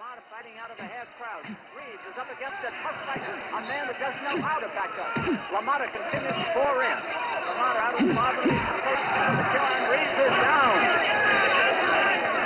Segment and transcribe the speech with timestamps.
[0.00, 1.44] LaMotta fighting out of a half crowd.
[1.76, 4.88] Reeves is up against a tough fighter, a man that doesn't know how to back
[4.96, 5.12] up.
[5.52, 6.96] LaMotta continues to pour in.
[6.96, 10.76] LaMotta out of the bottom, the kill, and Reeves is down.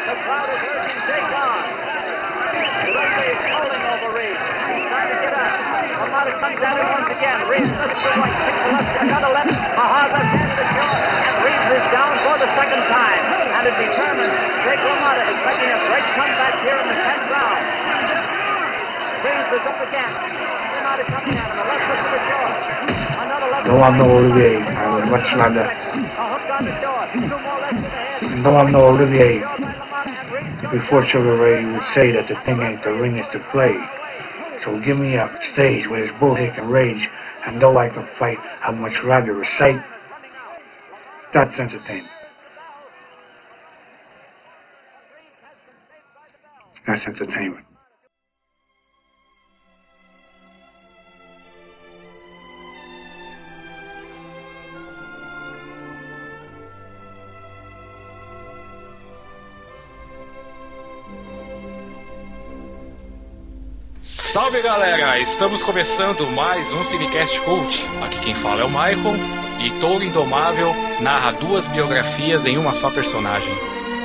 [0.03, 1.63] The crowd is urging Jake on.
[2.75, 4.64] The referee is calling over Reeves.
[5.05, 5.53] He's trying to get up.
[6.01, 7.39] LaMotta comes at him once again.
[7.49, 8.35] Reeves doesn't do right.
[8.45, 9.53] Kicks the left, another left.
[9.53, 13.23] Mahaza into the kill, and Reeves is down for the second time.
[13.55, 14.35] And it determines
[14.65, 17.63] Jake LaMotta is making a great comeback here in the 10th round.
[19.25, 20.13] Reeves is up again.
[20.13, 21.59] LaMotta coming at him.
[21.61, 22.49] A left hook to the jaw.
[23.25, 24.57] Another left No one know Olivier.
[24.61, 25.69] I would much rather.
[25.69, 27.09] A hook on the jaw.
[27.13, 28.41] Two more left to the head.
[28.45, 29.41] No one know Olivier.
[29.41, 32.93] Jaw by LaMotta, and Reeves Before Sugar Ray would say that the thing ain't the
[32.93, 33.77] ring, it's the play.
[34.65, 37.09] So give me a stage where this bullshit can rage,
[37.47, 39.85] and though I can fight, I'd much rather recite.
[41.35, 42.11] That's entertainment.
[46.87, 47.67] That's entertainment.
[64.35, 65.17] Salve galera!
[65.21, 67.87] Estamos começando mais um Cinecast Cult.
[68.05, 69.15] Aqui quem fala é o Michael
[69.65, 73.55] e Touro Indomável narra duas biografias em uma só personagem.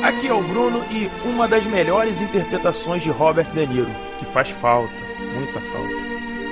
[0.04, 4.50] Aqui é o Bruno e uma das melhores interpretações de Robert De Niro, que faz
[4.50, 4.94] falta,
[5.34, 5.96] muita falta.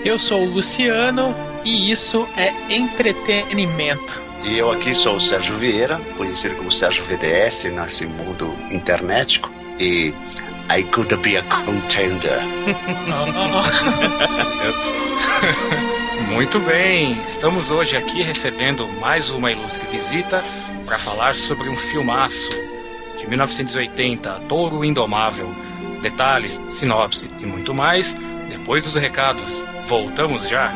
[0.04, 4.20] Eu sou o Luciano e isso é entretenimento.
[4.44, 9.52] E eu aqui sou o Sérgio Vieira, conhecido como Sérgio VDS nesse mundo internetico.
[9.80, 10.16] E
[10.70, 12.42] I could be a contender.
[16.34, 20.44] Muito bem, estamos hoje aqui recebendo mais uma ilustre visita
[20.86, 22.50] para falar sobre um filmaço
[23.18, 25.50] de 1980, Touro Indomável.
[26.02, 28.14] Detalhes, sinopse e muito mais
[28.50, 29.66] depois dos recados.
[29.88, 30.72] Voltamos já!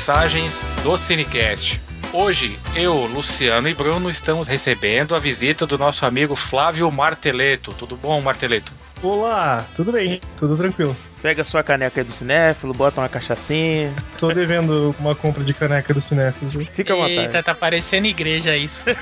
[0.00, 1.78] Mensagens do Cinecast.
[2.10, 7.74] Hoje, eu, Luciano e Bruno estamos recebendo a visita do nosso amigo Flávio Marteleto.
[7.74, 8.72] Tudo bom, Marteleto?
[9.02, 10.18] Olá, tudo bem?
[10.38, 10.96] Tudo tranquilo.
[11.22, 15.92] Pega sua caneca aí do cinéfilo, bota uma cachaçinha, Tô devendo uma compra de caneca
[15.92, 16.54] do Cinéfilos.
[16.54, 16.66] viu?
[16.66, 17.18] fica à vontade.
[17.18, 18.84] Eita, tá parecendo igreja isso.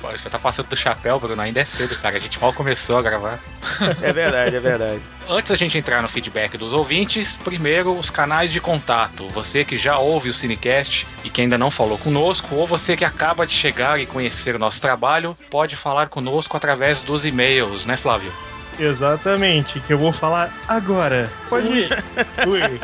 [0.00, 1.40] Pô, já tá passando do chapéu, Bruno.
[1.40, 2.16] Ainda é cedo, cara.
[2.16, 3.38] A gente mal começou a gravar.
[4.02, 5.00] É verdade, é verdade.
[5.28, 9.28] Antes da gente entrar no feedback dos ouvintes, primeiro os canais de contato.
[9.28, 13.04] Você que já ouve o Cinecast e que ainda não falou conosco, ou você que
[13.04, 17.96] acaba de chegar e conhecer o nosso trabalho, pode falar conosco através dos e-mails, né,
[17.96, 18.32] Flávio?
[18.78, 21.30] Exatamente, que eu vou falar agora.
[21.48, 22.04] Pode ir.
[22.46, 22.62] Ui.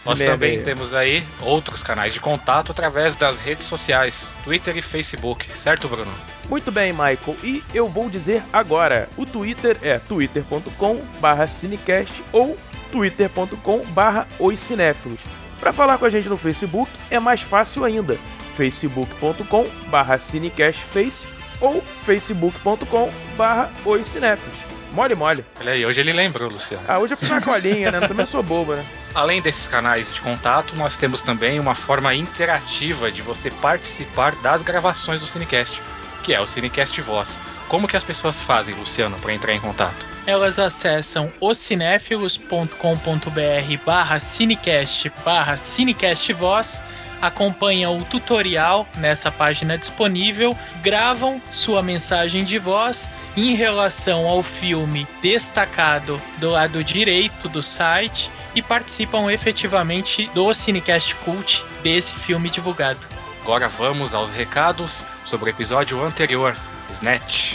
[0.04, 5.50] Nós também temos aí outros canais de contato através das redes sociais, Twitter e Facebook,
[5.58, 6.12] certo, Bruno?
[6.48, 7.36] Muito bem, Michael.
[7.44, 12.56] E eu vou dizer agora: o Twitter é twitter.com/cinecast ou
[12.90, 15.20] twitter.com/barra oscinéfilos.
[15.60, 18.18] Para falar com a gente no Facebook é mais fácil ainda:
[18.56, 21.24] facebook.com/barra cinecastface
[21.60, 24.69] ou facebook.com/barra oscinéfilos.
[24.92, 25.45] Mole, mole.
[25.60, 26.83] Olha aí, hoje ele lembrou, Luciano.
[26.89, 27.98] Ah, hoje eu fiz uma colinha, né?
[27.98, 28.84] Eu também sou bobo, né?
[29.15, 34.63] Além desses canais de contato, nós temos também uma forma interativa de você participar das
[34.63, 35.81] gravações do Cinecast,
[36.22, 37.41] que é o Cinecast Voz.
[37.69, 40.04] Como que as pessoas fazem, Luciano, para entrar em contato?
[40.27, 46.83] Elas acessam ocinéfilos.com.br barra cinecast barra cinecast voz,
[47.20, 55.06] acompanham o tutorial nessa página disponível, gravam sua mensagem de voz em relação ao filme
[55.22, 63.00] destacado do lado direito do site e participam efetivamente do Cinecast Cult desse filme divulgado.
[63.42, 66.56] Agora vamos aos recados sobre o episódio anterior,
[66.90, 67.54] Snatch.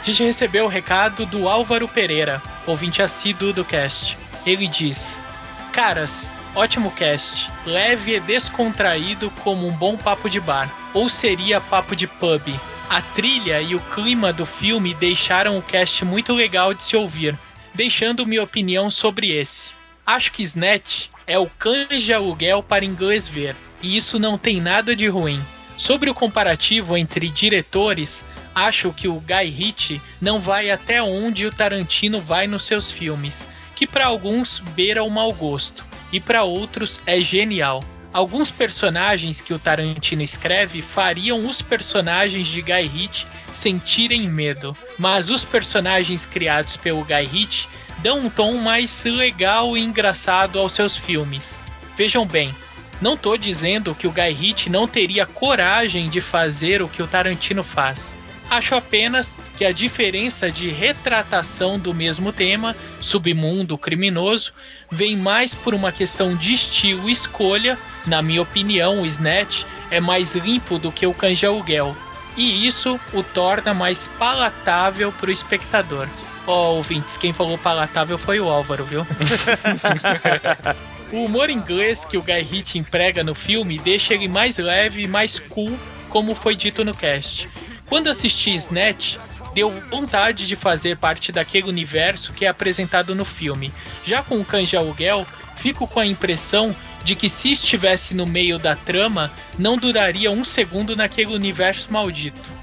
[0.00, 4.16] A gente recebeu o recado do Álvaro Pereira, ouvinte assíduo do cast.
[4.46, 5.18] Ele diz:
[5.72, 11.94] Caras, ótimo cast, leve e descontraído como um bom papo de bar, ou seria papo
[11.94, 12.54] de pub.
[12.88, 17.36] A trilha e o clima do filme deixaram o cast muito legal de se ouvir,
[17.74, 19.70] deixando minha opinião sobre esse.
[20.06, 24.96] Acho que Snatch é o canja aluguel para inglês ver, e isso não tem nada
[24.96, 25.40] de ruim.
[25.76, 28.24] Sobre o comparativo entre diretores,
[28.54, 33.46] acho que o Guy Ritchie não vai até onde o Tarantino vai nos seus filmes,
[33.76, 37.82] que para alguns beira o mau gosto e para outros é genial.
[38.12, 45.28] Alguns personagens que o Tarantino escreve fariam os personagens de Guy Ritchie sentirem medo, mas
[45.28, 47.68] os personagens criados pelo Guy Ritchie
[47.98, 51.60] dão um tom mais legal e engraçado aos seus filmes.
[51.96, 52.54] Vejam bem,
[53.00, 57.06] não estou dizendo que o Guy Ritchie não teria coragem de fazer o que o
[57.06, 58.16] Tarantino faz.
[58.50, 64.52] Acho apenas que a diferença de retratação do mesmo tema, submundo criminoso,
[64.88, 67.76] vem mais por uma questão de estilo e escolha.
[68.06, 71.96] Na minha opinião, o Snatch é mais limpo do que o Canjaluguel,
[72.36, 76.06] e isso o torna mais palatável para o espectador.
[76.46, 79.04] Ó, oh, ouvintes, quem falou palatável foi o Álvaro, viu?
[81.10, 85.08] o humor inglês que o Guy Ritchie emprega no filme deixa ele mais leve e
[85.08, 85.76] mais cool,
[86.08, 87.48] como foi dito no cast.
[87.88, 89.16] Quando assisti Snatch,
[89.54, 93.72] deu vontade de fazer parte daquele universo que é apresentado no filme.
[94.04, 96.74] Já com o Canja Aluguel, fico com a impressão
[97.04, 102.58] de que se estivesse no meio da trama, não duraria um segundo naquele universo maldito.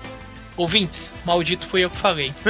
[0.57, 2.33] Ouvintes, maldito foi eu que falei.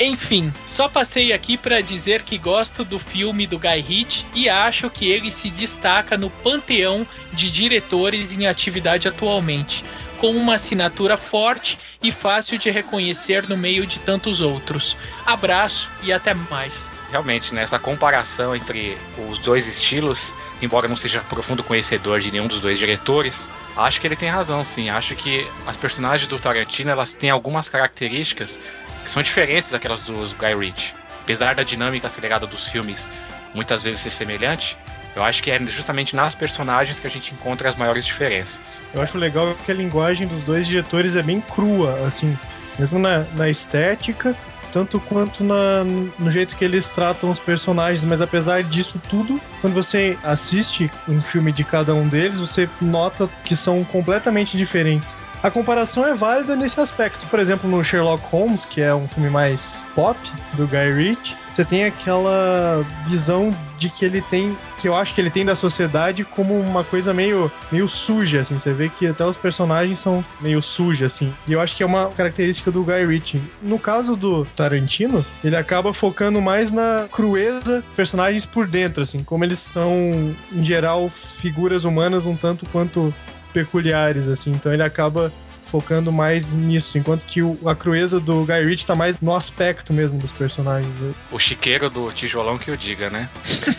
[0.00, 4.88] Enfim, só passei aqui para dizer que gosto do filme do Guy Ritchie e acho
[4.88, 9.84] que ele se destaca no panteão de diretores em atividade atualmente
[10.22, 14.96] com uma assinatura forte e fácil de reconhecer no meio de tantos outros.
[15.26, 16.72] Abraço e até mais.
[17.10, 18.96] Realmente, nessa né, comparação entre
[19.28, 20.32] os dois estilos,
[20.62, 24.64] embora não seja profundo conhecedor de nenhum dos dois diretores, acho que ele tem razão,
[24.64, 24.88] sim.
[24.88, 28.60] Acho que as personagens do Tarantino elas têm algumas características
[29.02, 30.94] que são diferentes daquelas dos Guy Ritchie.
[31.24, 33.10] Apesar da dinâmica acelerada dos filmes
[33.52, 34.78] muitas vezes ser semelhante,
[35.14, 38.80] eu acho que é justamente nas personagens que a gente encontra as maiores diferenças.
[38.94, 42.36] Eu acho legal que a linguagem dos dois diretores é bem crua, assim,
[42.78, 44.34] mesmo na, na estética,
[44.72, 45.84] tanto quanto na,
[46.18, 51.20] no jeito que eles tratam os personagens, mas apesar disso tudo, quando você assiste um
[51.20, 55.16] filme de cada um deles, você nota que são completamente diferentes.
[55.42, 57.26] A comparação é válida nesse aspecto.
[57.26, 60.16] Por exemplo, no Sherlock Holmes, que é um filme mais pop
[60.52, 65.20] do Guy Ritchie, você tem aquela visão de que ele tem, que eu acho que
[65.20, 68.56] ele tem da sociedade como uma coisa meio, meio suja, assim.
[68.56, 71.34] Você vê que até os personagens são meio sujos, assim.
[71.46, 73.42] E eu acho que é uma característica do Guy Ritchie.
[73.60, 79.44] No caso do Tarantino, ele acaba focando mais na crueza personagens por dentro, assim, como
[79.44, 83.12] eles são, em geral, figuras humanas um tanto quanto
[83.52, 84.50] peculiares, assim.
[84.50, 85.32] Então ele acaba
[85.72, 89.90] focando mais nisso, enquanto que o, a crueza do Guy Ritchie tá mais no aspecto
[89.90, 90.92] mesmo dos personagens.
[91.30, 93.30] O chiqueiro do tijolão que o diga, né?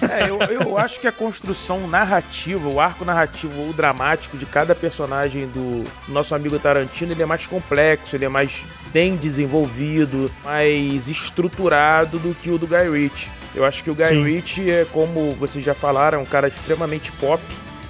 [0.10, 4.74] é, eu, eu acho que a construção narrativa, o arco narrativo ou dramático de cada
[4.74, 8.52] personagem do nosso amigo Tarantino, ele é mais complexo, ele é mais
[8.92, 13.30] bem desenvolvido, mais estruturado do que o do Guy Ritchie.
[13.54, 14.24] Eu acho que o Guy Sim.
[14.24, 17.40] Ritchie é, como vocês já falaram, um cara extremamente pop,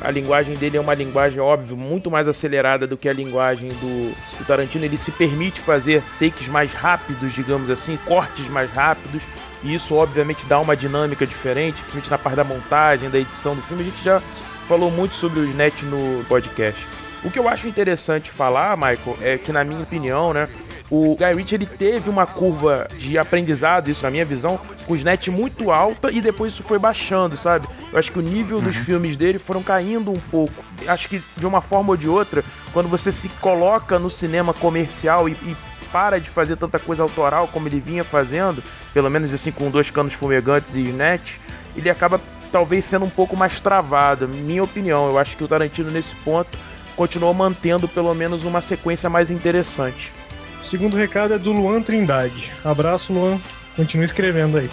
[0.04, 4.14] a linguagem dele é uma linguagem, óbvio, muito mais acelerada do que a linguagem do,
[4.38, 4.84] do Tarantino.
[4.84, 9.22] Ele se permite fazer takes mais rápidos, digamos assim, cortes mais rápidos.
[9.64, 13.62] E isso, obviamente, dá uma dinâmica diferente, principalmente na parte da montagem, da edição do
[13.62, 13.84] filme.
[13.84, 14.22] A gente já
[14.68, 16.86] falou muito sobre o Snatch no podcast.
[17.24, 20.50] O que eu acho interessante falar, Michael, é que, na minha opinião, né,
[20.96, 24.96] o Guy Ritchie ele teve uma curva de aprendizado, isso na minha visão, com o
[24.96, 27.68] Snatch muito alta e depois isso foi baixando, sabe?
[27.92, 28.64] Eu acho que o nível uhum.
[28.64, 30.54] dos filmes dele foram caindo um pouco.
[30.88, 35.28] Acho que de uma forma ou de outra, quando você se coloca no cinema comercial
[35.28, 35.58] e, e
[35.92, 39.90] para de fazer tanta coisa autoral como ele vinha fazendo, pelo menos assim com dois
[39.90, 41.38] canos fumegantes e Snatch,
[41.76, 42.22] ele acaba
[42.52, 45.08] talvez sendo um pouco mais travado, minha opinião.
[45.08, 46.56] Eu acho que o Tarantino nesse ponto
[46.96, 50.14] continuou mantendo pelo menos uma sequência mais interessante.
[50.64, 52.52] O segundo recado é do Luan Trindade.
[52.64, 53.40] Abraço, Luan.
[53.76, 54.70] Continue escrevendo aí.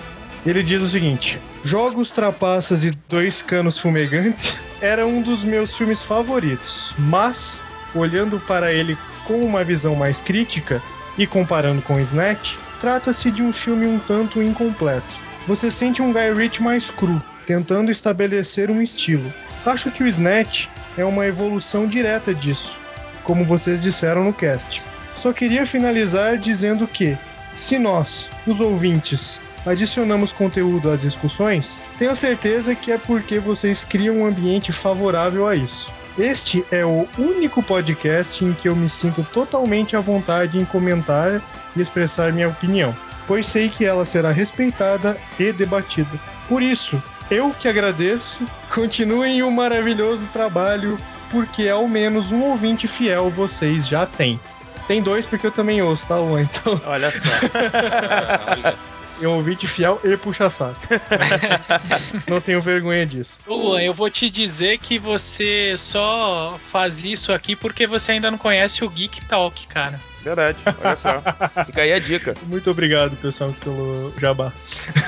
[0.46, 6.02] Ele diz o seguinte: Jogos, Trapaças e Dois Canos Fumegantes era um dos meus filmes
[6.02, 7.60] favoritos, mas,
[7.94, 10.80] olhando para ele com uma visão mais crítica
[11.18, 15.18] e comparando com Snatch, trata-se de um filme um tanto incompleto.
[15.46, 19.30] Você sente um Guy Ritchie mais cru, tentando estabelecer um estilo.
[19.66, 22.78] Acho que o Snatch é uma evolução direta disso,
[23.24, 24.80] como vocês disseram no cast.
[25.22, 27.16] Só queria finalizar dizendo que,
[27.54, 34.16] se nós, os ouvintes, adicionamos conteúdo às discussões, tenho certeza que é porque vocês criam
[34.16, 35.90] um ambiente favorável a isso.
[36.18, 41.40] Este é o único podcast em que eu me sinto totalmente à vontade em comentar
[41.76, 42.96] e expressar minha opinião,
[43.26, 46.18] pois sei que ela será respeitada e debatida.
[46.48, 47.00] Por isso,
[47.30, 50.98] eu que agradeço, continuem o maravilhoso trabalho,
[51.30, 54.40] porque ao menos um ouvinte fiel vocês já têm.
[54.90, 56.42] Tem dois porque eu também ouço, tá, Luan?
[56.42, 57.18] Então, Olha só.
[58.50, 58.99] Olha só.
[59.24, 60.78] É um ouvinte fiel e puxa-saco.
[62.28, 63.40] Não tenho vergonha disso.
[63.46, 68.38] Luan, eu vou te dizer que você só faz isso aqui porque você ainda não
[68.38, 70.00] conhece o Geek Talk, cara.
[70.22, 71.22] Verdade, olha só.
[71.64, 72.34] Fica aí a dica.
[72.42, 74.52] Muito obrigado, pessoal, pelo jabá.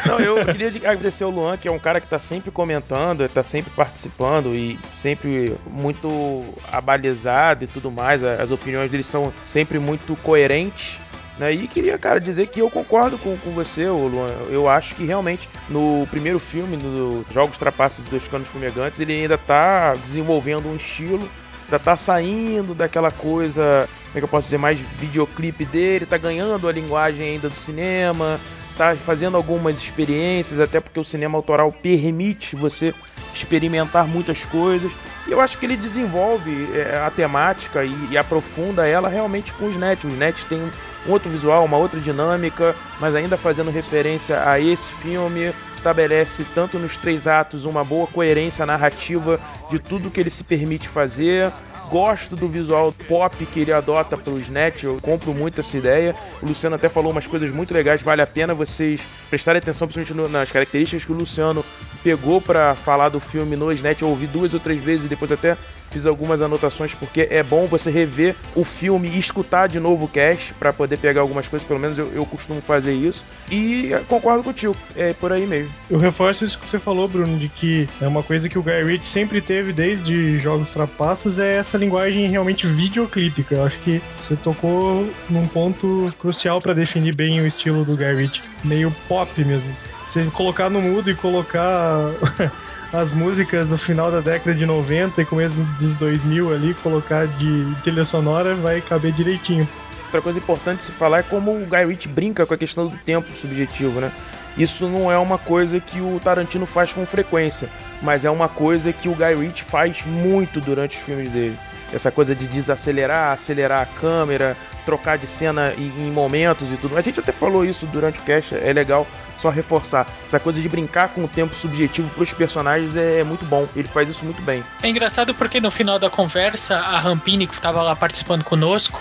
[0.07, 3.43] Não, eu queria agradecer o Luan, que é um cara que tá sempre comentando, tá
[3.43, 8.25] sempre participando e sempre muito abalizado e tudo mais.
[8.25, 10.99] As opiniões dele são sempre muito coerentes.
[11.39, 11.53] Né?
[11.53, 14.31] E queria, cara, dizer que eu concordo com, com você, Luan.
[14.51, 19.39] Eu acho que realmente no primeiro filme, no Jogos Trapaças Dois Canos Fumegantes, ele ainda
[19.39, 21.29] tá desenvolvendo um estilo,
[21.65, 26.19] ainda tá saindo daquela coisa, como é que eu posso dizer, mais videoclipe dele, tá
[26.19, 28.39] ganhando a linguagem ainda do cinema,
[28.77, 32.95] tá fazendo algumas experiências, até porque o cinema autoral permite você
[33.35, 34.93] experimentar muitas coisas.
[35.27, 39.67] E eu acho que ele desenvolve é, a temática e, e aprofunda ela realmente com
[39.67, 40.07] os Net.
[40.07, 40.61] Os Net tem
[41.07, 45.53] um outro visual, uma outra dinâmica, mas ainda fazendo referência a esse filme.
[45.77, 50.89] Estabelece tanto nos três atos uma boa coerência narrativa de tudo que ele se permite
[50.89, 51.51] fazer.
[51.91, 56.15] Gosto do visual pop que ele adota para o Snatch, eu compro muito essa ideia.
[56.41, 60.33] O Luciano até falou umas coisas muito legais, vale a pena vocês prestarem atenção, principalmente
[60.33, 61.63] nas características que o Luciano
[62.03, 64.01] pegou para falar do filme no Snatch.
[64.01, 65.57] Eu ouvi duas ou três vezes e depois até
[65.93, 70.09] fiz algumas anotações porque é bom você rever o filme e escutar de novo o
[70.09, 73.25] cast para poder pegar algumas coisas, pelo menos eu, eu costumo fazer isso.
[73.51, 75.73] E concordo contigo, é por aí mesmo.
[75.91, 78.83] Eu reforço isso que você falou, Bruno, de que é uma coisa que o Guy
[78.85, 83.57] Ritchie sempre teve desde Jogos Trapaças, é essa linguagem realmente videoclípica.
[83.57, 88.15] Eu acho que você tocou num ponto crucial para definir bem o estilo do Guy
[88.15, 89.71] Ritchie, meio pop mesmo.
[90.07, 92.11] Você colocar no mudo e colocar
[92.93, 97.75] as músicas no final da década de 90 e começo dos 2000 ali, colocar de
[97.83, 99.67] trilha sonora, vai caber direitinho.
[100.05, 102.97] Outra coisa importante se falar é como o Guy Ritchie brinca com a questão do
[102.99, 104.13] tempo subjetivo, né?
[104.59, 107.67] Isso não é uma coisa que o Tarantino faz com frequência,
[108.03, 111.59] mas é uma coisa que o Guy Ritchie faz muito durante os filmes dele.
[111.93, 116.97] Essa coisa de desacelerar, acelerar a câmera, trocar de cena em, em momentos e tudo.
[116.97, 119.07] A gente até falou isso durante o cast, é legal
[119.43, 120.07] só reforçar.
[120.25, 123.69] Essa coisa de brincar com o tempo subjetivo para os personagens é, é muito bom.
[123.75, 124.63] Ele faz isso muito bem.
[124.83, 129.01] É engraçado porque no final da conversa, a Rampini, que estava lá participando conosco,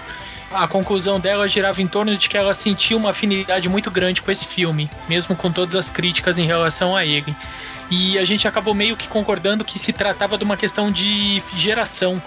[0.52, 4.32] a conclusão dela girava em torno de que ela sentia uma afinidade muito grande com
[4.32, 7.36] esse filme, mesmo com todas as críticas em relação a ele.
[7.90, 12.22] E a gente acabou meio que concordando que se tratava de uma questão de geração.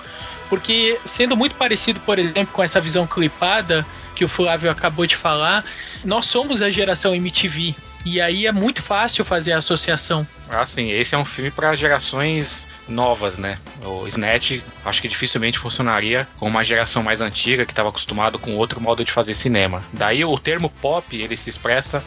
[0.49, 3.85] Porque, sendo muito parecido, por exemplo, com essa visão clipada
[4.15, 5.65] que o Flávio acabou de falar,
[6.05, 7.75] nós somos a geração MTV.
[8.05, 10.27] E aí é muito fácil fazer a associação.
[10.49, 13.59] Ah, sim, esse é um filme para gerações novas, né?
[13.83, 18.57] O Snatch acho que dificilmente funcionaria com uma geração mais antiga que estava acostumado com
[18.57, 19.83] outro modo de fazer cinema.
[19.93, 22.05] Daí o termo pop ele se expressa,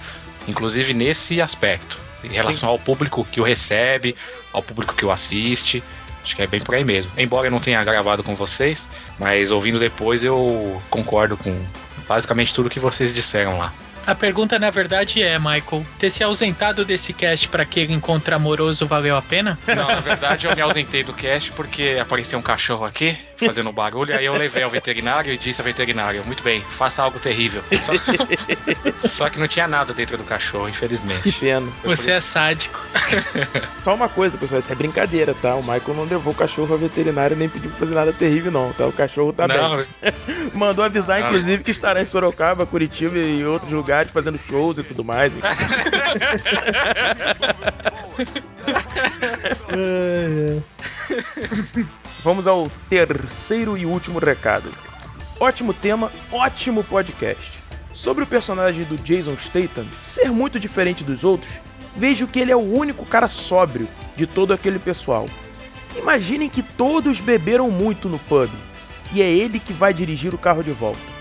[0.48, 4.16] inclusive nesse aspecto, em relação ao público que o recebe,
[4.54, 5.84] ao público que o assiste.
[6.28, 7.10] Acho que é bem por aí mesmo.
[7.18, 11.66] Embora eu não tenha gravado com vocês, mas ouvindo depois eu concordo com
[12.06, 13.74] basicamente tudo que vocês disseram lá.
[14.08, 18.88] A pergunta, na verdade, é, Michael, ter se ausentado desse cast para aquele encontro amoroso
[18.88, 19.60] valeu a pena?
[19.68, 24.16] Não, na verdade eu me ausentei do cast porque apareceu um cachorro aqui fazendo barulho,
[24.16, 27.62] aí eu levei ao veterinário e disse ao veterinário, muito bem, faça algo terrível.
[27.82, 31.32] Só, só que não tinha nada dentro do cachorro, Que infelizmente.
[31.34, 31.68] pena.
[31.84, 32.80] Você é sádico.
[33.84, 35.54] Só uma coisa, pessoal, isso é brincadeira, tá?
[35.56, 38.74] O Michael não levou o cachorro ao veterinário nem pediu pra fazer nada terrível, não,
[38.74, 38.88] tá?
[38.88, 39.58] O cachorro tá bem.
[39.58, 39.86] Não,
[40.56, 41.28] Mandou avisar, Não.
[41.28, 45.34] inclusive, que estará em Sorocaba, Curitiba e outros lugares fazendo shows e tudo mais.
[52.24, 54.72] Vamos ao terceiro e último recado.
[55.40, 57.52] Ótimo tema, ótimo podcast.
[57.94, 61.52] Sobre o personagem do Jason Statham ser muito diferente dos outros,
[61.96, 65.28] vejo que ele é o único cara sóbrio de todo aquele pessoal.
[65.96, 68.50] Imaginem que todos beberam muito no pub
[69.14, 71.17] e é ele que vai dirigir o carro de volta.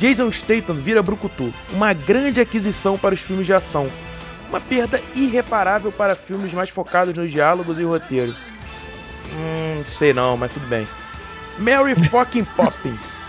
[0.00, 3.86] Jason Statham vira brucutu, uma grande aquisição para os filmes de ação,
[4.48, 8.34] uma perda irreparável para filmes mais focados nos diálogos e roteiro.
[9.30, 10.88] Hum, sei não, mas tudo bem.
[11.58, 13.20] Mary fucking Poppins.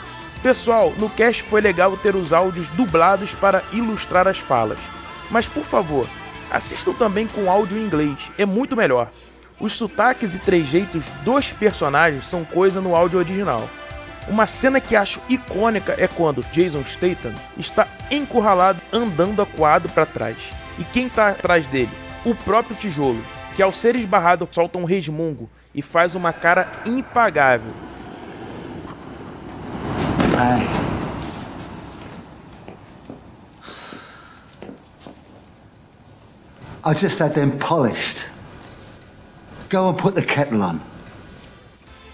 [0.41, 4.79] Pessoal, no cast foi legal ter os áudios dublados para ilustrar as falas.
[5.29, 6.07] Mas por favor,
[6.49, 9.11] assistam também com áudio em inglês, é muito melhor.
[9.59, 13.67] Os sotaques e trejeitos dos personagens são coisa no áudio original.
[14.27, 20.37] Uma cena que acho icônica é quando Jason Statham está encurralado andando acuado para trás.
[20.77, 21.91] E quem está atrás dele?
[22.23, 23.23] O próprio tijolo,
[23.55, 27.71] que ao ser esbarrado solta um resmungo e faz uma cara impagável.
[30.33, 30.91] Hi.
[36.83, 38.27] I just had them polished.
[39.69, 40.79] Go and put the kettle on.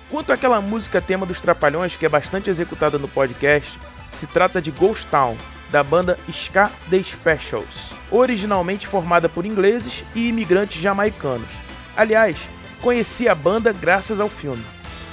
[0.09, 3.77] Quanto àquela música tema dos Trapalhões, que é bastante executada no podcast,
[4.13, 5.35] se trata de Ghost Town,
[5.69, 11.49] da banda Ska The Specials, originalmente formada por ingleses e imigrantes jamaicanos.
[11.95, 12.37] Aliás,
[12.81, 14.63] conheci a banda graças ao filme.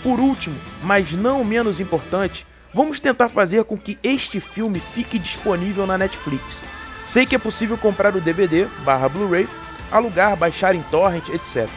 [0.01, 5.89] Por último, mas não menos importante, vamos tentar fazer com que este filme fique disponível
[5.89, 6.57] na Netflix.
[7.05, 9.49] Sei que é possível comprar o DVD barra Blu-ray,
[9.91, 11.69] alugar, baixar em torrent, etc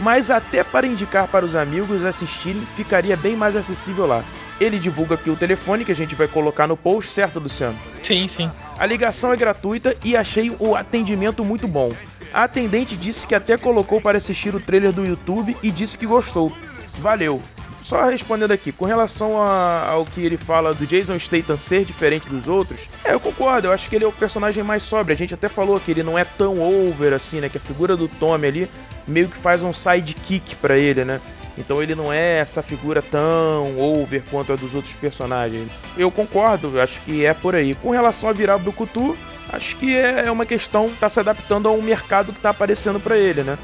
[0.00, 4.24] mas até para indicar para os amigos assistirem ficaria bem mais acessível lá.
[4.60, 7.78] Ele divulga aqui o telefone que a gente vai colocar no post, certo, Luciano?
[8.02, 8.50] Sim, sim.
[8.78, 11.92] A ligação é gratuita e achei o atendimento muito bom.
[12.32, 16.06] A atendente disse que até colocou para assistir o trailer do YouTube e disse que
[16.06, 16.52] gostou.
[16.98, 17.40] Valeu.
[17.88, 22.28] Só respondendo aqui, com relação a, ao que ele fala do Jason Statham ser diferente
[22.28, 25.14] dos outros, é, eu concordo, eu acho que ele é o personagem mais sóbrio.
[25.14, 27.48] A gente até falou que ele não é tão over assim, né?
[27.48, 28.70] Que a figura do Tommy ali
[29.06, 31.18] meio que faz um sidekick para ele, né?
[31.56, 35.70] Então ele não é essa figura tão over quanto a dos outros personagens.
[35.96, 37.74] Eu concordo, acho que é por aí.
[37.74, 39.16] Com relação a virar Brucutu,
[39.50, 43.00] acho que é, é uma questão tá se adaptando a um mercado que tá aparecendo
[43.00, 43.56] para ele, né?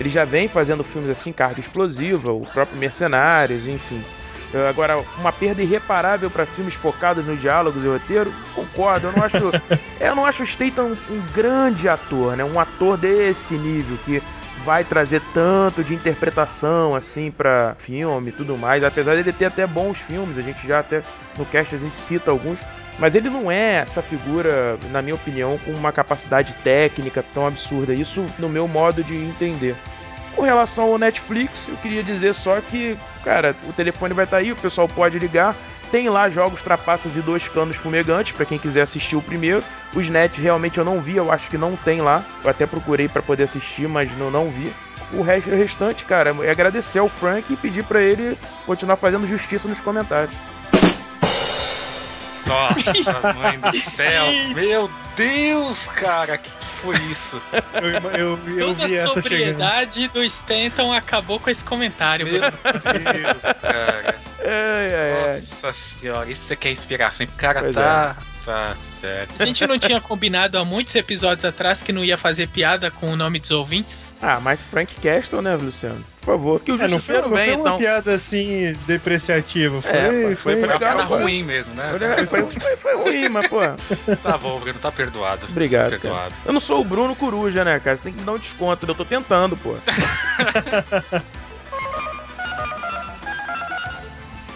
[0.00, 4.02] Ele já vem fazendo filmes assim, Carga Explosiva, o próprio Mercenários, enfim.
[4.68, 9.08] Agora, uma perda irreparável para filmes focados no diálogos e roteiro, concordo.
[9.08, 9.36] Eu não acho,
[10.00, 12.42] eu não acho o Statham um, um grande ator, né?
[12.42, 14.22] Um ator desse nível que
[14.64, 18.82] vai trazer tanto de interpretação assim para filme e tudo mais.
[18.82, 21.02] Apesar dele ter até bons filmes, a gente já até
[21.36, 22.58] no cast a gente cita alguns,
[22.98, 27.94] mas ele não é essa figura, na minha opinião, com uma capacidade técnica tão absurda.
[27.94, 29.74] Isso no meu modo de entender.
[30.34, 34.42] Com relação ao Netflix, eu queria dizer só que, cara, o telefone vai estar tá
[34.42, 35.54] aí, o pessoal pode ligar.
[35.90, 39.64] Tem lá jogos trapaças e dois canos fumegantes para quem quiser assistir o primeiro.
[39.92, 42.24] Os net realmente eu não vi, eu acho que não tem lá.
[42.44, 44.72] Eu até procurei para poder assistir, mas não, não vi.
[45.12, 49.26] O resto, o restante, cara, é agradecer ao Frank e pedir para ele continuar fazendo
[49.26, 50.34] justiça nos comentários.
[52.50, 54.26] Nossa, mãe do céu.
[54.54, 57.40] Meu Deus, cara, que, que foi isso?
[57.74, 62.26] Eu, eu, eu Toda vi a sobriedade do Stanton acabou com esse comentário.
[62.26, 62.40] Meu.
[62.40, 64.14] Deus, cara.
[64.40, 65.42] Ai, ai, ai.
[65.62, 67.26] Nossa senhora, isso aqui é inspiração.
[67.26, 68.16] O cara Pois tá.
[68.44, 69.34] Tá certo.
[69.38, 73.12] A gente não tinha combinado há muitos episódios atrás que não ia fazer piada com
[73.12, 74.06] o nome dos ouvintes?
[74.20, 76.04] Ah, mas Frank Castle, né, Luciano?
[76.30, 77.78] Por favor, que o É, não foi, não foi vem, uma então.
[77.78, 79.82] piada assim depreciativa.
[79.82, 81.22] Foi, É, foi- foi, foi Foi uma piada foi.
[81.22, 81.88] ruim mesmo, né?
[81.90, 83.58] Foi, foi, foi, foi ruim, mas, pô.
[84.22, 85.46] Tá bom, Bruno, tá perdoado.
[85.50, 86.34] Obrigado, Tá perdoado.
[86.46, 87.96] Eu não sou o Bruno Coruja, né, cara?
[87.96, 88.86] Você tem que me dar um desconto.
[88.86, 89.74] Eu tô tentando, pô.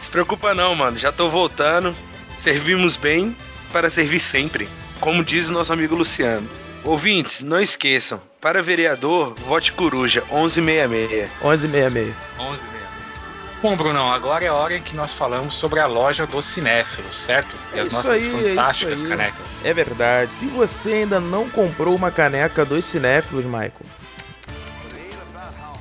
[0.00, 0.96] Se preocupa não, mano.
[0.98, 1.94] Já tô voltando.
[2.36, 3.36] Servimos bem
[3.72, 4.68] para servir sempre.
[5.00, 6.48] Como diz o nosso amigo Luciano.
[6.84, 8.20] Ouvintes, não esqueçam.
[8.40, 11.30] Para vereador, vote coruja 1166.
[11.42, 12.14] 1166.
[12.38, 12.64] 11 mesmo.
[13.62, 17.10] Bom, Brunão, agora é a hora em que nós falamos sobre a loja do cinéfilo,
[17.12, 17.56] certo?
[17.74, 19.08] E É as isso nossas aí, é fantásticas aí.
[19.08, 19.64] canecas.
[19.64, 20.30] É verdade.
[20.32, 23.72] Se você ainda não comprou uma caneca dos cinéfilos, Michael,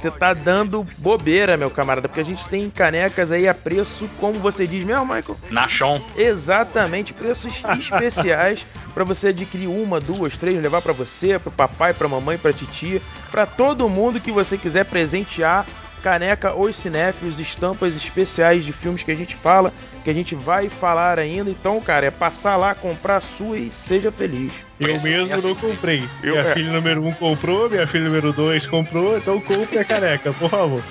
[0.03, 4.37] você tá dando bobeira, meu camarada, porque a gente tem canecas aí a preço, como
[4.37, 5.37] você diz mesmo, Michael?
[5.49, 6.01] Nachon.
[6.17, 11.93] Exatamente, preços especiais para você adquirir uma, duas, três, levar para você, para o papai,
[11.93, 15.65] para mamãe, para titia, para todo mundo que você quiser presentear.
[16.03, 20.69] Caneca Os Cinéfilos, estampas especiais de filmes que a gente fala, que a gente vai
[20.69, 21.49] falar ainda.
[21.49, 24.51] Então, cara, é passar lá, comprar a sua e seja feliz.
[24.79, 26.03] Eu mesmo não comprei.
[26.21, 26.53] Eu- minha é.
[26.53, 30.49] filha número 1 um comprou, minha filha número 2 comprou, então compre a caneca, por
[30.49, 30.83] favor.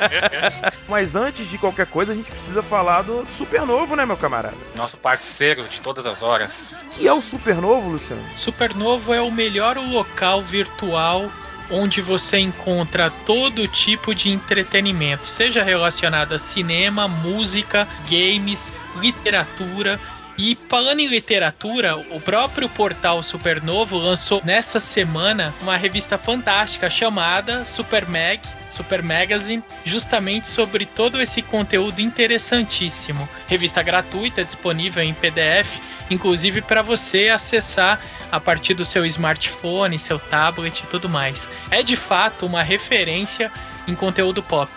[0.88, 4.56] Mas antes de qualquer coisa, a gente precisa falar do Supernovo, né, meu camarada?
[4.74, 6.76] Nosso parceiro de todas as horas.
[6.98, 8.22] E é o Supernovo, Luciano?
[8.36, 11.30] Supernovo é o melhor local virtual
[11.70, 20.00] onde você encontra todo tipo de entretenimento, seja relacionado a cinema, música, games, literatura
[20.38, 27.64] E falando em literatura, o próprio portal Supernovo lançou nessa semana uma revista fantástica chamada
[27.64, 28.40] Super Mag,
[28.70, 33.28] Super Magazine, justamente sobre todo esse conteúdo interessantíssimo.
[33.46, 35.68] Revista gratuita, disponível em PDF,
[36.10, 41.48] inclusive para você acessar a partir do seu smartphone, seu tablet e tudo mais.
[41.70, 43.50] É de fato uma referência
[43.86, 44.70] em conteúdo pop.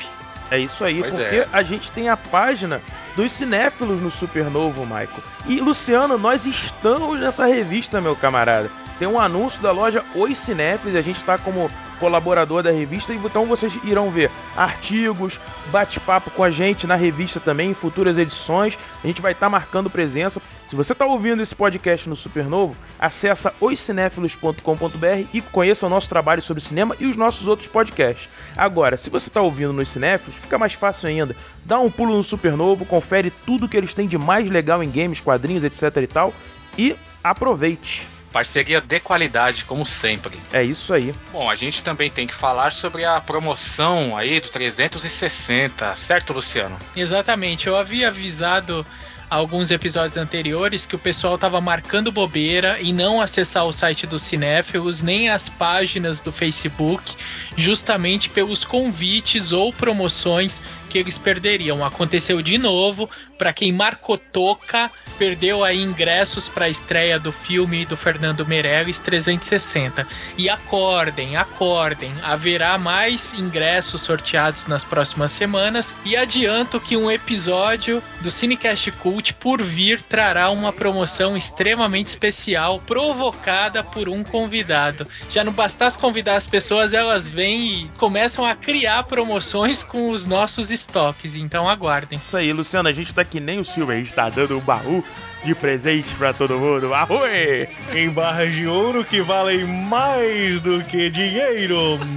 [0.52, 1.48] É isso aí, Pois porque é.
[1.52, 2.82] a gente tem a página
[3.16, 5.24] dos cinéfilos no Supernovo, Michael.
[5.46, 8.70] E Luciano, nós estamos nessa revista, meu camarada.
[9.00, 11.70] Tem um anúncio da loja Os Cinéfilos, a gente está como
[12.04, 15.40] colaborador da revista, então vocês irão ver artigos,
[15.72, 18.78] bate-papo com a gente na revista também, em futuras edições.
[19.02, 20.42] A gente vai estar marcando presença.
[20.68, 26.42] Se você está ouvindo esse podcast no Supernovo, acessa oscinéfilos.com.br e conheça o nosso trabalho
[26.42, 28.28] sobre cinema e os nossos outros podcasts.
[28.58, 31.34] Agora, se você está ouvindo nos Cinéfilos, fica mais fácil ainda.
[31.64, 35.22] Dá um pulo no Supernovo, confere tudo que eles têm de mais legal em games,
[35.22, 36.34] quadrinhos, etc e tal.
[36.78, 38.13] E aproveite.
[38.34, 40.38] Parceria de qualidade, como sempre.
[40.52, 41.14] É isso aí.
[41.32, 46.78] Bom, a gente também tem que falar sobre a promoção aí do 360, certo, Luciano?
[46.96, 48.84] Exatamente, eu havia avisado
[49.30, 54.20] alguns episódios anteriores que o pessoal estava marcando bobeira em não acessar o site do
[54.20, 57.16] Cinéfilos nem as páginas do Facebook,
[57.58, 61.84] justamente pelos convites ou promoções que eles perderiam.
[61.84, 63.10] Aconteceu de novo,
[63.44, 69.00] para quem marcou toca, perdeu aí ingressos para a estreia do filme do Fernando Meirelles
[69.00, 70.08] 360.
[70.38, 78.02] E acordem, acordem, haverá mais ingressos sorteados nas próximas semanas e adianto que um episódio
[78.22, 85.06] do Cinecast Cult por vir trará uma promoção extremamente especial provocada por um convidado.
[85.30, 90.26] Já não bastasse convidar as pessoas, elas vêm e começam a criar promoções com os
[90.26, 92.20] nossos estoques, então aguardem.
[92.20, 94.62] Isso aí, Luciano, a gente tá que nem o Silver, a gente tá dando um
[94.62, 95.04] baú
[95.44, 96.94] de presente pra todo mundo.
[96.94, 97.68] Arroi!
[97.92, 102.00] Em barras de ouro que valem mais do que dinheiro.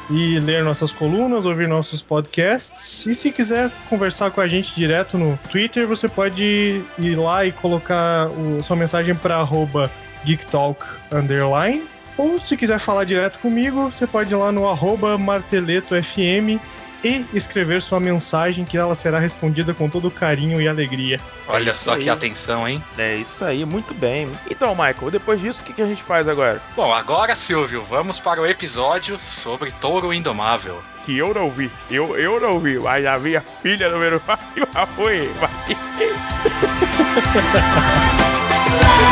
[0.10, 3.06] e ler nossas colunas, ouvir nossos podcasts.
[3.06, 7.52] E se quiser conversar com a gente direto no Twitter, você pode ir lá e
[7.52, 9.42] colocar o, sua mensagem para
[10.26, 11.84] geektalk underline.
[12.18, 14.66] Ou se quiser falar direto comigo, você pode ir lá no
[15.18, 16.60] marteletofm
[17.04, 21.20] e escrever sua mensagem que ela será respondida com todo carinho e alegria.
[21.48, 22.04] Olha isso só aí.
[22.04, 22.84] que atenção, hein?
[22.98, 24.30] É isso aí, muito bem.
[24.50, 26.62] Então, Michael, depois disso, o que, que a gente faz agora?
[26.76, 30.82] Bom, agora, Silvio, vamos para o episódio sobre Touro Indomável.
[31.06, 34.22] Que eu não vi, eu, eu não vi, mas a minha filha número
[34.58, 35.32] 1 já foi.
[35.40, 35.50] vai.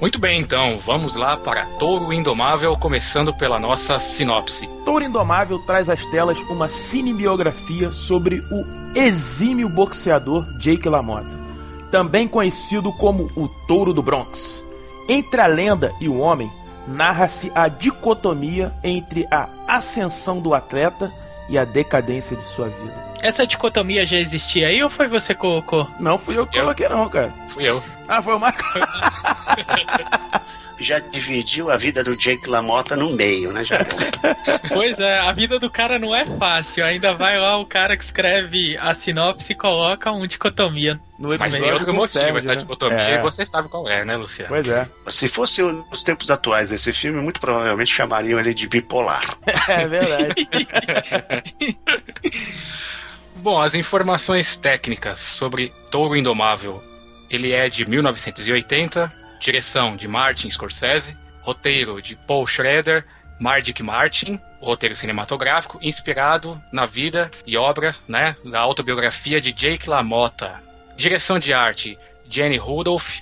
[0.00, 4.66] Muito bem, então, vamos lá para Touro Indomável, começando pela nossa sinopse.
[4.82, 11.28] Touro Indomável traz às telas uma cinebiografia sobre o exímio boxeador Jake LaMotta,
[11.90, 14.64] também conhecido como o Touro do Bronx.
[15.06, 16.50] Entre a lenda e o homem,
[16.88, 21.12] narra-se a dicotomia entre a ascensão do atleta
[21.50, 23.10] e a decadência de sua vida.
[23.20, 25.86] Essa dicotomia já existia aí ou foi você que colocou?
[26.00, 27.30] Não fui eu que coloquei não, cara.
[27.50, 27.82] Fui eu.
[28.10, 28.84] Ah, foi o Michael.
[30.80, 33.86] Já dividiu a vida do Jake LaMotta no meio, né, Jair?
[34.66, 36.82] Pois é, a vida do cara não é fácil.
[36.84, 40.98] Ainda vai lá o cara que escreve a sinopse e coloca um dicotomia.
[41.18, 42.56] No Mas tem episódio outro motivo, Sérgio, essa né?
[42.56, 44.48] dicotomia, É, e você sabe qual é, né, Luciano?
[44.48, 44.88] Pois é.
[45.10, 49.36] Se fosse nos tempos atuais desse filme, muito provavelmente chamariam ele de bipolar.
[49.68, 50.48] É verdade.
[53.36, 56.82] Bom, as informações técnicas sobre Touro Indomável.
[57.30, 63.04] Ele é de 1980, direção de Martin Scorsese, roteiro de Paul Schrader,
[63.38, 70.62] Mardik Martin, roteiro cinematográfico inspirado na vida e obra, né, da autobiografia de Jake LaMotta.
[70.96, 73.20] Direção de arte Jenny Rudolph,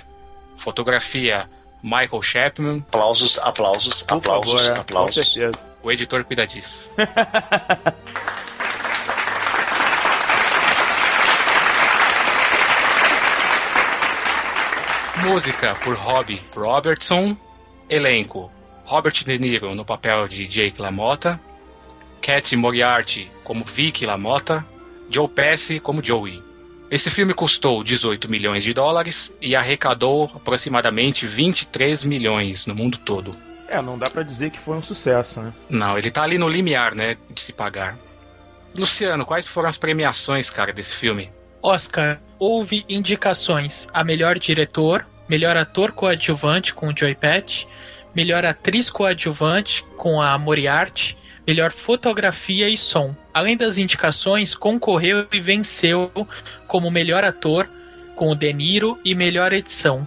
[0.57, 1.49] fotografia
[1.83, 2.79] Michael Chapman.
[2.88, 5.16] Aplausos, aplausos, Por aplausos, favor, é, aplausos.
[5.16, 5.68] Com certeza.
[5.83, 6.90] O editor cuida disso.
[15.24, 17.37] Música por Robbie Robertson.
[17.88, 18.50] Elenco:
[18.85, 21.40] Robert De Niro no papel de Jake LaMotta,
[22.22, 24.64] Cat Moriarty como Vicky LaMotta,
[25.11, 26.42] Joe Pesci como Joey.
[26.90, 33.37] Esse filme custou 18 milhões de dólares e arrecadou aproximadamente 23 milhões no mundo todo.
[33.68, 35.52] É, não dá pra dizer que foi um sucesso, né?
[35.68, 37.96] Não, ele tá ali no limiar, né, de se pagar.
[38.74, 41.31] Luciano, quais foram as premiações, cara, desse filme?
[41.62, 47.64] Oscar, houve indicações a melhor diretor, melhor ator coadjuvante com o Joy Patch,
[48.14, 53.14] melhor atriz coadjuvante com a Moriarty, melhor fotografia e som.
[53.33, 56.11] Além das indicações, concorreu e venceu
[56.66, 57.68] como melhor ator
[58.14, 60.07] com o De Niro e melhor edição.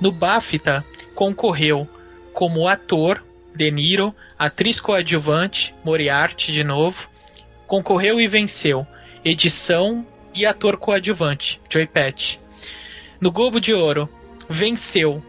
[0.00, 1.88] No BAFTA, concorreu
[2.32, 3.22] como ator
[3.54, 7.08] De Niro, atriz coadjuvante Moriarty de novo,
[7.66, 8.86] concorreu e venceu
[9.24, 10.06] edição
[10.38, 12.36] e ator coadjuvante Joy Patch.
[13.20, 14.08] No Globo de Ouro,
[14.48, 15.20] venceu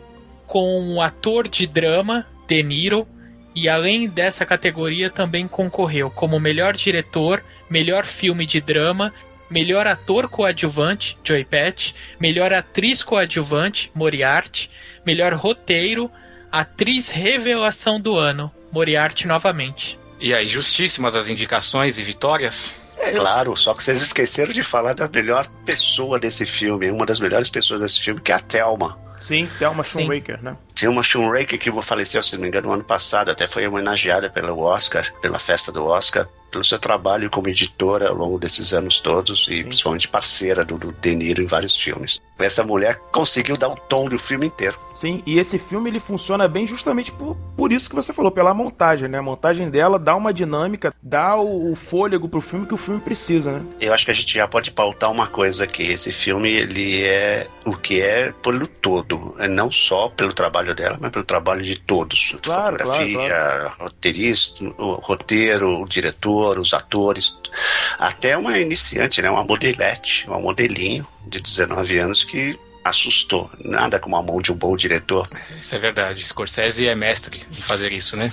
[0.45, 3.07] com o ator de drama De Niro
[3.55, 9.11] e além dessa categoria também concorreu como melhor diretor, melhor filme de drama,
[9.49, 14.69] melhor ator coadjuvante Joy Patch, melhor atriz coadjuvante Moriarty,
[15.03, 16.09] melhor roteiro,
[16.51, 19.97] atriz revelação do ano Moriarty novamente.
[20.19, 22.75] E aí, justíssimas as indicações e vitórias?
[23.15, 27.49] Claro, só que vocês esqueceram de falar da melhor pessoa desse filme, uma das melhores
[27.49, 28.97] pessoas desse filme, que é a Thelma.
[29.21, 29.83] Sim, Thelma.
[29.83, 30.55] Schoonmaker, né?
[30.73, 34.29] Tinha uma Shoonraker que faleceu, se não me engano, no ano passado, até foi homenageada
[34.29, 38.99] pelo Oscar, pela festa do Oscar, pelo seu trabalho como editora ao longo desses anos
[38.99, 42.21] todos e principalmente parceira do, do De Niro em vários filmes.
[42.38, 44.77] Essa mulher conseguiu dar o tom do filme inteiro.
[44.99, 48.53] Sim, e esse filme ele funciona bem justamente por, por isso que você falou, pela
[48.53, 49.17] montagem, né?
[49.17, 52.99] A montagem dela dá uma dinâmica, dá o, o fôlego pro filme que o filme
[52.99, 53.62] precisa, né?
[53.79, 55.83] Eu acho que a gente já pode pautar uma coisa aqui.
[55.83, 59.35] Esse filme, ele é o que é pelo todo.
[59.39, 62.35] É não só pelo trabalho dela, mas pelo trabalho de todos.
[62.43, 67.36] Claro, Fotografia, claro, roteirista, o roteiro, o diretor, os atores.
[67.97, 69.30] Até uma iniciante, né?
[69.30, 73.49] Uma modelete, uma modelinho de 19 anos que assustou.
[73.60, 75.28] Nada como a mão de um bom diretor.
[75.60, 76.25] Isso é verdade.
[76.25, 78.32] Scorsese é mestre em fazer isso, né?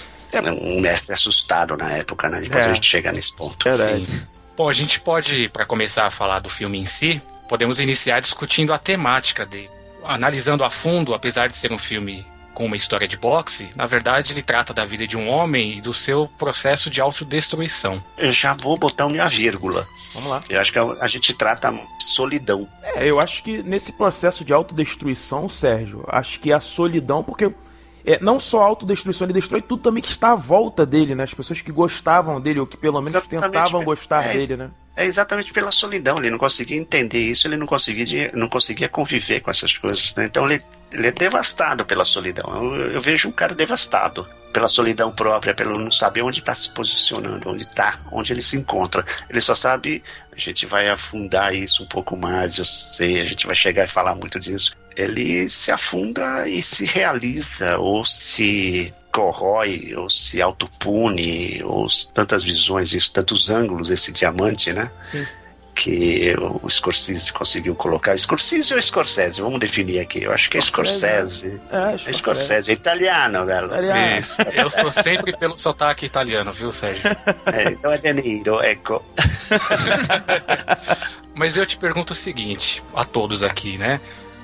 [0.60, 2.40] Um mestre assustado na época, né?
[2.40, 2.70] Depois É.
[2.70, 3.64] a gente chega nesse ponto.
[3.64, 4.06] Verdade.
[4.06, 4.22] Sim.
[4.56, 8.72] Bom, a gente pode, para começar a falar do filme em si, podemos iniciar discutindo
[8.72, 9.70] a temática dele.
[10.04, 12.24] Analisando a fundo, apesar de ser um filme
[12.56, 15.80] com uma história de boxe, na verdade ele trata da vida de um homem e
[15.82, 18.02] do seu processo de autodestruição.
[18.16, 19.86] Eu já vou botar minha vírgula.
[20.14, 20.42] Vamos lá.
[20.48, 22.66] Eu acho que a, gente trata solidão.
[22.82, 27.52] É, eu acho que nesse processo de autodestruição, Sérgio, acho que a solidão, porque
[28.06, 31.24] é, não só a autodestruição, ele destrói tudo também que está à volta dele, né?
[31.24, 33.52] As pessoas que gostavam dele, ou que pelo menos Exatamente.
[33.52, 34.70] tentavam gostar É, dele, né?
[34.96, 36.16] É exatamente pela solidão.
[36.16, 40.14] Ele não conseguia entender isso, ele não conseguia, não conseguia conviver com essas coisas.
[40.14, 40.24] né?
[40.24, 42.74] Então ele, ele é devastado pela solidão.
[42.74, 46.70] Eu, eu vejo um cara devastado pela solidão própria, pelo não saber onde está se
[46.70, 49.04] posicionando, onde está, onde ele se encontra.
[49.28, 50.02] Ele só sabe.
[50.34, 53.88] A gente vai afundar isso um pouco mais, eu sei, a gente vai chegar e
[53.88, 54.72] falar muito disso.
[54.94, 62.92] Ele se afunda e se realiza, ou se corrói, ou se autopune, ou tantas visões,
[62.92, 64.90] isso, tantos ângulos, esse diamante, né?
[65.10, 65.26] Sim.
[65.76, 68.18] Que o Scorsese conseguiu colocar.
[68.18, 69.42] Scorsese ou Scorsese?
[69.42, 70.22] Vamos definir aqui.
[70.22, 71.60] Eu acho que é Scorsese.
[71.70, 73.66] É, É Scorsese, é italiano, velho.
[73.66, 74.18] Italiano.
[74.18, 74.36] Isso.
[74.54, 77.02] Eu sou sempre pelo sotaque italiano, viu, Sérgio?
[77.52, 79.04] É, então é De Niro, ecco.
[81.34, 84.00] Mas eu te pergunto o seguinte, a todos aqui, né?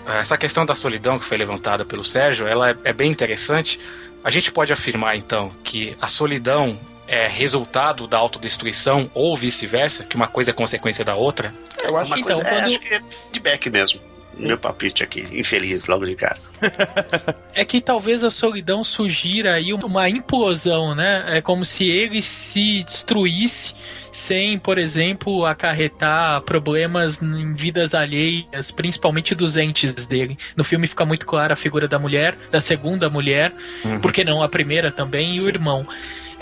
[0.07, 3.81] Essa questão da solidão que foi levantada pelo Sérgio, ela é, é bem interessante.
[4.23, 10.17] A gente pode afirmar, então, que a solidão é resultado da autodestruição ou vice-versa, que
[10.17, 11.53] uma coisa é consequência da outra?
[11.83, 13.01] Eu acho Uma Então, coisa, é, quando- acho que é
[13.33, 14.01] feedback mesmo.
[14.35, 16.39] Meu palpite aqui, infeliz, logo de cara.
[17.55, 21.23] É que talvez a solidão sugira aí uma implosão, né?
[21.27, 23.75] É como se ele se destruísse
[24.11, 30.39] sem, por exemplo, acarretar problemas em vidas alheias, principalmente dos entes dele.
[30.57, 33.53] No filme fica muito clara a figura da mulher, da segunda mulher,
[34.01, 35.87] por que não a primeira também, e o irmão.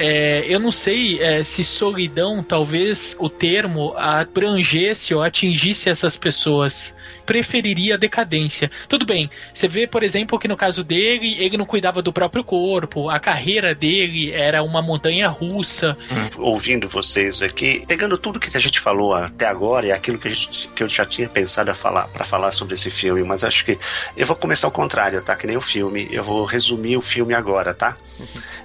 [0.03, 6.95] É, eu não sei é, se solidão, talvez o termo abrangesse ou atingisse essas pessoas.
[7.31, 8.69] Preferiria a decadência.
[8.89, 12.43] Tudo bem, você vê, por exemplo, que no caso dele, ele não cuidava do próprio
[12.43, 15.97] corpo, a carreira dele era uma montanha russa.
[16.11, 16.43] Hum.
[16.43, 20.31] Ouvindo vocês aqui, pegando tudo que a gente falou até agora e aquilo que, a
[20.33, 23.65] gente, que eu já tinha pensado a falar para falar sobre esse filme, mas acho
[23.65, 23.79] que
[24.17, 25.37] eu vou começar ao contrário, tá?
[25.37, 26.09] Que nem o filme.
[26.11, 27.95] Eu vou resumir o filme agora, tá?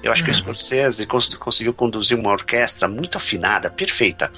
[0.02, 0.40] Eu acho que o Uhum.
[0.40, 4.32] Scorsese cons- conseguiu conduzir uma orquestra muito afinada, perfeita.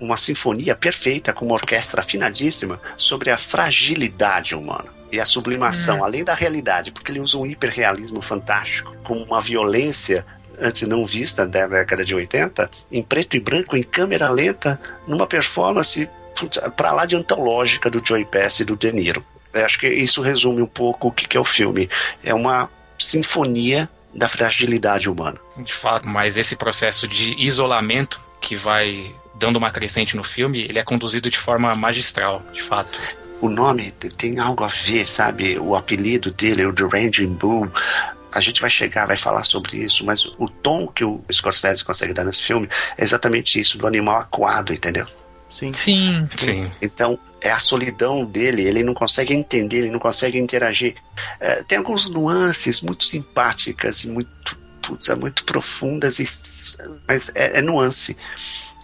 [0.00, 6.04] Uma sinfonia perfeita, com uma orquestra afinadíssima, sobre a fragilidade humana e a sublimação, Hum.
[6.04, 10.24] além da realidade, porque ele usa um hiperrealismo fantástico, com uma violência
[10.60, 15.26] antes não vista da década de 80, em preto e branco, em câmera lenta, numa
[15.26, 16.08] performance
[16.76, 19.24] pra lá de antológica do Joey Pass e do De Niro.
[19.52, 21.88] Eu acho que isso resume um pouco o que que é o filme.
[22.22, 22.68] É uma
[22.98, 25.38] sinfonia da fragilidade humana.
[25.56, 30.78] De fato, mas esse processo de isolamento que vai dando uma crescente no filme, ele
[30.78, 32.98] é conduzido de forma magistral, de fato.
[33.40, 35.58] O nome te- tem algo a ver, sabe?
[35.58, 37.70] O apelido dele, o The Ranging Bull.
[38.32, 42.12] A gente vai chegar, vai falar sobre isso, mas o tom que o Scorsese consegue
[42.12, 45.06] dar nesse filme é exatamente isso, do animal aquado, entendeu?
[45.48, 45.72] Sim.
[45.72, 46.28] Sim.
[46.36, 46.70] Sim.
[46.82, 50.96] Então, é a solidão dele, ele não consegue entender, ele não consegue interagir.
[51.38, 56.24] É, tem algumas nuances muito simpáticas e muito, putz, é muito profundas, e,
[57.06, 58.16] mas é, é nuance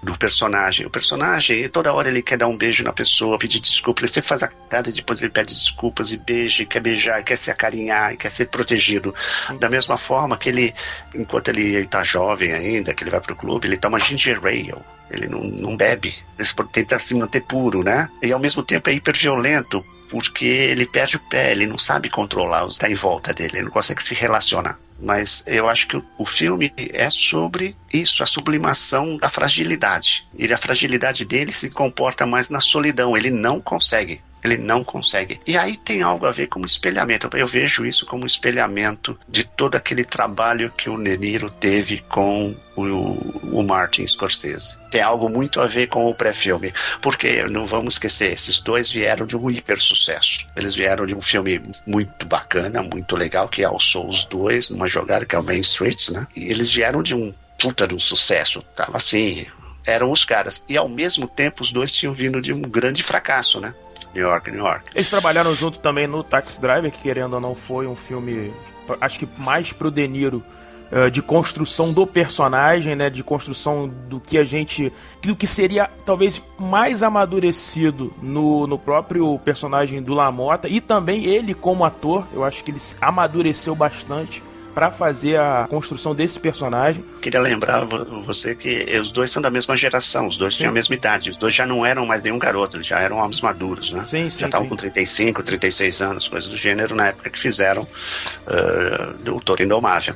[0.03, 0.87] do personagem.
[0.87, 4.29] O personagem, toda hora ele quer dar um beijo na pessoa, pedir desculpa, ele sempre
[4.29, 7.37] faz a cara e depois ele pede desculpas e beija, e quer beijar, e quer
[7.37, 9.15] se acarinhar, e quer ser protegido.
[9.59, 10.75] Da mesma forma que ele,
[11.15, 14.75] enquanto ele está jovem ainda, que ele vai pro clube, ele toma ginger ale.
[15.11, 18.09] Ele não, não bebe, ele tenta se manter puro, né?
[18.23, 22.65] E ao mesmo tempo é hiperviolento, porque ele perde o pé, ele não sabe controlar
[22.65, 24.79] o que está em volta dele, ele não consegue se relacionar.
[25.01, 30.27] Mas eu acho que o, filme é sobre isso, a sublimação da fragilidade.
[30.37, 34.21] E a fragilidade dele se comporta mais na solidão, ele não consegue.
[34.43, 35.41] Ele não consegue.
[35.47, 37.29] E aí tem algo a ver com o espelhamento.
[37.37, 42.55] Eu vejo isso como espelhamento de todo aquele trabalho que o De Niro teve com
[42.77, 44.77] o, o Martin Scorsese.
[44.91, 46.73] Tem algo muito a ver com o pré-filme.
[47.01, 50.47] Porque, não vamos esquecer, esses dois vieram de um hiper sucesso.
[50.57, 54.87] Eles vieram de um filme muito bacana, muito legal, que é o Souls 2, numa
[54.87, 56.27] jogada que é o Main Streets, né?
[56.35, 58.63] E eles vieram de um puta de um sucesso.
[58.75, 59.47] Tava assim,
[59.87, 60.65] eram os caras.
[60.69, 63.75] E ao mesmo tempo, os dois tinham vindo de um grande fracasso, né?
[64.15, 64.91] New York, New York.
[64.95, 68.53] Eles trabalharam junto também no Taxi Driver, que querendo ou não foi um filme,
[69.01, 70.43] acho que mais pro De Niro,
[70.91, 74.93] uh, de construção do personagem, né, de construção do que a gente,
[75.23, 81.55] do que seria talvez mais amadurecido no, no próprio personagem do Lamota e também ele
[81.55, 84.43] como ator, eu acho que ele amadureceu bastante
[84.75, 87.05] para fazer a construção desse personagem.
[87.21, 90.59] Queria lembrar você que os dois são da mesma geração, os dois sim.
[90.59, 93.19] tinham a mesma idade, os dois já não eram mais nenhum garoto, eles já eram
[93.19, 94.07] homens maduros, né?
[94.11, 97.83] Sim, sim, já estavam com 35, 36 anos, coisas do gênero, na época que fizeram
[97.83, 100.15] uh, o Toro Indomável.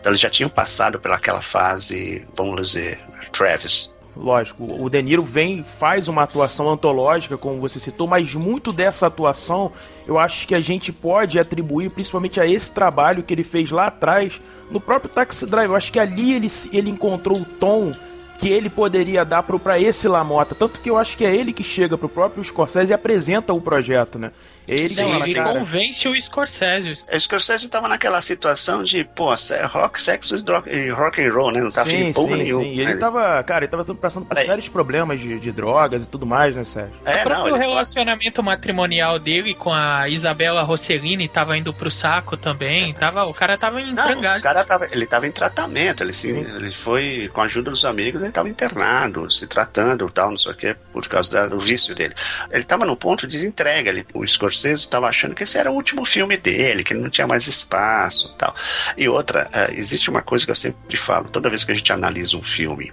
[0.00, 2.98] Então eles já tinham passado pelaquela fase, vamos dizer,
[3.32, 8.72] Travis, Lógico, o De Niro vem, faz uma atuação antológica, como você citou, mas muito
[8.72, 9.72] dessa atuação
[10.06, 13.86] eu acho que a gente pode atribuir principalmente a esse trabalho que ele fez lá
[13.86, 15.70] atrás no próprio Taxi Drive.
[15.70, 17.94] Eu acho que ali ele, ele encontrou o tom
[18.40, 20.54] que ele poderia dar para esse Lamota.
[20.54, 23.60] Tanto que eu acho que é ele que chega pro próprio Scorsese e apresenta o
[23.60, 24.32] projeto, né?
[24.68, 26.92] É ele Não, que ele cara, convence o Scorsese.
[27.12, 29.30] O Scorsese estava naquela situação de, pô,
[29.70, 31.60] rock, sexo e rock and roll, né?
[31.60, 32.64] Não tava sim, porra sim, nenhuma.
[32.64, 32.74] sim.
[32.74, 36.24] E ele tava, cara, ele tava passando por sérios problemas de, de drogas e tudo
[36.24, 36.92] mais, né, Sérgio?
[37.04, 41.90] É, o próprio não, ele- relacionamento matrimonial dele com a Isabela Rossellini tava indo pro
[41.90, 42.92] saco também.
[42.94, 46.28] Tava, o cara tava em Não, o cara tava, ele tava em tratamento, ele, se,
[46.28, 46.38] Sim.
[46.38, 50.36] ele foi, com a ajuda dos amigos, ele tava internado, se tratando e tal, não
[50.38, 52.14] sei o que, por causa da- do vício dele.
[52.52, 54.49] Ele tava no ponto de entrega, ele, o Scorsese
[54.90, 58.34] tava achando que esse era o último filme dele, que ele não tinha mais espaço
[58.36, 58.54] tal.
[58.96, 61.92] E outra, eh, existe uma coisa que eu sempre falo, toda vez que a gente
[61.92, 62.90] analisa um filme,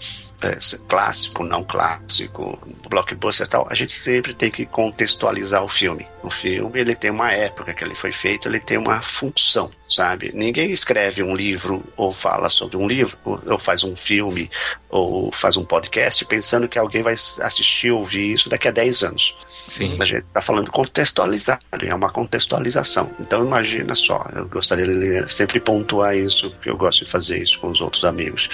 [0.60, 6.06] se- clássico, não clássico, blockbuster e tal, a gente sempre tem que contextualizar o filme.
[6.24, 10.32] O filme, ele tem uma época que ele foi feito, ele tem uma função, sabe?
[10.34, 14.50] Ninguém escreve um livro ou fala sobre um livro, ou, faz um filme,
[14.90, 19.04] ou faz um podcast pensando que alguém vai assistir ou ouvir isso daqui a 10
[19.04, 19.36] anos.
[19.68, 19.98] Sim.
[20.00, 23.12] A gente está falando contextualizado, é uma contextualização.
[23.20, 24.86] Então imagina só, eu gostaria
[25.24, 28.50] de sempre pontuar isso, que eu gosto de fazer isso com os outros amigos.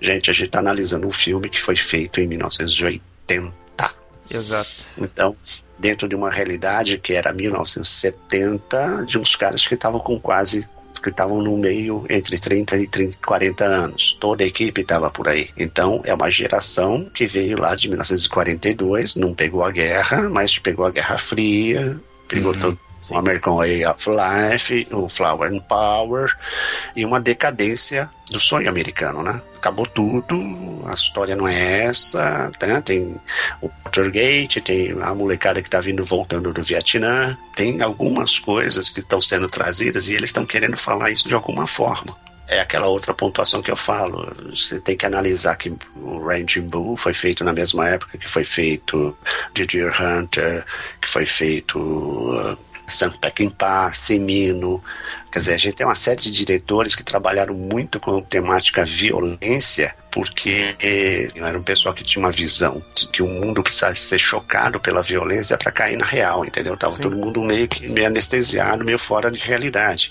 [0.00, 3.60] Gente, a gente está analisando um filme que foi feito em 1980.
[4.30, 4.70] Exato.
[4.96, 5.36] Então,
[5.80, 10.68] dentro de uma realidade que era 1970, de uns caras que estavam com quase
[11.02, 14.18] que estavam no meio entre 30 e 30, 40 anos.
[14.20, 15.48] Toda a equipe estava por aí.
[15.56, 20.84] Então é uma geração que veio lá de 1942, não pegou a guerra, mas pegou
[20.84, 21.96] a Guerra Fria,
[22.28, 22.78] pegou todo
[23.10, 26.34] o American Way of Life, o Flower and Power
[26.94, 29.40] e uma decadência do sonho americano, né?
[29.56, 32.80] Acabou tudo, a história não é essa, né?
[32.80, 33.16] tem
[33.60, 39.00] o Watergate, tem a molecada que está vindo voltando do Vietnã, tem algumas coisas que
[39.00, 42.16] estão sendo trazidas e eles estão querendo falar isso de alguma forma
[42.50, 44.34] é aquela outra pontuação que eu falo.
[44.50, 48.44] Você tem que analisar que o Raging Bull foi feito na mesma época que foi
[48.44, 49.16] feito
[49.54, 50.64] The Deer Hunter,
[51.00, 52.58] que foi feito
[52.90, 54.82] Santo Peckinpah, Semino.
[55.32, 58.84] Quer dizer, a gente tem uma série de diretores que trabalharam muito com a temática
[58.84, 60.74] violência, porque
[61.36, 65.02] era um pessoal que tinha uma visão de que o mundo precisava ser chocado pela
[65.02, 66.76] violência para cair na real, entendeu?
[66.76, 67.02] Tava Sim.
[67.02, 70.10] todo mundo meio que meio anestesiado, meio fora de realidade.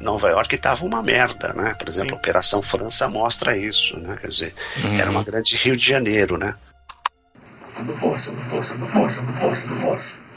[0.00, 1.74] Nova York estava uma merda, né?
[1.78, 4.18] Por exemplo, a Operação França mostra isso, né?
[4.20, 4.98] Quer dizer, Uhum.
[5.00, 6.54] era uma grande Rio de Janeiro, né?
[8.00, 10.27] Força, força, força, força, força.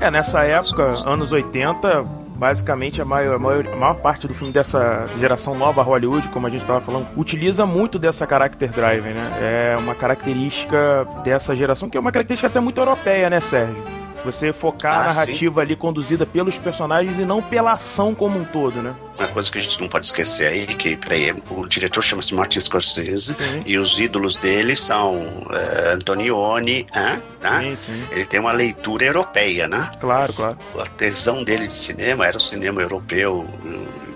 [0.00, 2.04] É, nessa época, anos 80,
[2.36, 6.46] basicamente a maior, a maior, a maior parte do filme dessa geração nova Hollywood, como
[6.46, 9.30] a gente estava falando, utiliza muito dessa character drive, né?
[9.40, 13.76] É uma característica dessa geração, que é uma característica até muito europeia, né, Sérgio?
[14.24, 18.44] Você focar Ah, a narrativa ali conduzida pelos personagens e não pela ação como um
[18.44, 18.94] todo, né?
[19.18, 22.60] Uma coisa que a gente não pode esquecer aí, que peraí, o diretor chama-se Martin
[22.60, 23.62] Scorsese Sim.
[23.66, 27.22] e os ídolos dele são eh, Antonioni, né?
[27.40, 27.76] né?
[27.80, 28.08] Sim, sim.
[28.10, 29.90] Ele tem uma leitura europeia, né?
[30.00, 30.58] Claro, claro.
[30.78, 33.46] A tesão dele de cinema era o cinema europeu,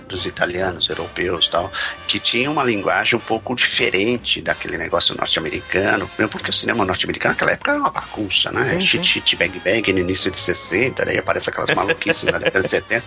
[0.09, 1.71] dos italianos, europeus tal,
[2.07, 7.35] que tinha uma linguagem um pouco diferente daquele negócio norte-americano, mesmo porque o cinema norte-americano
[7.35, 8.65] naquela época era uma bagunça, né?
[8.71, 12.63] Sim, Chit, chit, bang, bang no início de 60, daí aparece aquelas maluquices na década
[12.63, 13.05] de 70.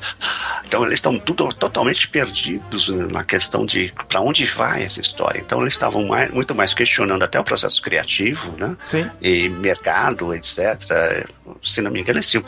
[0.66, 5.40] Então eles estão tudo totalmente perdidos na questão de para onde vai essa história.
[5.40, 8.76] Então eles estavam mais- muito mais questionando até o processo criativo, né?
[8.86, 9.10] Sim.
[9.22, 11.28] e mercado, etc.
[11.64, 12.44] Se não me engano, eles tinham,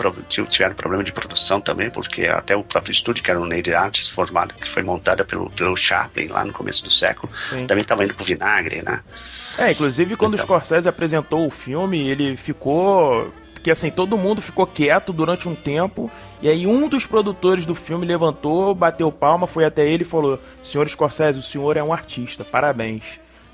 [0.47, 4.07] tiveram problema de produção também, porque até o próprio estúdio, que era o Native Arts,
[4.09, 7.65] formado, que foi montada pelo, pelo Chaplin lá no começo do século, Sim.
[7.67, 9.01] também estava indo pro vinagre, né?
[9.57, 10.45] É, inclusive quando Então.
[10.45, 13.31] o Scorsese apresentou o filme, ele ficou.
[13.63, 16.09] Que assim, todo mundo ficou quieto durante um tempo.
[16.41, 20.39] E aí um dos produtores do filme levantou, bateu palma, foi até ele e falou:
[20.63, 23.03] Senhor Scorsese, o senhor é um artista, parabéns.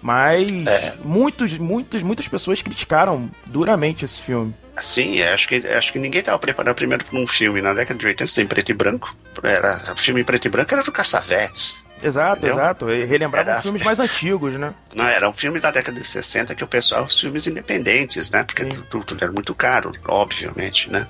[0.02, 0.94] Mas É.
[1.04, 4.54] muitos, muitos, muitas pessoas criticaram duramente esse filme.
[4.80, 8.06] Sim, acho que, acho que ninguém estava preparado primeiro para um filme na década de
[8.06, 9.14] 80 sem preto e branco.
[9.44, 11.84] Era, filme em preto e branco era do Cassavetes.
[12.02, 12.56] Exato, Entendeu?
[12.56, 12.90] exato.
[12.92, 14.74] E relembravam Era- filmes mais antigos, né?
[14.94, 18.44] Não, era um filme da década de 60 que o pessoal, os filmes independentes, né?
[18.44, 21.08] Porque tudo, tudo era muito caro, obviamente, né?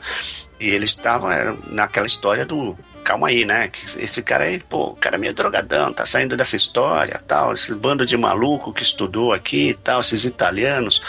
[0.59, 1.29] E eles estavam
[1.67, 2.77] naquela história do.
[3.03, 3.71] Calma aí, né?
[3.97, 7.53] Esse cara aí, pô, o cara é meio drogadão, tá saindo dessa história tal.
[7.53, 11.01] Esse bando de maluco que estudou aqui e tal, esses italianos.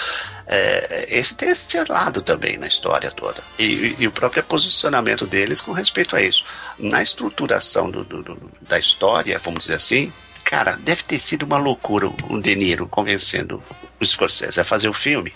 [0.50, 3.42] É, esse tem esse lado também na história toda.
[3.58, 6.42] E, e o próprio posicionamento deles com respeito a isso.
[6.78, 10.10] Na estruturação do- do- do- da história, vamos dizer assim,
[10.42, 13.62] cara, deve ter sido uma loucura o De Niro convencendo
[14.00, 15.34] o Scorsese a fazer o filme.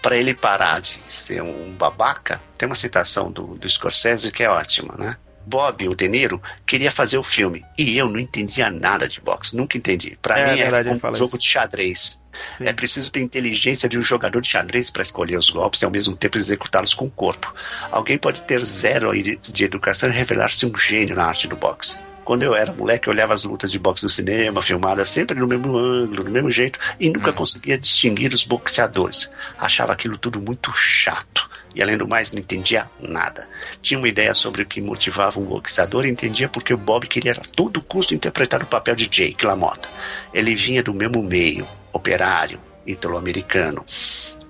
[0.00, 4.48] Para ele parar de ser um babaca, tem uma citação do, do Scorsese que é
[4.48, 5.16] ótima, né?
[5.46, 7.62] Bob, o De Niro, queria fazer o filme.
[7.76, 10.16] E eu não entendia nada de boxe, nunca entendi.
[10.22, 11.38] Para É mim fala um jogo isso.
[11.38, 12.23] de xadrez.
[12.58, 12.66] Sim.
[12.66, 15.90] É preciso ter inteligência de um jogador de xadrez para escolher os golpes e ao
[15.90, 17.52] mesmo tempo executá-los com o corpo.
[17.90, 21.96] Alguém pode ter zero de, educação e revelar-se um gênio na arte do boxe.
[22.24, 25.46] Quando eu era moleque, eu olhava as lutas de boxe no cinema, filmadas sempre no
[25.46, 27.36] mesmo ângulo, do mesmo jeito, e nunca Uhum.
[27.36, 29.30] conseguia distinguir os boxeadores.
[29.58, 31.50] Achava aquilo tudo muito chato.
[31.74, 33.46] E além do mais, não entendia nada.
[33.82, 37.32] Tinha uma ideia sobre o que motivava um boxeador e entendia porque o Bob queria
[37.32, 39.88] a todo custo interpretar o papel de Jake LaMotta.
[40.32, 43.84] Ele vinha do mesmo meio, operário, italo-americano.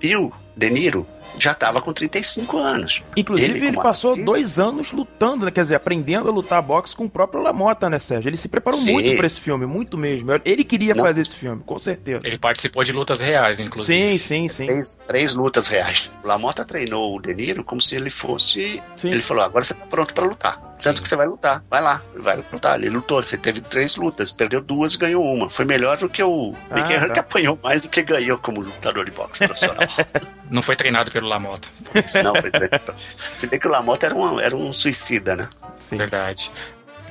[0.01, 1.07] E o De Niro
[1.39, 3.01] já estava com 35 anos.
[3.17, 5.51] Inclusive, ele, como passou artista- dois anos lutando, né?
[5.51, 8.29] quer dizer, aprendendo a lutar boxe com o próprio Lamota, né, Sérgio?
[8.29, 8.93] Ele se preparou Sim.
[8.93, 10.29] muito pra esse filme, muito mesmo.
[10.45, 11.03] Ele queria Não.
[11.03, 12.21] fazer esse filme, com certeza.
[12.25, 14.17] Ele participou de lutas reais, inclusive.
[14.17, 14.65] Sim, sim, sim.
[14.67, 16.13] Três, três lutas reais.
[16.23, 18.81] O Lamota treinou o De Niro como se ele fosse.
[18.97, 19.09] Sim.
[19.11, 20.74] Ele falou: agora você tá pronto pra lutar.
[20.81, 21.03] Tanto Sim.
[21.03, 21.63] que você vai lutar.
[21.69, 22.77] Vai lá, vai lutar.
[22.77, 25.49] Ele lutou, ele teve três lutas, perdeu duas e ganhou uma.
[25.49, 27.09] Foi melhor do que o Ah, Mickey tá.
[27.09, 29.87] que apanhou mais do que ganhou como lutador de boxe profissional.
[30.51, 31.67] Não foi treinado pelo Lamota.
[32.23, 32.93] Não, foi treinado.
[33.37, 35.49] Se bem que o Lamota era um, era um suicida, né?
[35.79, 35.97] sim.
[35.97, 36.51] Verdade.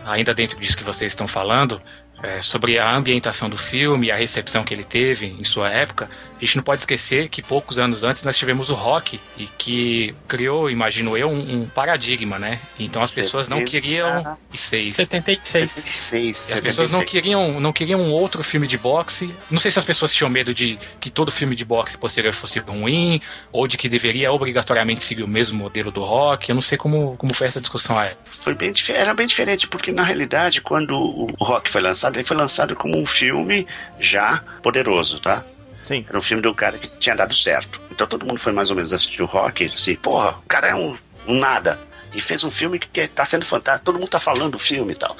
[0.06, 1.80] Ainda dentro disso que vocês estão falando,
[2.22, 6.44] é, sobre a ambientação do filme, a recepção que ele teve em sua época, a
[6.44, 10.70] gente não pode esquecer que poucos anos antes nós tivemos o rock e que criou,
[10.70, 12.58] imagino eu, um, um paradigma, né?
[12.78, 14.96] Então as pessoas não queriam e seis.
[14.96, 15.70] 76.
[15.70, 16.52] 76.
[16.52, 19.34] As pessoas não queriam, não queriam um outro filme de boxe.
[19.50, 22.58] Não sei se as pessoas tinham medo de que todo filme de boxe posterior fosse
[22.58, 23.20] ruim,
[23.52, 26.48] ou de que deveria obrigatoriamente seguir o mesmo modelo do rock.
[26.48, 28.18] Eu não sei como, como foi essa discussão época.
[28.40, 32.36] Foi bem, era bem diferente, porque na realidade, quando o rock foi lançado, ele foi
[32.36, 33.66] lançado como um filme
[33.98, 35.44] já poderoso, tá?
[35.86, 36.04] Sim.
[36.08, 37.80] Era um filme do cara que tinha dado certo.
[37.90, 40.74] Então todo mundo foi mais ou menos assistir o rock, assim, porra, o cara é
[40.74, 40.96] um,
[41.26, 41.78] um nada.
[42.14, 44.92] E fez um filme que, que tá sendo fantástico, todo mundo tá falando do filme
[44.92, 45.16] e tal.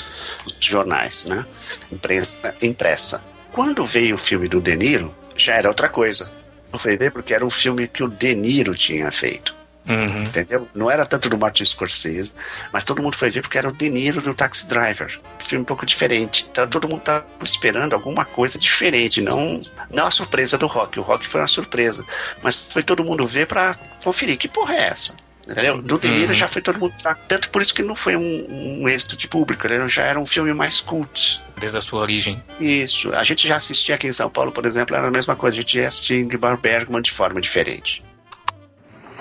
[0.46, 1.44] Os jornais, né?
[1.90, 3.22] Imprensa, impressa.
[3.52, 6.30] Quando veio o filme do De Niro, já era outra coisa.
[6.72, 9.54] Não foi ver porque era um filme que o De Niro tinha feito.
[9.88, 10.22] Uhum.
[10.22, 10.66] Entendeu?
[10.74, 12.34] Não era tanto do Martin Scorsese,
[12.72, 15.20] mas todo mundo foi ver porque era o De Niro do Taxi Driver.
[15.40, 16.46] Um filme um pouco diferente.
[16.50, 19.60] Então todo mundo tava esperando alguma coisa diferente, não,
[19.90, 20.98] não a surpresa do rock.
[20.98, 22.04] O rock foi uma surpresa.
[22.42, 24.38] Mas foi todo mundo ver pra conferir.
[24.38, 25.14] Que porra é essa?
[25.46, 25.82] Entendeu?
[25.82, 26.34] Do De Niro Uhum.
[26.34, 26.94] já foi todo mundo.
[27.28, 30.24] Tanto por isso que não foi um, um êxito de público, ele já era um
[30.24, 31.38] filme mais cult.
[31.58, 32.42] Desde a sua origem.
[32.58, 33.14] Isso.
[33.14, 35.58] A gente já assistia aqui em São Paulo, por exemplo, era a mesma coisa.
[35.58, 38.02] A gente ia assistir Ingmar Bergman de forma diferente.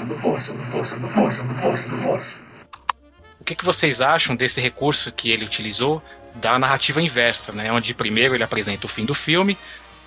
[0.07, 2.25] The force, the force, the force, the force, the force.
[3.39, 6.01] O que, que vocês acham desse recurso que ele utilizou
[6.35, 7.71] da narrativa inversa, né?
[7.71, 9.57] Onde primeiro ele apresenta o fim do filme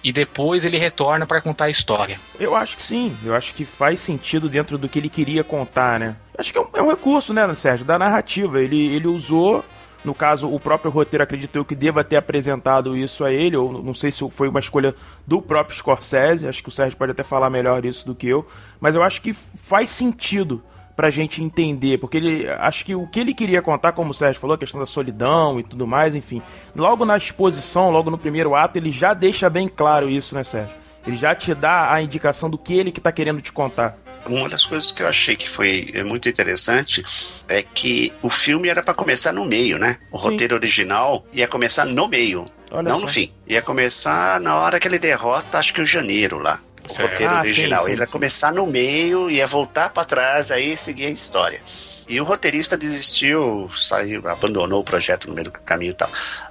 [0.03, 2.18] e depois ele retorna para contar a história.
[2.38, 5.99] Eu acho que sim, eu acho que faz sentido dentro do que ele queria contar,
[5.99, 6.16] né?
[6.38, 8.61] Acho que é um, é um recurso, né, Sérgio, da narrativa.
[8.61, 9.64] Ele, ele usou,
[10.07, 13.92] no caso, o próprio roteiro acreditou que deva ter apresentado isso a ele, ou não
[13.92, 14.94] sei se foi uma escolha
[15.26, 18.46] do próprio Scorsese, acho que o Sérgio pode até falar melhor isso do que eu,
[18.80, 20.62] mas eu acho que faz sentido
[20.94, 24.40] pra gente entender, porque ele acho que o que ele queria contar, como o Sérgio
[24.40, 26.40] falou, a questão da solidão e tudo mais, enfim.
[26.74, 30.86] Logo na exposição, logo no primeiro ato, ele já deixa bem claro isso, né, Sérgio?
[31.07, 33.96] Ele já te dá a indicação do que ele que tá querendo te contar.
[34.26, 37.04] Uma das coisas que eu achei que foi é, muito interessante
[37.48, 39.98] é que o filme era para começar no meio, né?
[40.11, 40.24] O Sim.
[40.30, 43.02] roteiro original ia começar no meio, Olha não só.
[43.02, 43.30] no fim.
[43.46, 46.61] Ia começar na hora que ele derrota, acho que o janeiro lá.
[46.88, 47.11] O Certo.
[47.12, 47.80] roteiro Ah, original.
[47.82, 51.61] sim, sim, ele ia começar no meio, ia voltar para trás, aí seguir a história.
[52.09, 56.09] E o roteirista desistiu, saiu, abandonou o projeto no meio do caminho e tal.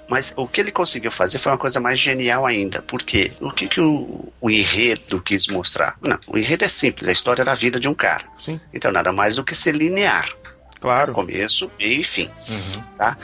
[0.07, 2.81] Mas o que ele conseguiu fazer foi uma coisa mais genial ainda.
[2.83, 5.97] Porque o que, que o, o enredo quis mostrar?
[6.01, 8.23] Não, o enredo é simples, a história da vida de um cara.
[8.37, 10.29] Sim, Então nada mais do que ser linear.
[10.79, 11.11] claro.
[11.13, 12.29] Começo, meio e fim.
[12.47, 12.83] Uhum.
[12.97, 13.17] Tá?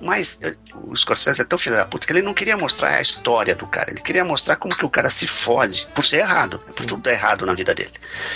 [0.00, 3.00] Mas eh, o Scorsese é tão filho da puta que ele não queria mostrar a
[3.00, 3.90] história do cara.
[3.90, 6.60] Ele queria mostrar como que o cara se fode por ser errado.
[6.60, 7.94] Por tudo dar errado na vida dele.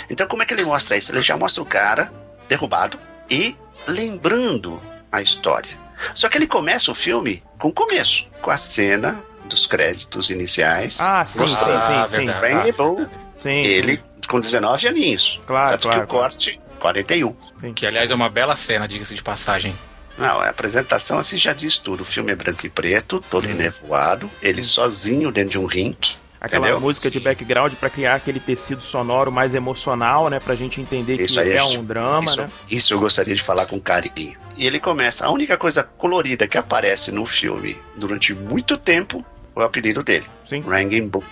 [0.09, 1.13] Então como é que ele mostra isso?
[1.13, 2.11] Ele já mostra o cara
[2.49, 2.99] derrubado
[3.29, 3.55] e
[3.87, 5.82] lembrando a história.
[6.13, 8.25] Só que ele começa o filme com o começo.
[8.41, 10.99] Com a cena dos créditos iniciais.
[10.99, 12.25] Ah, sim, sim, Ah, sim, sim.
[12.25, 13.07] Randy Bull,
[13.39, 14.03] Sim, ele sim.
[14.27, 15.39] com 19 aninhos.
[15.45, 17.35] Claro, Tanto claro, que o corte, 41.
[17.73, 19.73] Que aliás é uma bela cena, diga-se de passagem.
[20.17, 22.01] Não, a apresentação assim já diz tudo.
[22.01, 23.51] O filme é branco e preto, todo Hum.
[23.51, 26.15] enevoado, ele sozinho dentro de um rink.
[26.43, 26.81] Aquela entendeu?
[26.81, 30.41] música de background pra criar aquele tecido sonoro mais emocional, né?
[30.41, 32.49] Pra gente entender Isso que aí é um drama, isso, né?
[32.69, 34.35] isso eu gostaria de falar com carinho.
[34.57, 39.23] E ele começa, a única coisa colorida que aparece no filme durante muito tempo
[39.55, 41.23] é o apelido dele, Sim, Ranging Bull.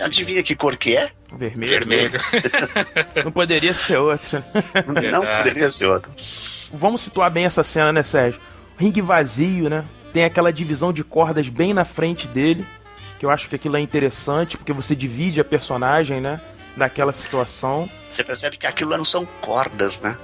[0.00, 1.10] Adivinha que cor que é?
[1.36, 1.70] vermelho.
[1.70, 2.20] Vermelho.
[3.24, 4.44] Não poderia ser outra.
[5.12, 6.10] Não poderia ser outro.
[6.72, 8.40] Vamos situar bem essa cena, né, Sérgio?
[8.78, 9.84] Ringue vazio, né?
[10.12, 12.64] Tem aquela divisão de cordas bem na frente dele,
[13.20, 16.40] que eu acho que aquilo é interessante, porque você divide a personagem, né?
[16.74, 17.86] Daquela situação.
[18.10, 20.16] Você percebe que aquilo não são cordas, né?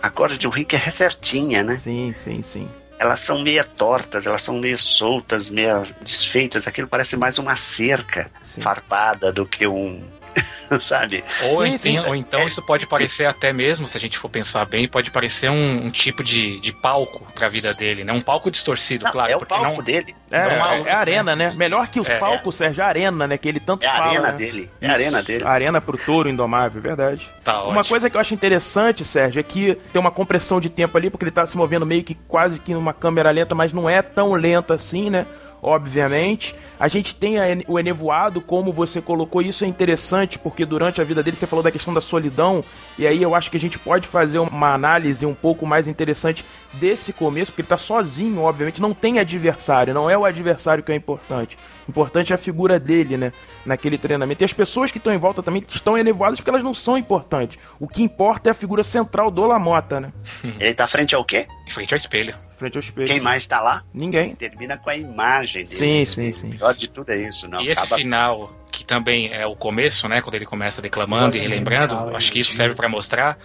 [0.00, 1.76] A corda de um rink é certinha, né?
[1.76, 2.66] Sim, sim, sim.
[2.98, 6.66] elas são meia tortas, elas são meio soltas, meio desfeitas.
[6.66, 8.62] Aquilo parece mais uma cerca Sim.
[8.62, 10.02] farpada do que um.
[10.80, 11.24] Sabe?
[11.44, 11.98] Ou, Sim, então, sim.
[11.98, 15.50] ou então isso pode parecer até mesmo, se a gente for pensar bem, pode parecer
[15.50, 18.12] um, um tipo de, de palco pra vida dele, né?
[18.12, 19.32] Um palco distorcido, Não, claro.
[19.32, 20.14] é o palco não, dele.
[20.30, 21.54] É, Não, é, é arena, né?
[21.56, 22.18] Melhor que os É.
[22.18, 23.38] palcos, Sérgio, a arena, né?
[23.38, 24.06] Que ele tanto É a fala.
[24.10, 24.32] arena né?
[24.36, 24.70] dele.
[24.80, 25.44] É a arena dele.
[25.44, 27.26] A arena pro touro indomável, verdade.
[27.42, 27.84] Tá Uma ótimo.
[27.88, 31.24] coisa que eu acho interessante, Sérgio, é que tem uma compressão de tempo ali, porque
[31.24, 34.32] ele tá se movendo meio que quase que numa câmera lenta, mas não é tão
[34.34, 35.26] lenta assim, né?
[35.62, 36.54] Obviamente.
[36.80, 37.34] A gente tem
[37.66, 41.62] o enevoado, como você colocou, isso é interessante, porque durante a vida dele você falou
[41.62, 42.62] da questão da solidão,
[42.96, 46.44] e aí eu acho que a gente pode fazer uma análise um pouco mais interessante
[46.74, 50.92] desse começo, porque ele tá sozinho, obviamente, não tem adversário, não é o adversário que
[50.92, 51.58] é importante.
[51.88, 53.32] Importante é a figura dele, né?
[53.64, 54.42] Naquele treinamento.
[54.42, 57.58] E as pessoas que estão em volta também estão enevoadas porque elas não são importantes.
[57.80, 60.12] O que importa é a figura central do Lamota, né?
[60.60, 61.48] Ele tá frente ao quê?
[61.68, 62.34] Em frente ao espelho.
[62.56, 63.06] Frente ao espelho.
[63.06, 63.24] Quem sim.
[63.24, 63.84] mais tá lá?
[63.92, 64.34] Ninguém.
[64.34, 65.76] Termina com a imagem dele.
[65.76, 66.54] Sim, sim, sim.
[66.54, 67.60] O pior de tudo é isso, não.
[67.60, 70.22] E esse Acaba- final, que também é o começo, né?
[70.22, 73.38] Quando ele começa declamando e relembrando, acho que isso serve pra mostrar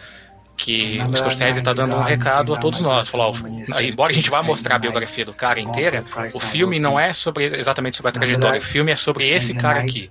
[0.55, 3.09] que o Scorsese tá dando um recado a todos nós.
[3.09, 3.33] Falou,
[3.73, 7.11] ó, embora a gente vá mostrar a biografia do cara inteira, o filme não é
[7.11, 10.09] sobre exatamente sobre a trajetória, o filme é sobre esse cara aqui.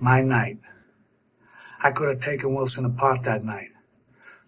[0.00, 0.58] My night.
[1.84, 3.70] I could have taken Wilson apart that night.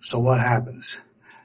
[0.01, 1.01] So what happens?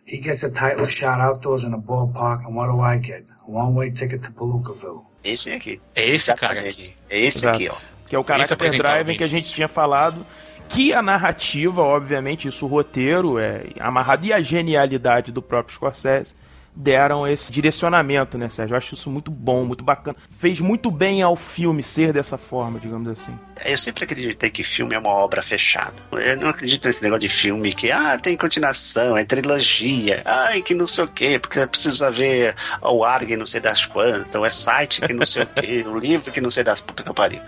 [0.08, 3.26] He gets a title shot outdoors in a ballpark, and what do I get?
[3.46, 5.02] A one-way ticket to Palookaville.
[5.22, 5.82] Esse aqui.
[5.94, 6.90] É esse cara Exatamente.
[6.90, 6.96] aqui.
[7.10, 7.58] É esse Exato.
[7.58, 7.76] aqui, ó.
[8.08, 10.26] Que é o Character Driving o que a gente tinha falado.
[10.70, 16.34] Que a narrativa, obviamente, isso o roteiro é amarrado e a genialidade do próprio Scorsese
[16.78, 18.74] deram esse direcionamento, né, Sérgio?
[18.74, 20.16] Eu acho isso muito bom, muito bacana.
[20.40, 23.38] Fez muito bem ao filme ser dessa forma, digamos assim.
[23.66, 25.96] Eu sempre acreditei que filme é uma obra fechada.
[26.12, 30.76] Eu não acredito nesse negócio de filme que, ah, tem continuação, é trilogia, ai, que
[30.76, 35.02] não sei o quê, porque precisa ver o ARG não sei das quantas, o site
[35.02, 37.42] que não sei o quê, o livro que não sei das puta que eu pariu.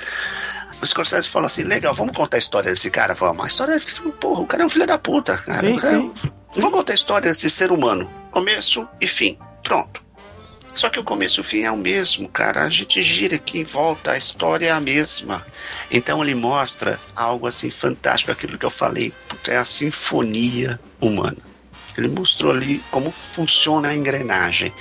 [0.81, 3.13] O Scorsese falou assim, legal, vamos contar a história desse cara?
[3.13, 5.37] Vamos, a história é, porra, o cara é um filho da puta.
[5.37, 5.59] Cara.
[5.59, 6.13] Sim, cara é sim.
[6.55, 8.09] Vamos contar a história desse ser humano.
[8.31, 9.37] Começo e fim.
[9.63, 10.01] Pronto.
[10.73, 12.63] Só que o começo e o fim é o mesmo, cara.
[12.63, 15.45] A gente gira aqui em volta, a história é a mesma.
[15.91, 19.13] Então ele mostra algo assim fantástico, aquilo que eu falei.
[19.47, 21.37] É a sinfonia humana.
[21.97, 24.73] Ele mostrou ali como funciona a engrenagem.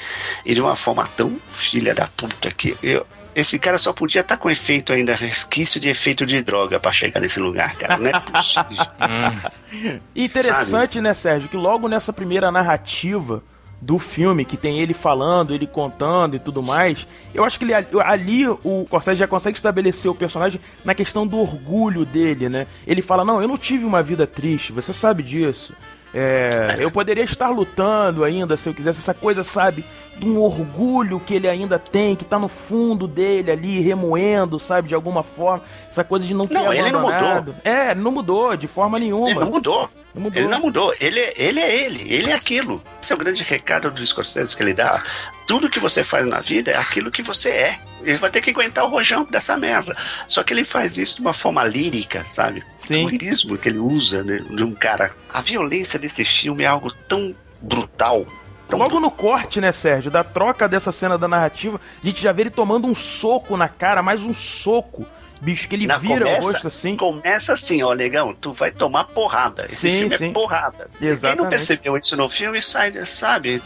[0.46, 3.06] E de uma forma tão filha da puta que eu.
[3.38, 7.20] Esse cara só podia estar com efeito ainda, resquício de efeito de droga pra chegar
[7.20, 7.96] nesse lugar, cara.
[7.96, 8.86] Não é possível.
[9.70, 13.42] Hum, interessante, né, Sérgio, que logo nessa primeira narrativa
[13.80, 17.74] do filme, que tem ele falando, ele contando e tudo mais, eu acho que ele,
[18.02, 22.66] ali o Scorsese já consegue estabelecer o personagem na questão do orgulho dele, né?
[22.86, 25.74] Ele fala, não, eu não tive uma vida triste, você sabe disso.
[26.12, 29.84] É, eu poderia estar lutando ainda se eu quisesse, essa coisa, sabe,
[30.18, 34.88] de um orgulho que ele ainda tem, que tá no fundo dele ali, remoendo, sabe,
[34.88, 37.54] de alguma forma, essa coisa de não ter Não, ele não mudou.
[37.64, 39.30] É, não mudou de forma nenhuma.
[39.30, 39.90] Ele não mudou.
[40.14, 40.42] Não mudou.
[40.42, 40.94] Ele não mudou.
[41.00, 42.12] Ele, ele é ele.
[42.12, 42.82] Ele é aquilo.
[43.00, 45.04] Esse é o grande recado do Scorsese que ele dá.
[45.46, 47.78] Tudo que você faz na vida é aquilo que você é.
[48.02, 49.96] Ele vai ter que aguentar o rojão dessa merda.
[50.26, 52.64] Só que ele faz isso de uma forma lírica, sabe?
[52.78, 53.06] Sim.
[53.06, 55.12] O lirismo que ele usa né, de um cara.
[55.32, 58.26] A violência desse filme é algo tão brutal.
[58.70, 62.42] Logo no corte, né, Sérgio, da troca dessa cena da narrativa, a gente já vê
[62.42, 65.06] ele tomando um soco na cara, mais um soco.
[65.40, 66.96] Bicho, que ele vira começa- o rosto assim.
[66.96, 69.64] Começa assim, ó, negão, tu vai tomar porrada.
[69.66, 70.28] Esse Sim, filme sim.
[70.30, 70.90] é porrada.
[70.98, 71.42] Quem Exatamente.
[71.42, 73.62] não percebeu isso no filme, sai, sabe?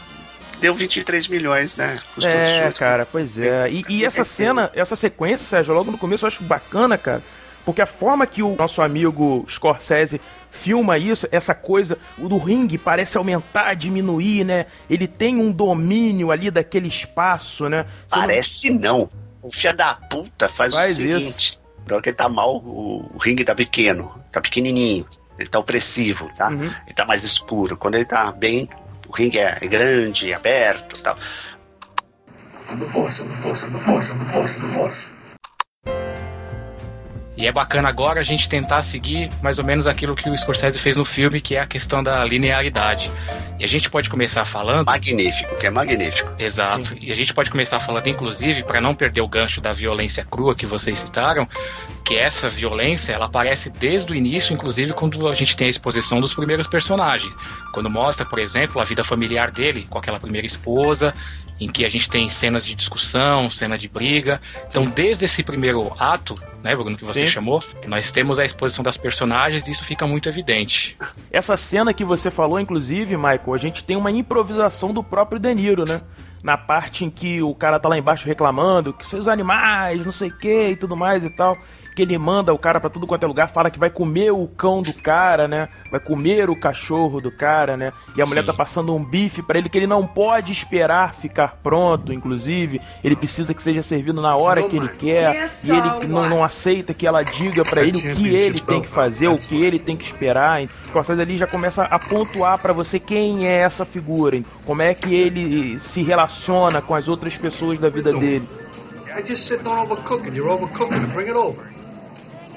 [0.59, 1.99] Deu 23 milhões, né?
[2.13, 3.69] Custou É, cara, pois é.
[3.71, 7.21] E, e essa cena, essa sequência, Sérgio, logo no começo eu acho bacana, cara.
[7.65, 10.21] Porque a forma que o nosso amigo Scorsese
[10.53, 14.65] filma isso, essa coisa, o do ringue parece aumentar, diminuir, né?
[14.89, 17.85] Ele tem um domínio ali daquele espaço, né?
[18.07, 19.09] Você não- Parece não.
[19.41, 21.59] O filho da puta faz, Faz o seguinte.
[21.85, 25.05] Na hora que ele tá mal, o, o ringue tá pequeno, tá pequenininho.
[25.37, 26.47] Ele tá opressivo, tá?
[26.49, 26.71] Uhum.
[26.85, 27.75] Ele tá mais escuro.
[27.75, 28.69] Quando ele tá bem,
[29.09, 31.17] o ringue é grande, aberto tal.
[32.67, 33.61] The force, the force,
[34.59, 34.73] the
[37.35, 40.77] E é bacana agora a gente tentar seguir mais ou menos aquilo que o Scorsese
[40.77, 43.09] fez no filme, que é a questão da linearidade.
[43.59, 44.85] E a gente pode começar falando.
[44.85, 46.29] Magnífico, que é magnífico.
[46.37, 46.95] Exato.
[47.01, 50.55] E a gente pode começar falando, inclusive, para não perder o gancho da violência crua
[50.55, 51.47] que vocês citaram,
[52.05, 56.21] que essa violência ela aparece desde o início, inclusive quando a gente tem a exposição
[56.21, 57.33] dos primeiros personagens.
[57.73, 61.15] Quando mostra, por exemplo, a vida familiar dele com aquela primeira esposa,
[61.59, 64.41] em que a gente tem cenas de discussão, cena de briga.
[64.69, 67.27] Então, desde esse primeiro ato, né, Bruno, que você Sim.
[67.27, 70.97] chamou, nós temos a exposição das personagens e isso fica muito evidente.
[71.29, 75.53] Essa cena que você falou, inclusive, Michael, a gente tem uma improvisação do próprio De
[75.53, 76.01] Niro, né?
[76.41, 80.29] Na parte em que o cara tá lá embaixo reclamando que seus animais, não sei
[80.29, 81.57] o que e tudo mais e tal.
[81.95, 84.47] Que ele manda o cara pra tudo quanto é lugar, fala que vai comer o
[84.47, 85.69] cão do cara, né?
[85.91, 87.93] Vai comer o cachorro do cara, né?
[88.15, 88.47] E a mulher Sim.
[88.47, 92.81] tá passando um bife pra ele que ele não pode esperar ficar pronto, inclusive.
[93.03, 95.51] Ele precisa que seja servido na hora que ele quer.
[95.63, 98.87] E ele não, não aceita que ela diga pra ele o que ele tem que
[98.87, 100.67] fazer, o que ele tem que esperar.
[100.87, 105.13] Scorsese ali já começa a pontuar pra você quem é essa figura, como é que
[105.13, 108.47] ele se relaciona com as outras pessoas da vida dele.
[109.15, 110.35] I just said don't overcook it.
[110.35, 111.13] You're overcooking it.
[111.13, 111.72] Bring it over.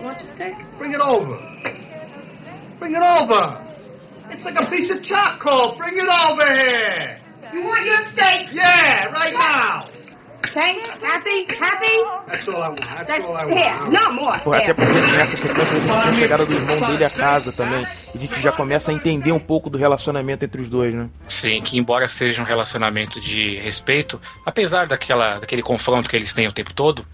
[0.00, 0.54] Want your steak?
[0.78, 1.36] Bring it over.
[2.78, 3.62] Bring it over.
[4.30, 5.76] It's like a piece of charcoal.
[5.78, 7.20] Bring it over here.
[7.52, 8.52] You want your steak?
[8.52, 9.88] Yeah, right now.
[10.50, 10.78] Okay?
[11.02, 11.46] Happy?
[11.58, 11.96] Happy?
[12.28, 12.80] That's all I want.
[12.80, 13.56] That's, That's all I want.
[13.56, 13.90] here.
[13.90, 14.38] No more.
[14.44, 17.52] Pô, até porque nessa sequência a gente tem a chegada do irmão dele a casa
[17.52, 17.86] também.
[18.14, 21.08] E a gente já começa a entender um pouco do relacionamento entre os dois, né?
[21.28, 26.46] Sim, que embora seja um relacionamento de respeito, apesar daquela, daquele confronto que eles têm
[26.46, 27.04] o tempo todo,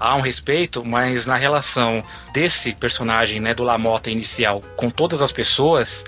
[0.00, 5.30] há um respeito, mas na relação desse personagem, né, do Lamota inicial, com todas as
[5.30, 6.04] pessoas,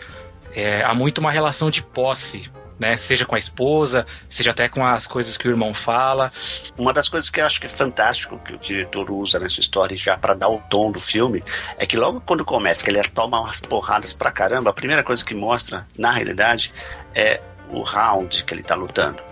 [0.54, 2.50] é, há muito uma relação de posse.
[2.80, 6.32] Né, seja com a esposa, seja até com as coisas que o irmão fala.
[6.76, 9.96] Uma das coisas que eu acho que é fantástico que o diretor usa nessa história
[9.96, 11.44] já para dar o tom do filme
[11.78, 15.24] é que logo quando começa, que ele toma umas porradas pra caramba, a primeira coisa
[15.24, 16.72] que mostra, na realidade,
[17.14, 17.40] é
[17.70, 19.31] o round que ele tá lutando.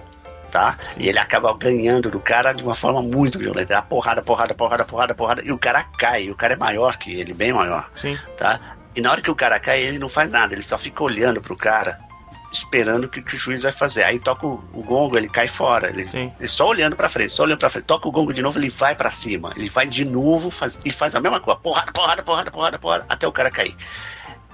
[0.51, 0.77] Tá?
[0.97, 3.75] E ele acaba ganhando do cara de uma forma muito violenta.
[3.75, 5.43] É porrada, porrada, porrada, porrada, porrada.
[5.45, 6.25] E o cara cai.
[6.25, 7.89] E o cara é maior que ele, bem maior.
[7.95, 8.19] Sim.
[8.37, 8.61] Tá?
[8.95, 10.53] E na hora que o cara cai, ele não faz nada.
[10.53, 11.99] Ele só fica olhando pro cara
[12.53, 14.03] esperando o que, que o juiz vai fazer.
[14.03, 15.89] Aí toca o, o gongo, ele cai fora.
[15.89, 17.85] Ele, ele só olhando pra frente, só olhando pra frente.
[17.85, 19.53] Toca o gongo de novo, ele vai pra cima.
[19.57, 21.61] Ele vai de novo faz, e faz a mesma coisa.
[21.61, 23.77] Porrada, porrada, porrada, porrada, porrada, até o cara cair.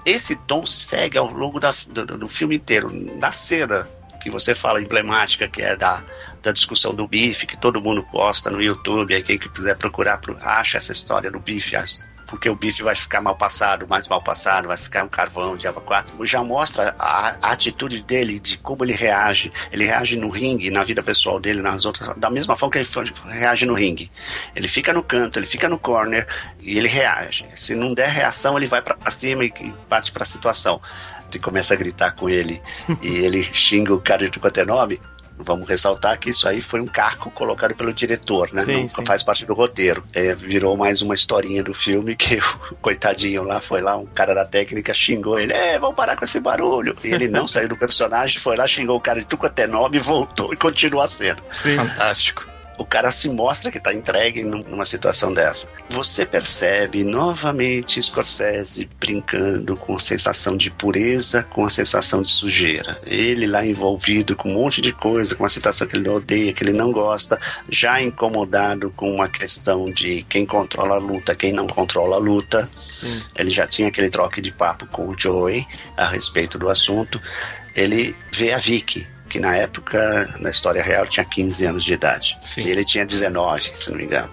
[0.05, 2.91] Esse tom segue ao longo da, do, do filme inteiro.
[3.19, 3.89] Na cena
[4.27, 6.03] que você fala emblemática, que é da,
[6.43, 10.21] da discussão do bife, que todo mundo posta no YouTube, aí quem que quiser procurar,
[10.43, 11.77] acha essa história do bife,
[12.27, 15.69] porque o bife vai ficar mal passado, mais mal passado, vai ficar um carvão de
[15.69, 16.27] aba 4.
[16.27, 19.53] Já mostra a, a, atitude dele, de como ele reage.
[19.71, 23.13] Ele reage no ringue, na vida pessoal dele, nas outras, da mesma forma que ele
[23.29, 24.11] reage no ringue.
[24.57, 26.27] Ele fica no canto, ele fica no corner
[26.59, 27.47] e ele reage.
[27.55, 30.81] Se não der reação, ele vai para cima e, e parte para a situação.
[31.35, 32.63] E começa a gritar com ele
[33.03, 35.01] e ele xinga o cara de quanto é nome.
[35.39, 38.65] Vamos ressaltar que isso aí foi um cargo colocado pelo diretor, né?
[38.65, 39.05] Sim, Não sim.
[39.05, 40.03] faz parte do roteiro.
[40.15, 42.37] É, virou mais uma historinha do filme que
[42.71, 46.25] o coitadinho lá foi lá, um cara da técnica xingou ele, é, vamos parar com
[46.25, 46.97] esse barulho.
[47.05, 49.67] E ele não saiu do personagem, foi lá, xingou o cara de tudo quanto é
[49.67, 51.39] nome, voltou e continuou a cena.
[51.51, 52.56] Fantástico.
[52.79, 55.67] O cara se mostra que está entregue num- numa situação dessa.
[55.91, 63.01] Você percebe novamente Scorsese brincando com a sensação de pureza, com a sensação de sujeira.
[63.05, 66.63] Ele lá envolvido com um monte de coisa, com uma situação que ele odeia, que
[66.63, 71.67] ele não gosta, já incomodado com uma questão de quem controla a luta, quem não
[71.67, 72.69] controla a luta.
[73.01, 73.23] Sim.
[73.37, 75.67] Ele já tinha aquele troque de papo com o Joey
[75.97, 77.21] a respeito do assunto.
[77.75, 82.39] Ele vê a Vicky, que na época, na história real, tinha 15 anos de idade.
[82.43, 82.63] Sim.
[82.63, 84.31] E ele tinha 19, se não me engano.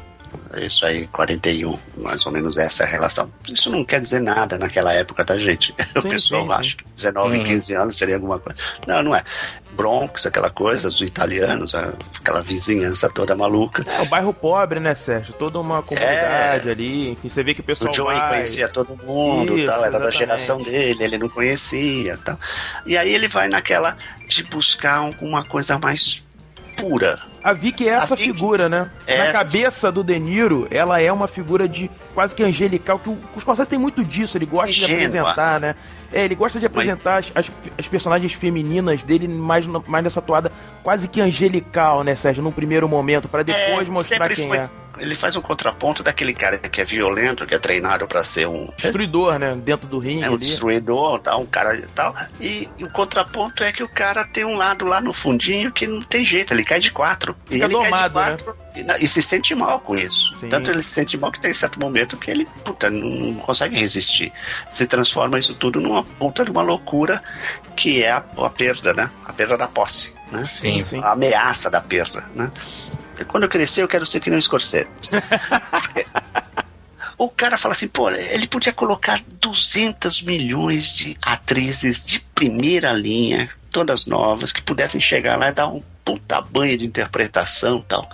[0.57, 3.31] Isso aí, 41, mais ou menos essa é a relação.
[3.49, 5.73] Isso não quer dizer nada naquela época, tá, gente?
[5.95, 7.43] o Sim, pessoal sim, acha que 19, Uhum.
[7.43, 8.59] 15 anos seria alguma coisa.
[8.85, 9.23] Não, não é.
[9.71, 13.83] Bronx, aquela coisa, os italianos, aquela vizinhança toda maluca.
[13.89, 15.33] É, o bairro pobre, né, Sérgio?
[15.33, 17.09] Toda uma comunidade ali.
[17.09, 17.91] Enfim, você vê que o pessoal É.
[17.91, 18.29] O Joey vai...
[18.29, 22.39] conhecia todo mundo, Isso, tal, era da geração dele, ele não conhecia, tal.
[22.85, 26.23] E aí ele vai naquela de buscar alguma coisa mais
[26.77, 27.19] pura.
[27.43, 28.89] A Vicky é essa A Vicky figura, né?
[29.05, 32.97] é Na essa cabeça do De Niro, ela é uma figura de quase que angelical,
[32.99, 35.75] que o, o Scorsese tem muito disso, ele gosta de apresentar, né?
[36.11, 40.51] É, ele gosta de apresentar as, as, as personagens femininas dele mais, mais nessa toada
[40.83, 42.43] quase que angelical, né, Sérgio?
[42.43, 44.69] Num primeiro momento, pra depois É, mostrar quem foi- é.
[44.99, 48.69] Ele faz um contraponto daquele cara que é violento, que é treinado pra ser um
[48.77, 49.55] Destruidor, né?
[49.55, 50.45] Dentro do ringue é um ali.
[50.45, 52.15] destruidor, tal, um cara e tal.
[52.39, 55.87] E, e o contraponto é que o cara tem um lado lá no fundinho que
[55.87, 57.32] não tem jeito, ele cai de quatro.
[57.49, 58.13] E Fica ele domado, de
[58.43, 60.33] quatro e, não- e se sente mal com isso.
[60.39, 60.49] Sim.
[60.49, 63.77] Tanto ele se sente mal que tem certo momento que ele, puta, não, não consegue
[63.77, 64.31] resistir.
[64.69, 67.21] Se transforma isso tudo numa puta de uma loucura
[67.75, 69.09] que é a, a perda, né?
[69.25, 70.43] A perda da posse, né?
[70.45, 70.81] Sim.
[70.81, 70.99] sim.
[71.03, 72.51] A ameaça da perda, né?
[73.19, 74.87] E Quando eu crescer, eu quero ser que nem o Scorsese.
[77.17, 83.49] O cara fala assim, pô, ele podia colocar 200 milhões de atrizes de primeira linha,
[83.71, 88.09] todas novas, que pudessem chegar lá e dar um puta banho de interpretação e tal.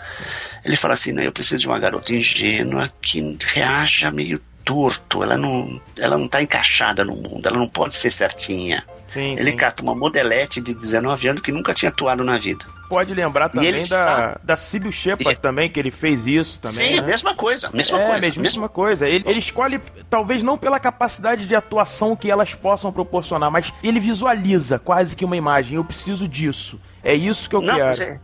[0.63, 5.35] Ele fala assim, não, eu preciso de uma garota ingênua que reaja meio torto, ela
[5.37, 8.83] não, ela não tá encaixada no mundo, ela não pode ser certinha.
[9.11, 9.57] Sim, Ele sim.
[9.57, 12.63] cata uma modelete de 19 anos que nunca tinha atuado na vida.
[12.87, 16.93] Pode lembrar também ele da, da Sybil Shepard também, que ele fez isso também.
[16.93, 17.07] Sim, né?
[17.07, 18.19] mesma coisa, mesma é, coisa.
[18.19, 19.07] mesmíssima mesma- coisa.
[19.07, 19.79] Ele, ele escolhe,
[20.09, 25.25] talvez não pela capacidade de atuação que elas possam proporcionar, mas ele visualiza quase que
[25.25, 25.75] uma imagem.
[25.77, 26.79] Eu preciso disso.
[27.03, 28.03] É isso que eu Não, quero.
[28.03, 28.19] é-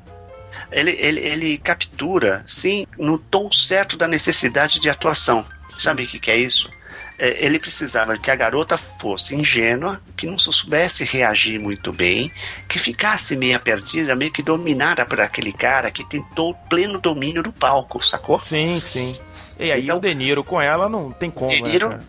[0.72, 5.46] ele, ele, ele captura, sim, no tom certo da necessidade de atuação.
[5.76, 6.70] Sabe o que, que é isso?
[7.18, 12.30] É, ele precisava que a garota fosse ingênua, que não soubesse reagir muito bem,
[12.68, 17.54] que ficasse meio perdida, meio que dominada por aquele cara que tentou pleno domínio do
[17.54, 18.40] palco, sacou?
[18.42, 19.18] Sim, sim.
[19.58, 22.04] E aí Então- o De Niro com ela não tem como, De né, Niro, cara?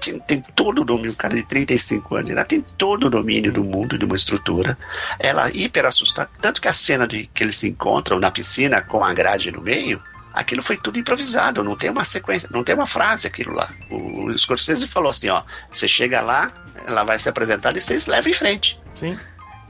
[0.00, 3.52] Tem, tem todo o domínio, um cara de 35 anos, ela tem todo o domínio
[3.52, 4.76] do mundo, de uma estrutura.
[5.18, 6.30] Ela é hiper assustada.
[6.40, 9.60] Tanto que a cena de que eles se encontram na piscina com a grade no
[9.60, 10.00] meio,
[10.32, 13.70] aquilo foi tudo improvisado, não tem uma sequência, não tem uma frase aquilo lá.
[13.90, 16.52] O, o Scorsese falou assim, ó, você chega lá,
[16.86, 18.78] ela vai se apresentar e vocês levam em frente.
[18.96, 19.18] Sim.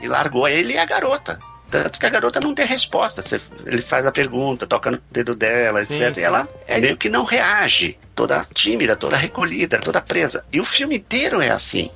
[0.01, 1.39] E largou ele e a garota.
[1.71, 3.21] Tanto que a garota não tem resposta.
[3.21, 5.91] Você- ele faz a pergunta, toca no dedo dela, etc.
[6.09, 6.21] Sim, sim.
[6.21, 7.99] E ela É- meio que não reage.
[8.15, 10.45] Toda tímida, toda recolhida, toda presa.
[10.53, 11.91] E o filme inteiro é assim.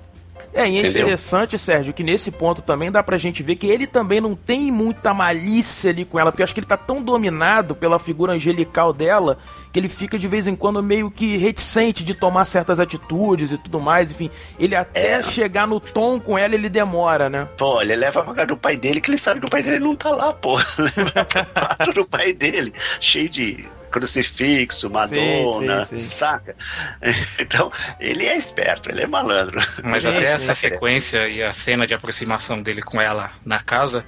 [0.53, 1.03] É, e é Entendeu?
[1.03, 4.73] interessante, Sérgio, que nesse ponto também dá pra gente ver que ele também não tem
[4.73, 8.33] muita malícia ali com ela, porque eu acho que ele tá tão dominado pela figura
[8.33, 9.39] angelical dela
[9.73, 13.59] que ele fica de vez em quando meio que reticente de tomar certas atitudes e
[13.59, 14.31] tudo mais, enfim.
[14.59, 15.23] Ele até É.
[15.23, 17.49] chegar no tom com ela, ele demora, né?
[17.57, 19.79] Pô, ele leva pra casa do pai dele, que ele sabe que o pai dele
[19.81, 20.57] não tá lá, pô.
[20.79, 26.11] Leva pro quarto do pai dele, cheio de crucifixo, Madonna, sim, sim.
[26.11, 26.55] saca?
[27.41, 29.61] Então, ele é esperto, ele é malandro.
[29.83, 30.61] Mas Sim, até sim, essa sim.
[30.69, 34.05] sequência e a cena de aproximação dele com ela na casa.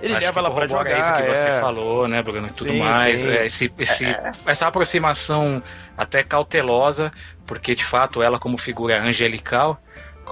[0.00, 1.60] Ele acho leva ela pra jogar, isso que você é.
[1.60, 2.46] falou, né, Bruno?
[2.46, 3.18] E tudo Sim, mais.
[3.18, 3.28] sim.
[3.28, 4.04] É, esse, esse,
[4.46, 5.62] Essa aproximação
[5.96, 7.10] até cautelosa,
[7.46, 9.80] porque de fato ela, como figura angelical,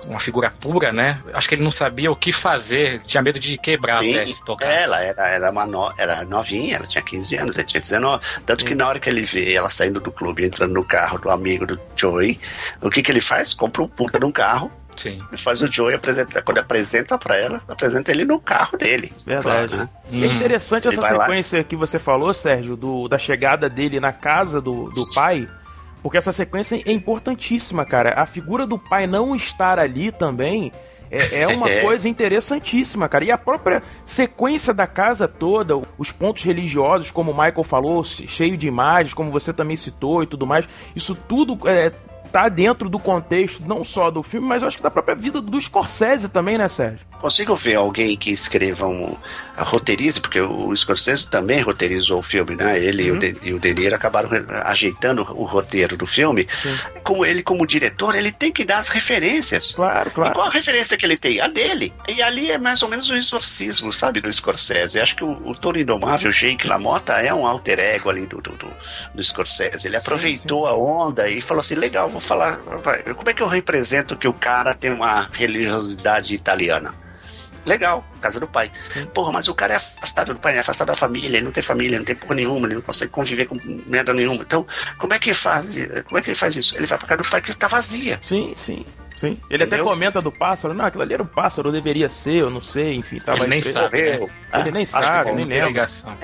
[0.04, 1.20] uma figura pura, né?
[1.32, 4.44] Acho que ele não sabia o que fazer, tinha medo de quebrar Sim, até se
[4.44, 4.72] tocasse.
[4.72, 8.22] ela era, era, uma no, era novinha, ela tinha 15 anos, ele tinha 19.
[8.44, 11.30] Tanto que na hora que ele vê ela saindo do clube, entrando no carro do
[11.30, 12.38] amigo do Joey,
[12.80, 13.54] o que, que ele faz?
[13.54, 15.22] Compra um puta de um carro Sim.
[15.32, 16.42] e faz o Joey apresentar.
[16.42, 19.12] Quando apresenta pra ela, apresenta ele no carro dele.
[19.24, 19.68] Verdade.
[19.68, 19.88] Claro, né?
[20.10, 21.24] E é interessante Ele essa vai lá.
[21.26, 25.48] sequência que você falou, Sérgio, do, da chegada dele na casa do, do pai,
[26.02, 28.14] porque essa sequência é importantíssima, cara.
[28.20, 30.70] A figura do pai não estar ali também
[31.10, 31.80] é, é uma É.
[31.82, 33.24] coisa interessantíssima, cara.
[33.24, 38.26] E a própria sequência da casa toda, os pontos religiosos, como o Michael falou, che-
[38.26, 41.90] cheio de imagens, como você também citou e tudo mais, isso tudo é,
[42.26, 45.40] tá dentro do contexto, não só do filme, mas eu acho que da própria vida
[45.40, 47.00] do Scorsese também, né, Sérgio?
[47.20, 49.16] Consigo ver alguém que escreva um
[49.58, 52.78] roteirize, porque o Scorsese também roteirizou o filme, né?
[52.78, 54.28] Ele e o De- e o De Niro acabaram
[54.64, 56.48] ajeitando o roteiro do filme.
[57.02, 59.72] Como ele, como diretor, ele tem que dar as referências.
[59.72, 60.34] Claro, E claro.
[60.34, 61.40] qual a referência que ele tem?
[61.40, 61.92] A dele.
[62.08, 65.00] E ali é mais ou menos o exorcismo, sabe, do Scorsese.
[65.00, 68.50] Acho que o, o Toro Indomável, Jake LaMotta, é um alter ego ali do, do,
[68.52, 68.68] do,
[69.14, 69.86] do Scorsese.
[69.86, 72.58] Ele aproveitou a onda e falou assim, legal, vou falar,
[73.16, 76.94] como é que eu represento que o cara tem uma religiosidade italiana?
[77.66, 78.70] Legal, casa do pai.
[79.12, 81.62] Porra, mas o cara é afastado do pai, é afastado da família, ele não tem
[81.62, 84.42] família, não tem porra nenhuma, ele não consegue conviver com merda nenhuma.
[84.42, 84.64] Então,
[84.98, 85.76] como é que faz?
[86.04, 86.76] Como é que ele faz isso?
[86.76, 88.20] Ele vai pra casa do pai que tá vazia.
[88.22, 88.86] Sim, sim,
[89.16, 89.40] sim.
[89.50, 89.84] Ele até Entendeu?
[89.86, 90.72] comenta do pássaro.
[90.74, 93.18] Não, aquilo ali era um pássaro, deveria ser, eu não sei, enfim.
[93.18, 94.12] Tava Ele nem sabe, né?
[94.18, 94.30] Morreu.
[94.54, 95.66] Ele nem que sabe, nem lembra.
[95.66, 96.16] ligação.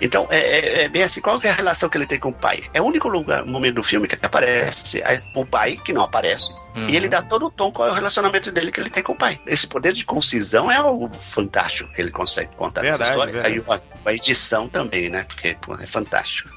[0.00, 2.30] Então, é, é- é bem assim, qual que é a relação que ele tem com
[2.30, 2.64] o pai?
[2.74, 6.50] É o único lugar, momento do filme que aparece é o pai, que não aparece,
[6.74, 6.88] Uhum.
[6.88, 9.12] e ele dá todo o tom qual é o relacionamento dele que ele tem com
[9.12, 9.40] o pai.
[9.46, 13.32] Esse poder de concisão é algo fantástico que ele consegue contar Verdade, essa história.
[13.32, 13.54] verdade.
[13.68, 15.24] Aí a, a edição também, né?
[15.24, 16.48] Porque pô, é fantástico.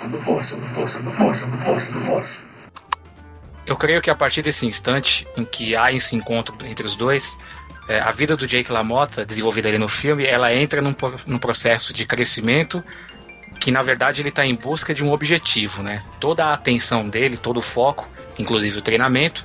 [0.00, 2.36] I'm the force, I'm the
[3.68, 7.38] Eu creio que a partir desse instante em que há esse encontro entre os dois,
[7.86, 10.96] é, a vida do Jake LaMotta, desenvolvida ali no filme, ela entra num,
[11.26, 12.82] num processo de crescimento
[13.60, 16.02] que na verdade ele está em busca de um objetivo, né?
[16.18, 18.08] Toda a atenção dele, todo o foco,
[18.38, 19.44] inclusive o treinamento,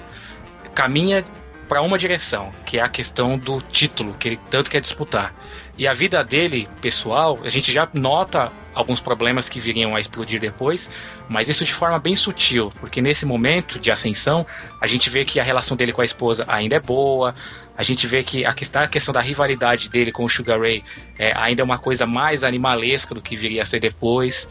[0.73, 1.25] caminha
[1.67, 5.33] para uma direção, que é a questão do título que ele tanto quer disputar.
[5.77, 10.39] E a vida dele, pessoal, a gente já nota alguns problemas que viriam a explodir
[10.39, 10.89] depois,
[11.29, 14.45] mas isso de forma bem sutil, porque nesse momento de ascensão,
[14.81, 17.35] a gente vê que a relação dele com a esposa ainda é boa,
[17.77, 20.83] a gente vê que a questão, da rivalidade dele com o Sugar Ray
[21.17, 24.47] é, ainda é uma coisa mais animalesca do que viria a ser depois.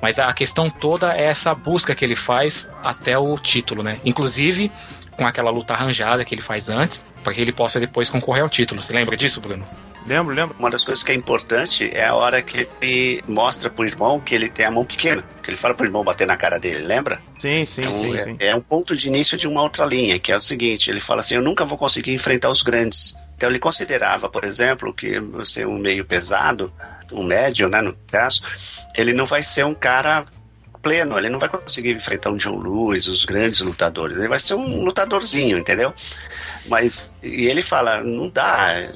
[0.00, 3.98] Mas a questão toda é essa busca que ele faz até o título, né?
[4.02, 4.72] Inclusive
[5.16, 8.48] com aquela luta arranjada que ele faz antes, para que ele possa depois concorrer ao
[8.48, 8.80] título.
[8.80, 9.66] Você lembra disso, Bruno?
[10.10, 10.56] Lembro, lembro.
[10.58, 14.34] Uma das coisas que é importante é a hora que ele mostra pro irmão que
[14.34, 15.22] ele tem a mão pequena.
[15.40, 17.20] Que ele fala pro irmão bater na cara dele, lembra?
[17.38, 18.36] Sim, sim, Então, sim, é, sim.
[18.40, 21.20] é um ponto de início de uma outra linha, que é o seguinte: ele fala
[21.20, 23.14] assim, eu nunca vou conseguir enfrentar os grandes.
[23.36, 26.72] Então ele considerava, por exemplo, que ser um meio pesado,
[27.12, 28.42] um médio, né, no caso,
[28.96, 30.26] ele não vai ser um cara
[30.82, 34.54] pleno, ele não vai conseguir enfrentar um John Lewis, os grandes lutadores, ele vai ser
[34.54, 35.94] um lutadorzinho, entendeu?
[36.66, 38.90] Mas, e ele fala, não dá.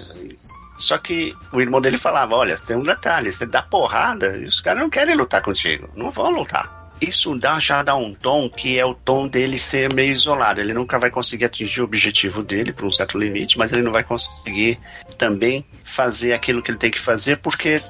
[0.85, 4.61] Só que o irmão dele falava, olha, tem um detalhe, você dá porrada e os
[4.61, 6.85] caras não querem lutar contigo, não vão lutar.
[7.01, 10.61] Isso dá, já dá um tom que é o tom dele ser meio isolado.
[10.61, 13.93] Ele nunca vai conseguir atingir o objetivo dele por um certo limite, mas ele não
[13.93, 14.79] vai conseguir
[15.19, 17.83] também fazer aquilo que ele tem que fazer porque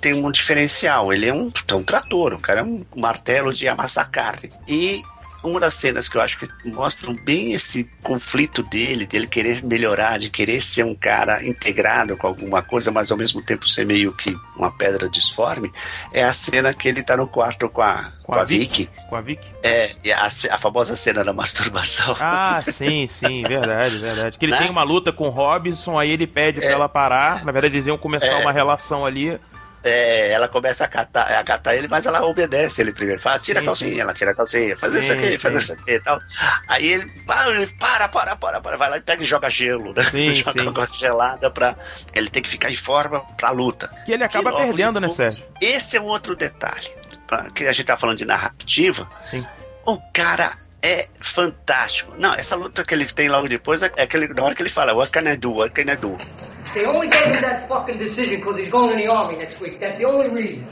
[0.00, 1.12] tem um diferencial.
[1.12, 4.50] Ele é um, um trator, o cara é um martelo de amassar carne.
[4.66, 5.02] E
[5.42, 10.18] uma das cenas que eu acho que mostram bem esse conflito dele, dele querer melhorar,
[10.18, 14.12] de querer ser um cara integrado com alguma coisa, mas ao mesmo tempo ser meio
[14.12, 15.72] que uma pedra disforme,
[16.12, 18.90] é a cena que ele tá no quarto com a, com, a Vicky.
[19.08, 19.46] Com a Vicky?
[19.62, 22.16] É, a, a famosa cena da masturbação.
[22.18, 24.38] Ah, sim, sim, verdade, verdade.
[24.38, 24.58] Que ele Né?
[24.58, 26.72] tem uma luta com o Robinson, aí ele pede pra É.
[26.72, 27.44] ela parar.
[27.44, 28.42] Na verdade, eles iam começar É.
[28.42, 29.38] uma relação ali.
[29.82, 33.20] É, ela começa a catar, a catar ele, mas ela obedece ele primeiro.
[33.20, 34.00] Fala, tira Sim, a calcinha, sim.
[34.00, 36.20] ela tira a calcinha, faz isso Sim, aqui, faz isso aqui e tal.
[36.66, 39.94] Aí ele, para, ele para, para, para, para, vai lá e pega e joga gelo,
[39.94, 40.02] né?
[40.34, 40.68] Joga sim.
[40.68, 41.76] água gelada pra.
[42.12, 43.88] Ele tem que ficar em forma pra luta.
[44.04, 45.44] Que ele acaba logo perdendo, né, Sérgio?
[45.60, 46.88] Esse é um outro detalhe.
[47.54, 49.08] Que a gente tá falando de narrativa.
[49.30, 49.46] Sim.
[49.84, 50.52] O cara
[50.82, 52.14] é fantástico.
[52.18, 54.94] Não, essa luta que ele tem logo depois é aquele, na hora que ele fala,
[54.94, 56.16] what can I do, what can I do?
[56.78, 59.80] They only gave him that fucking decision because he's going in the army next week.
[59.82, 60.62] That's the only reason.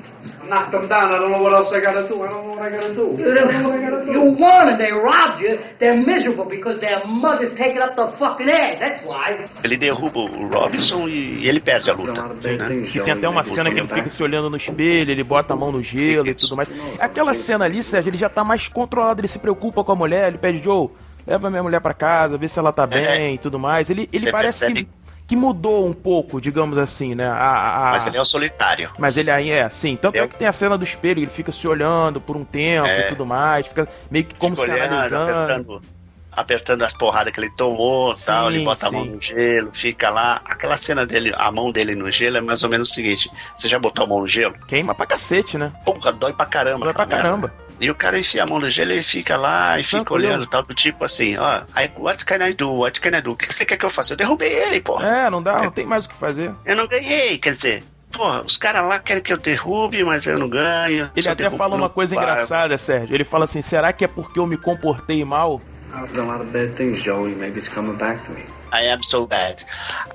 [0.48, 1.10] Knocked them down.
[1.10, 2.22] I don't know what else I gotta do.
[2.22, 3.06] I don't know what I gotta do.
[3.18, 4.12] What I gotta do.
[4.12, 5.58] You won and they robbed you.
[5.80, 8.78] They're miserable because their mother's taking up the fucking ass.
[8.78, 9.44] That's why.
[9.64, 12.22] Ele derruba o Robinson e ele perde a luta.
[12.22, 12.88] né?
[12.92, 15.56] Que tem até uma cena que ele fica se olhando no espelho, ele bota a
[15.56, 16.68] mão no gelo e tudo mais.
[17.00, 20.28] Aquela cena ali, Sérgio, ele já tá mais controlado, ele se preocupa com a mulher,
[20.28, 20.88] ele pede, Joe,
[21.26, 23.90] leva minha mulher pra casa, vê se ela tá bem e tudo mais.
[23.90, 27.26] Ele, ele Você parece percebe- que mudou um pouco, digamos assim, né?
[27.26, 28.90] A, a- Mas ele é o solitário.
[28.98, 29.96] Mas ele aí é, sim.
[29.96, 32.86] Tanto é que tem a cena do espelho, ele fica se olhando por um tempo
[32.86, 33.06] É.
[33.06, 35.32] e tudo mais, fica meio que como se olhando, analisando.
[35.32, 35.82] apertando,
[36.30, 38.48] apertando as porradas que ele tomou tal.
[38.50, 39.10] Sim, Ele bota a mão sim.
[39.10, 40.40] no gelo, fica lá.
[40.44, 43.66] Aquela cena dele, a mão dele no gelo é mais ou menos o seguinte: você
[43.68, 44.54] já botou a mão no gelo?
[44.68, 45.72] Queima pra cacete, né?
[45.84, 46.84] Porra, dói pra caramba.
[46.84, 47.22] Dói pra cara.
[47.22, 47.52] caramba.
[47.80, 50.62] E o cara enfia a mão no gelo e fica lá e fica olhando tal,
[50.62, 52.72] do tipo assim, ó, aí, what can I do?
[52.72, 53.32] What can I do?
[53.32, 54.12] O que você quer que eu faça?
[54.12, 55.06] Eu derrubei ele, porra.
[55.06, 56.52] É, não dá, não tem mais o que fazer.
[56.64, 60.38] Eu não ganhei, quer dizer, porra, os caras lá querem que eu derrube, mas eu
[60.38, 61.10] não ganho.
[61.14, 63.14] Ele até derrubo, fala uma coisa engraçada, Sérgio.
[63.14, 65.60] Ele fala assim: será que é porque eu me comportei mal?
[65.96, 67.34] I've done a lot of bad things, Joey.
[67.34, 68.42] Maybe it's coming back to me.
[68.72, 69.64] I am so bad.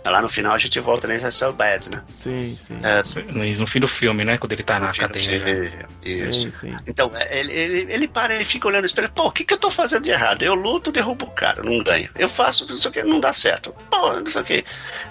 [0.06, 2.04] Lá no final a gente volta nesse I so bad, né?
[2.22, 2.80] Sim, sim.
[2.84, 3.02] É,
[3.32, 4.38] No, no fim do filme, né?
[4.38, 5.42] Quando ele tá na no cadeia.
[5.42, 5.86] filme?
[6.04, 6.42] Isso.
[6.42, 6.78] Sim, sim.
[6.86, 9.54] Então, é, ele, ele, ele para, ele fica olhando e espera, pô, o que, que
[9.54, 10.44] eu tô fazendo de errado?
[10.44, 12.10] Eu luto, derrubo o cara, não ganho.
[12.20, 13.74] Eu faço não sei o que, não dá certo.
[13.90, 14.66] Pô, não sei o que.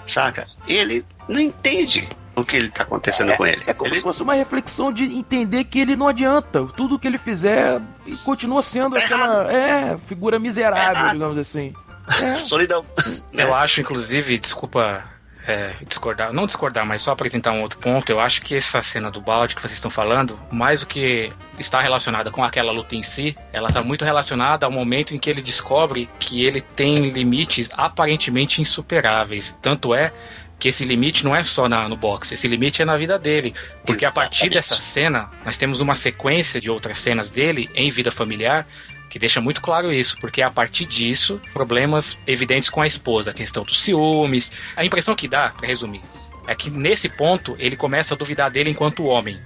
[0.05, 0.47] Saca?
[0.67, 3.63] E ele não entende o que ele tá acontecendo com ele.
[3.67, 6.65] É como ele se fosse uma reflexão de entender que ele não adianta.
[6.75, 7.81] Tudo que ele fizer
[8.23, 9.51] continua sendo Tá aquela.
[9.51, 11.13] É, figura miserável, errado.
[11.13, 11.73] digamos assim.
[12.21, 12.37] É.
[12.39, 12.85] Solidão.
[13.33, 15.03] Eu acho, inclusive, desculpa
[15.45, 18.11] é, discordar, não discordar, mas só apresentar um outro ponto.
[18.11, 21.81] Eu acho que essa cena do balde que vocês estão falando, mais do que está
[21.81, 25.41] relacionada com aquela luta em si, ela está muito relacionada ao momento em que ele
[25.41, 29.57] descobre que ele tem limites aparentemente insuperáveis.
[29.61, 30.13] Tanto é
[30.61, 33.53] que esse limite não é só na- no boxe, esse limite é na vida dele.
[33.85, 34.53] Porque a partir Exatamente.
[34.53, 38.67] dessa cena, nós temos uma sequência de outras cenas dele em vida familiar
[39.09, 43.33] que deixa muito claro isso, porque a partir disso, problemas evidentes com a esposa, a
[43.33, 44.51] questão dos ciúmes.
[44.75, 45.99] A impressão que dá, para resumir,
[46.47, 49.37] é que nesse ponto ele começa a duvidar dele enquanto homem.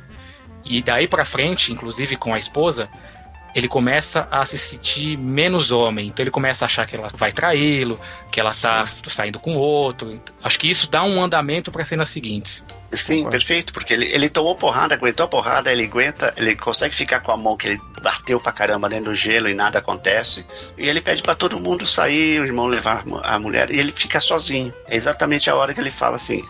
[0.66, 2.90] E daí pra frente, inclusive com a esposa,
[3.56, 6.08] ele começa a se sentir menos homem.
[6.10, 7.98] Então ele começa a achar que ela vai traí-lo,
[8.30, 10.22] que ela tá saindo com outro.
[10.44, 12.66] Acho que isso dá um andamento para cenas seguintes.
[12.92, 17.20] Sim, perfeito, porque ele, ele tomou porrada, aguentou a porrada, ele aguenta, ele consegue ficar
[17.22, 20.46] com a mão que ele bateu pra caramba dentro do gelo e nada acontece.
[20.78, 23.80] E ele pede pra todo mundo sair, o irmão levar a mu- a mulher, e
[23.80, 24.74] ele fica sozinho.
[24.88, 26.42] É exatamente a hora que ele fala assim: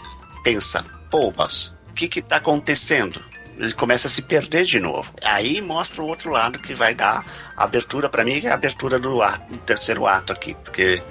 [0.43, 3.19] pensa, poubas, o que que tá acontecendo?
[3.57, 5.13] Ele começa a se perder de novo.
[5.23, 7.25] Aí mostra o outro lado que vai dar
[7.55, 11.01] abertura pra mim, que é a abertura do, ato, do terceiro ato aqui, porque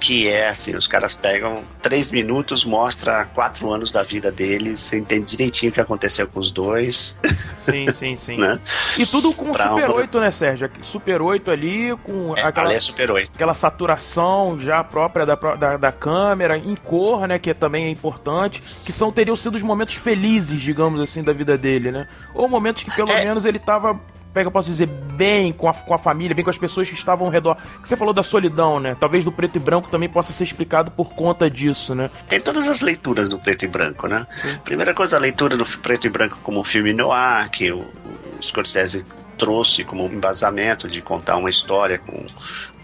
[0.00, 4.98] que é assim, os caras pegam três minutos, mostra quatro anos da vida deles, você
[4.98, 7.20] entende direitinho o que aconteceu com os dois,
[7.58, 8.36] Sim, sim, sim.
[8.40, 8.58] né?
[8.96, 10.70] E tudo com Pra Super um- 8, né, Sérgio?
[10.82, 13.30] Super 8 ali, com É, aquela, é Super 8.
[13.34, 18.62] aquela saturação já própria da, da, da câmera, em cor, né, que também é importante,
[18.84, 22.06] que são teriam sido os momentos felizes, digamos assim, da vida dele, né?
[22.34, 23.24] Ou momentos que pelo É.
[23.24, 24.00] menos ele tava,
[24.32, 26.94] pega, eu posso dizer, bem com a, com a família, bem com as pessoas que
[26.94, 27.56] estavam ao redor.
[27.82, 28.96] Que você falou da solidão, né?
[28.98, 32.10] Talvez do preto e branco também possa ser explicado por conta disso, né?
[32.28, 34.26] Tem todas as leituras do preto e branco, né?
[34.64, 39.04] Primeira coisa, a leitura do preto e branco como filme noir, que o, o Scorsese
[39.36, 42.24] trouxe como embasamento de contar uma história com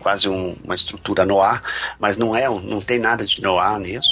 [0.01, 1.61] quase um- uma estrutura noir,
[1.99, 4.09] mas não é, um- não tem nada de noir nisso.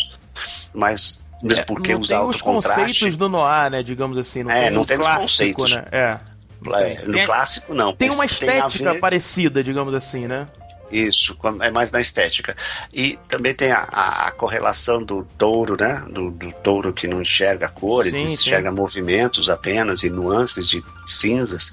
[0.73, 2.81] Mas mesmo porque não usa tem os contraste.
[2.93, 4.43] conceitos do noir, né, digamos assim.
[4.43, 5.75] Não É, tem não tem os clássico, conceitos.
[5.75, 5.85] né?
[5.93, 6.19] É.
[6.75, 7.07] É, tem.
[7.07, 7.93] no Tem- clássico não.
[7.95, 10.47] Tem uma estética ver- parecida, digamos assim, né?
[10.91, 12.57] Isso, é mais na estética.
[12.93, 16.03] E também tem a, a- a correlação do touro, né?
[16.09, 18.33] Do, do touro que não enxerga cores, Sim, sim.
[18.35, 21.73] enxerga movimentos apenas e nuances de cinzas.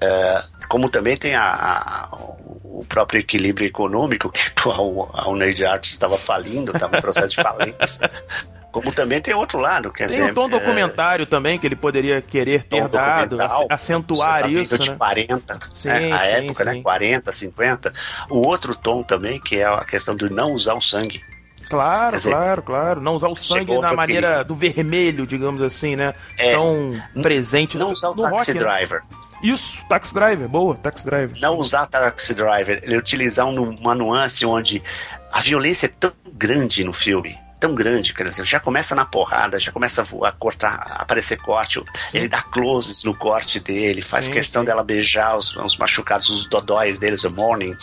[0.00, 5.90] É, como também tem a, a- o próprio equilíbrio econômico, que pô, a Unade Arts
[5.90, 8.10] estava falindo, estava em processo de falência.
[8.74, 10.30] Como também tem outro lado, quer Tem dizer.
[10.32, 13.36] um tom é, documentário também que ele poderia querer ter dado,
[13.70, 14.96] acentuar tá isso, de né?
[14.96, 16.12] 40, Sim, né?
[16.12, 16.70] a sim, época, sim.
[16.78, 16.82] né?
[16.82, 17.92] 40, 50.
[18.28, 21.22] O outro tom também, que é a questão de não usar o sangue.
[21.70, 23.00] Claro, dizer, claro, claro.
[23.00, 24.48] Não usar o sangue chegou na maneira perigo.
[24.48, 26.12] do vermelho, digamos assim, né?
[26.36, 28.58] É, Tão presente Não no, usar o no taxi rock, né?
[28.58, 29.02] driver.
[29.42, 31.38] Isso, Taxi Driver, boa, Taxi Driver.
[31.40, 32.80] Não usar taxi driver.
[32.82, 34.82] Ele utilizar um- uma nuance onde
[35.30, 37.38] a violência é tão grande no filme.
[37.64, 41.38] Tão grande, quer dizer, já começa na porrada, já começa a voar, cortar, a aparecer
[41.38, 41.82] corte.
[42.12, 44.66] Ele dá closes no corte dele, faz Sim, questão sim.
[44.66, 47.74] dela beijar os, os machucados, os dodóis deles, o morning.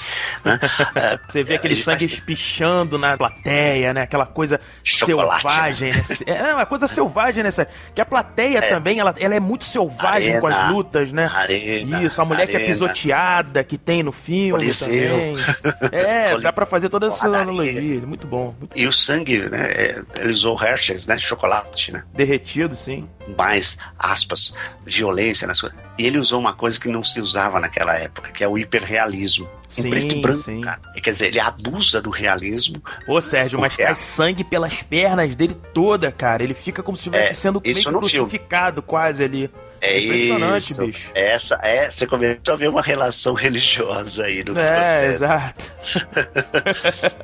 [0.46, 0.60] Né?
[0.94, 4.04] É, Você vê aquele ele sangue faz- espichando na plateia, né?
[4.04, 6.04] Aquela coisa Chocolate, selvagem, né?
[6.28, 7.50] É uma coisa selvagem, né?
[7.96, 11.26] Que a plateia também, ela, ela é muito selvagem com as Arena, lutas, né?
[11.34, 12.72] arena, Isso, a mulher que é arena.
[12.74, 14.88] pisoteada, que tem no filme Coliseu.
[14.88, 15.36] também.
[15.92, 16.40] É, Coliseu.
[16.42, 18.04] dá pra fazer todas essas analogias.
[18.04, 18.54] Muito bom.
[18.60, 19.71] Muito E o sangue, né?
[19.72, 21.18] É, Ele usou Hershey's, né?
[21.18, 22.04] Chocolate, né?
[22.14, 23.08] derretido, sim.
[23.38, 24.54] mais, aspas,
[24.86, 25.78] violência nas coisas.
[25.98, 29.48] E ele usou uma coisa que não se usava naquela época, que é o hiperrealismo.
[29.70, 30.62] Sim, em preto e branco, sim.
[30.62, 30.82] cara.
[31.02, 32.82] Quer dizer, ele abusa do realismo.
[33.08, 36.44] Ô, Sérgio, mas cai sangue pelas pernas dele toda, cara.
[36.44, 38.00] Ele fica como se estivesse É, sendo meio no filme.
[38.00, 39.50] crucificado quase ali.
[39.82, 40.86] É impressionante, isso.
[40.86, 41.12] bicho.
[41.16, 45.24] Essa, é, você começou a ver uma relação religiosa aí do É, Scorsese.
[45.24, 45.74] exato.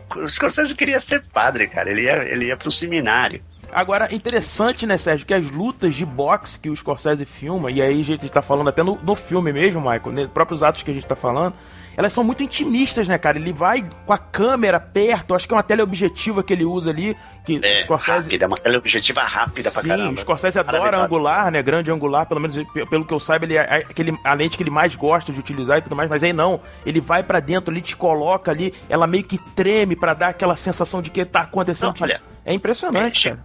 [0.18, 1.92] O Scorsese queria ser padre, cara.
[1.92, 3.42] Ele ia, ele ia pro seminário.
[3.72, 8.00] Agora, interessante, né, Sérgio, que as lutas de boxe que o Scorsese filma, e aí
[8.00, 10.94] a gente tá falando até no, no filme mesmo, Michael, nos próprios atos que a
[10.94, 11.54] gente tá falando,
[11.96, 13.38] elas são muito intimistas, né, cara?
[13.38, 17.16] Ele vai com a câmera perto, acho que é uma teleobjetiva que ele usa ali,
[17.46, 18.24] que É, Scorsese...
[18.24, 20.14] rápida, é uma teleobjetiva rápida pra Sim, caramba.
[20.14, 21.62] o Scorsese adora angular, né?
[21.62, 24.64] Grande angular, pelo menos pe- pelo que eu saiba, ele é aquele, a lente que
[24.64, 26.62] ele mais gosta de utilizar e tudo mais, mas aí não.
[26.86, 30.56] Ele vai pra dentro ali, te coloca ali, ela meio que treme pra dar aquela
[30.56, 31.96] sensação de que tá acontecendo.
[32.00, 33.44] Não, olha, é impressionante, é, cara.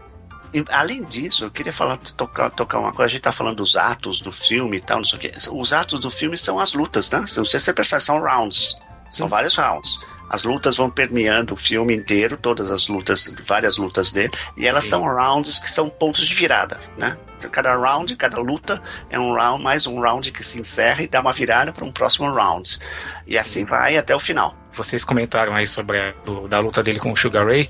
[0.70, 3.06] Além disso, eu queria falar, tocar, tocar uma coisa.
[3.06, 5.32] A gente tá falando dos atos do filme e tal, não sei o quê.
[5.50, 7.20] Os atos do filme são as lutas, né?
[7.20, 8.76] Não sei se você percebe, são rounds.
[9.10, 9.90] São vários rounds.
[10.28, 14.84] As lutas vão permeando o filme inteiro, todas as lutas, várias lutas dele, e elas
[14.86, 17.18] são rounds que são pontos de virada, né?
[17.38, 18.80] Então, Cada round, cada luta
[19.10, 21.92] é um round, mais um round que se encerra e dá uma virada para um
[21.92, 22.78] próximo round.
[23.26, 24.54] E assim vai até o final.
[24.72, 27.68] Vocês comentaram aí sobre a do- da luta dele com o Sugar Ray.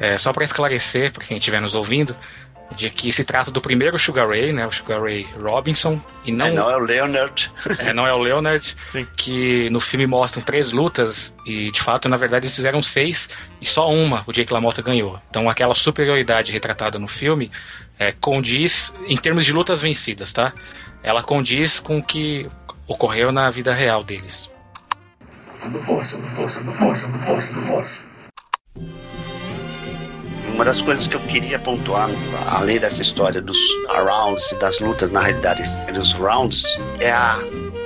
[0.00, 2.16] É, só para esclarecer, para quem estiver nos ouvindo,
[2.74, 6.46] de que se trata do primeiro Sugar Ray, né, o Sugar Ray Robinson, e não,
[6.46, 7.52] É, não é o Leonard.
[7.78, 8.76] é, não é o Leonard,
[9.16, 13.28] que no filme mostram três lutas e de fato, na verdade, eles fizeram seis
[13.60, 15.20] e só uma o Jake LaMotta ganhou.
[15.30, 17.50] Então aquela superioridade retratada no filme
[17.98, 20.52] é, condiz, em termos de lutas vencidas, tá?
[21.02, 22.48] Ela condiz com o que
[22.88, 24.50] ocorreu na vida real deles.
[30.54, 32.08] Uma das coisas que eu queria pontuar,
[32.46, 36.62] além dessa história dos rounds e das lutas, na realidade, dos rounds,
[37.00, 37.38] é a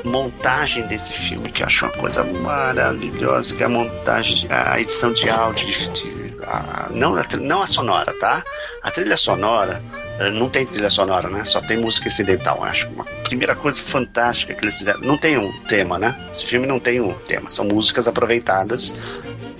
[0.04, 5.12] montagem desse filme, que eu acho uma coisa maravilhosa, que é a montagem, a edição
[5.12, 8.44] de áudio, de, de- a- não, a, não a sonora, tá?
[8.82, 9.82] A trilha sonora,
[10.18, 11.44] eh, não tem trilha sonora, né?
[11.44, 12.62] Só tem música incidental.
[12.64, 15.00] Acho uma primeira coisa fantástica que eles fizeram.
[15.00, 16.14] Não tem um tema, né?
[16.32, 17.50] Esse filme não tem um tema.
[17.50, 18.94] São músicas aproveitadas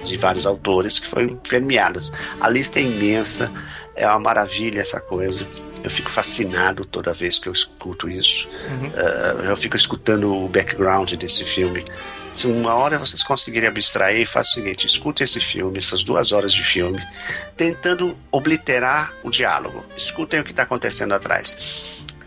[0.08, 2.12] de vários autores que foram premiadas.
[2.40, 3.50] A lista é imensa,
[3.94, 5.46] é uma maravilha essa coisa.
[5.82, 8.48] Eu fico fascinado toda vez que eu escuto isso.
[8.94, 11.84] Eh, eu fico escutando o background desse filme.
[12.32, 16.52] Se uma hora vocês conseguirem abstrair, faça o seguinte: escute esse filme, essas duas horas
[16.52, 17.00] de filme,
[17.56, 19.84] tentando obliterar o diálogo.
[19.96, 21.56] Escutem o que está acontecendo atrás.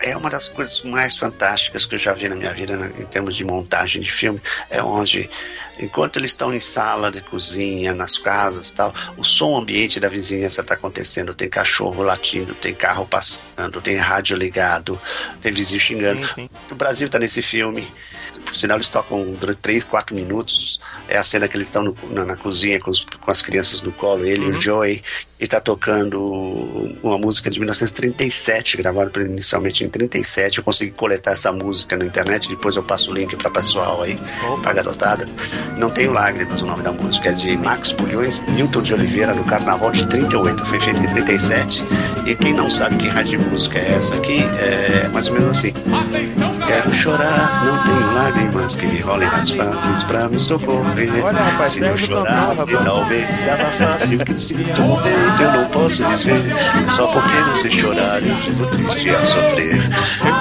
[0.02, 3.04] É uma das coisas mais fantásticas que eu já vi na minha vida né, em
[3.06, 4.42] termos de montagem de filme.
[4.68, 5.30] É onde,
[5.78, 10.60] enquanto eles estão em sala de cozinha, nas casas tal, o som ambiente da vizinhança
[10.60, 11.34] está acontecendo.
[11.34, 15.00] Tem cachorro latindo, tem carro passando, tem rádio ligado,
[15.40, 16.28] tem vizinho xingando.
[16.70, 17.92] O Brasil está nesse filme.
[18.44, 20.80] Por sinal, eles tocam durante 3, 4 minutos.
[21.08, 23.82] É a cena que eles estão no- na, na cozinha com, os- com as crianças
[23.82, 25.02] no colo, ele e o Joey,
[25.40, 26.20] e tá tocando
[27.02, 30.58] uma música de 1937, gravada inicialmente em 37.
[30.58, 34.18] Eu consegui coletar essa música na internet, depois eu passo o link para pessoal aí,
[34.62, 35.26] pra garotada.
[35.76, 39.44] Não tenho lágrimas o nome da música, é de Max Pulhões Newton de Oliveira no
[39.44, 40.64] Carnaval de 38.
[40.66, 41.82] Foi feito em 37.
[42.26, 45.58] E quem não sabe que rádio de música é essa aqui, é mais ou menos
[45.58, 45.72] assim.
[46.66, 48.21] Quero chorar, não tenho lágrimas
[48.76, 51.24] que me rolem nas faces pra me socorrer.
[51.24, 52.84] Olha, rapaz, Se não cantou, chorasse, rapaz.
[52.84, 56.42] talvez se abafasse o que sinto no peito, eu não posso dizer.
[56.88, 59.90] Só porque não sei chorar, eu vivo triste a sofrer.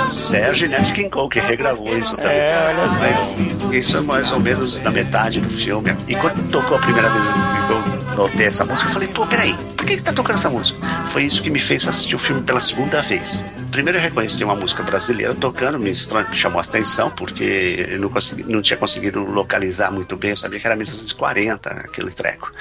[0.08, 2.38] Sérgio Nat King Cole que regravou isso também.
[2.38, 2.92] É, olha.
[3.00, 3.36] Mas
[3.72, 5.96] isso é mais ou menos na metade do filme.
[6.08, 9.86] E quando tocou a primeira vez eu notei essa música, eu falei, pô, peraí, por
[9.86, 10.80] que, que tá tocando essa música?
[11.08, 13.46] Foi isso que me fez assistir o filme pela segunda vez.
[13.72, 15.94] Primeiro eu reconheci uma música brasileira tocando, me
[16.34, 20.60] chamou a atenção, porque eu não, consegui, não tinha conseguido localizar muito bem, eu sabia
[20.60, 22.52] que era 1940 aquele treco.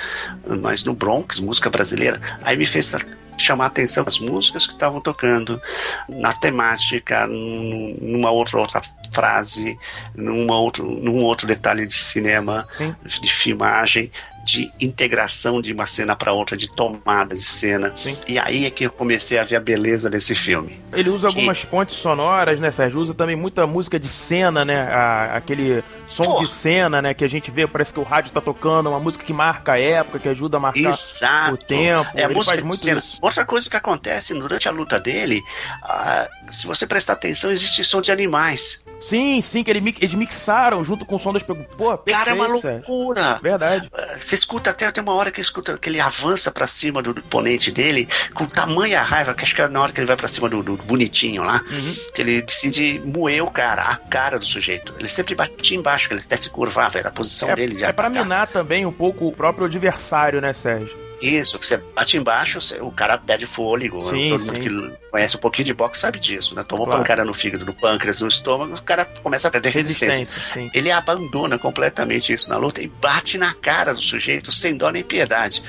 [0.61, 2.95] Mas no Bronx, música brasileira, aí me fez
[3.37, 5.61] chamar a atenção as músicas que estavam tocando,
[6.09, 8.83] na temática, num- numa outra, outra
[9.13, 9.77] frase,
[10.15, 12.95] numa outro, num outro detalhe de cinema, Sim.
[13.05, 14.13] de filmagem,
[14.45, 17.93] de integração de uma cena para outra, de tomada de cena.
[17.97, 18.17] Sim.
[18.27, 20.81] E aí é que eu comecei a ver a beleza desse filme.
[20.93, 23.01] Ele usa Que- algumas pontes sonoras, né, Sérgio?
[23.01, 24.83] Usa também muita música de cena, né?
[24.93, 26.41] A- aquele som Pô.
[26.41, 27.15] de cena, né?
[27.15, 29.81] Que a gente vê, parece que o rádio tá tocando, uma música que marca a
[29.81, 31.55] época, que ajuda a marcar Exato.
[31.55, 32.11] o tempo.
[32.15, 32.99] É Ele música faz de muito cena.
[32.99, 33.19] isso.
[33.21, 35.41] Outra coisa que acontece durante a luta dele,
[35.83, 38.83] ah, se você prestar atenção, existe som de animais.
[39.01, 41.43] Sim, sim, que eles mixaram junto com o som das.
[41.43, 43.39] Pô, perfeito, Cara, é uma loucura.
[43.43, 43.91] Verdade.
[44.31, 47.73] Você escuta até tem uma hora que escuta que ele avança pra cima do oponente
[47.73, 50.49] dele com tamanha raiva, que acho que é na hora que ele vai pra cima
[50.49, 51.97] do, do bonitinho lá, Uhum.
[52.15, 54.95] que ele decide moer o cara, a cara do sujeito.
[55.01, 57.85] Ele sempre batia embaixo, que ele até se curvava, era a posição É, dele de
[57.85, 58.23] é pra atacar.
[58.23, 60.97] minar também um pouco o próprio adversário, né, Sérgio?
[61.21, 64.01] Isso, que você bate embaixo, você- o cara perde fôlego.
[64.11, 64.53] Sim, Todo sim.
[64.71, 66.63] mundo que conhece um pouquinho de boxe sabe disso, né?
[66.63, 67.01] Tomou Claro.
[67.03, 70.21] pancada no fígado, no pâncreas, no estômago, o cara começa a perder resistência.
[70.39, 70.71] Resistência.
[70.73, 75.03] Ele abandona completamente isso na luta e bate na cara do sujeito sem dó nem
[75.05, 75.63] piedade.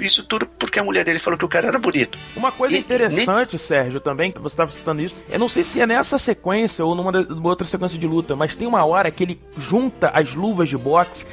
[0.00, 2.18] Isso tudo porque a mulher dele falou que o cara era bonito.
[2.36, 5.80] Uma coisa E- interessante, Sérgio, também, que você estava citando isso, eu não sei se
[5.80, 7.12] é nessa sequência ou numa
[7.48, 11.24] outra sequência de luta, mas tem uma hora que ele junta as luvas de boxe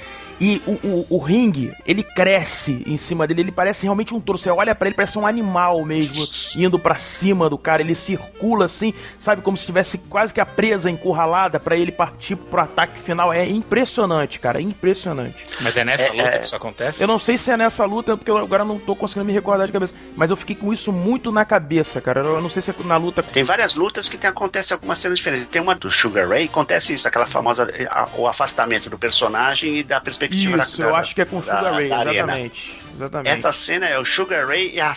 [0.45, 4.37] e o, o, o ringue, ele cresce em cima dele, ele parece realmente um touro.
[4.37, 6.25] Você olha pra ele, parece um animal mesmo,
[6.55, 7.81] indo pra cima do cara.
[7.81, 12.35] Ele circula assim, sabe, como se tivesse quase que a presa encurralada pra ele partir
[12.35, 13.31] pro ataque final.
[13.31, 15.45] É impressionante, cara, é impressionante.
[15.61, 16.37] Mas é nessa É, luta é.
[16.39, 17.01] que isso acontece?
[17.01, 19.65] Eu não sei se é nessa luta, porque eu agora não tô conseguindo me recordar
[19.67, 19.93] de cabeça.
[20.15, 22.19] Mas eu fiquei com isso muito na cabeça, cara.
[22.21, 23.23] Eu não sei se é na luta.
[23.23, 25.47] Tem várias lutas que tem, acontece algumas cenas diferentes.
[25.49, 29.83] Tem uma do Sugar Ray, acontece isso, aquela famosa a- o afastamento do personagem e
[29.83, 31.97] da perspectiva da- Isso, eu da- acho que é com o da- Sugar Ray, da
[31.97, 32.13] arena.
[32.13, 32.83] exatamente.
[32.95, 33.29] Exatamente.
[33.33, 34.93] Essa cena é o Sugar Ray e, a-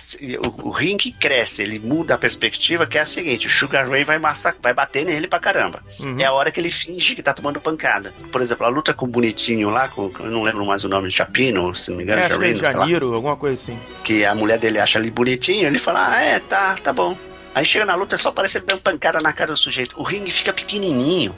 [0.62, 4.04] o, o ringue cresce, ele muda a perspectiva, que é a seguinte: o Sugar Ray
[4.04, 5.82] vai, massa, vai bater nele pra caramba.
[6.00, 6.20] Uhum.
[6.20, 8.12] É a hora que ele finge que tá tomando pancada.
[8.30, 11.10] Por exemplo, a luta com o bonitinho lá, com, eu não lembro mais o nome,
[11.10, 13.78] Chapino, se não me engano, É, é sei lá, Janiro, alguma coisa assim.
[14.04, 17.16] que a mulher dele acha ali bonitinho, ele fala: Ah, é, tá, tá bom.
[17.54, 19.98] Aí chega na luta, só parece ele dando pancada na cara do sujeito.
[19.98, 21.34] O ringue fica pequenininho.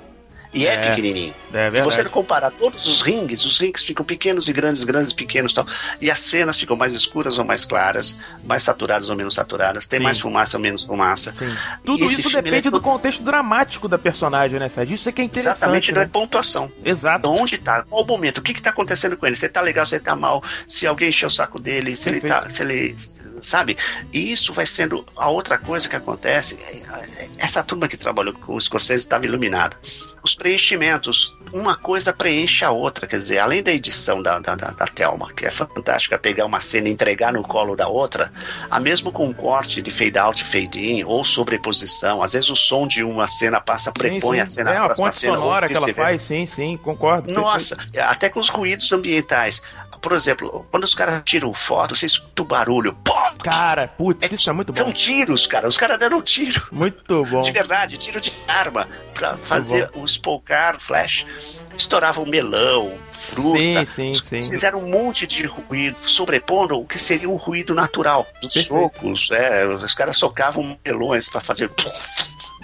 [0.53, 1.35] E é, É, pequenininho.
[1.53, 5.15] É Se você comparar todos os rings, os rings ficam pequenos e grandes, grandes e
[5.15, 5.67] pequenos e tal.
[6.01, 9.99] E as cenas ficam mais escuras ou mais claras, mais saturadas ou menos saturadas, tem
[9.99, 10.05] Sim.
[10.05, 11.33] mais fumaça ou menos fumaça.
[11.35, 11.55] Sim.
[11.85, 14.95] Tudo isso filme, depende ele é do contexto dramático da personagem, né, Sérgio?
[14.95, 16.11] Isso é que é interessante, Exatamente da né?
[16.13, 16.71] pontuação.
[16.85, 17.29] Exato.
[17.31, 17.83] Onde tá?
[17.89, 18.39] Qual o momento?
[18.39, 19.37] O que que tá acontecendo com ele?
[19.37, 22.09] Se ele tá legal, se ele tá mal, se alguém encheu o saco dele, se
[22.09, 22.43] ele Perfeito.
[22.45, 22.49] tá.
[22.49, 22.97] Se ele.
[23.43, 23.77] Sabe?
[24.13, 26.59] E isso vai sendo a outra coisa que acontece.
[27.37, 29.77] Essa turma que trabalhou com o Scorsese estava iluminada.
[30.23, 33.07] Os preenchimentos, uma coisa preenche a outra.
[33.07, 36.61] Quer dizer, além da edição da, da, da, da Thelma, que é fantástica, pegar uma
[36.61, 38.33] cena e entregar no colo da outra,
[38.69, 42.57] a mesmo com um corte de fade out, fade in, ou sobreposição, às vezes o
[42.57, 44.55] som de uma cena passa, prepõe sim, a sim.
[44.55, 45.37] cena É uma próxima ponte cena.
[45.37, 47.33] sonora que ela faz, sim, sim, concordo.
[47.33, 49.63] Nossa, até com os ruídos ambientais.
[50.01, 52.95] Por exemplo, quando os caras tiram foto, você escuta o barulho.
[53.05, 53.13] Pô,
[53.43, 54.83] Cara, putz, isso é muito bom.
[54.83, 55.69] são tiros, cara.
[55.69, 56.61] Os caras deram tiro.
[56.73, 57.41] Muito bom.
[57.41, 58.89] De verdade, tiro de arma.
[59.15, 61.25] Pra fazer o spolcar, flash.
[61.77, 63.87] Estourava um melão, fruta.
[63.87, 64.51] Sim, sim, sim.
[64.51, 68.27] Fizeram um monte de ruído, sobrepondo o que seria um ruído natural.
[68.43, 71.71] Os socos, é, os caras socavam melões pra fazer.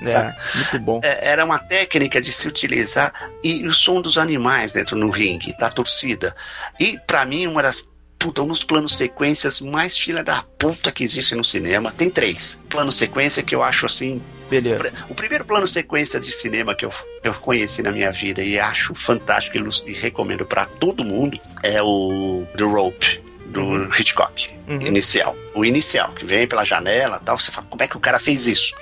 [0.02, 1.00] É, muito bom.
[1.02, 3.12] É, era uma técnica de se utilizar
[3.42, 6.34] e o som dos animais dentro no ringue, da torcida.
[6.80, 7.86] E pra mim, uma das
[8.18, 11.92] puta, um dos planos sequências mais filha da puta que existe no cinema.
[11.92, 12.58] Tem três.
[12.70, 14.22] Plano sequência que eu acho assim.
[14.48, 14.92] Beleza.
[15.08, 16.92] O primeiro plano sequência de cinema que eu,
[17.22, 21.82] eu conheci na minha vida e acho fantástico e e recomendo pra todo mundo é
[21.82, 23.22] o The Rope.
[23.46, 23.88] Do Uhum.
[23.96, 24.80] Hitchcock, Uhum.
[24.82, 25.36] inicial.
[25.54, 27.38] O inicial, que vem pela janela tal.
[27.38, 28.74] Você fala, como é que o cara fez isso?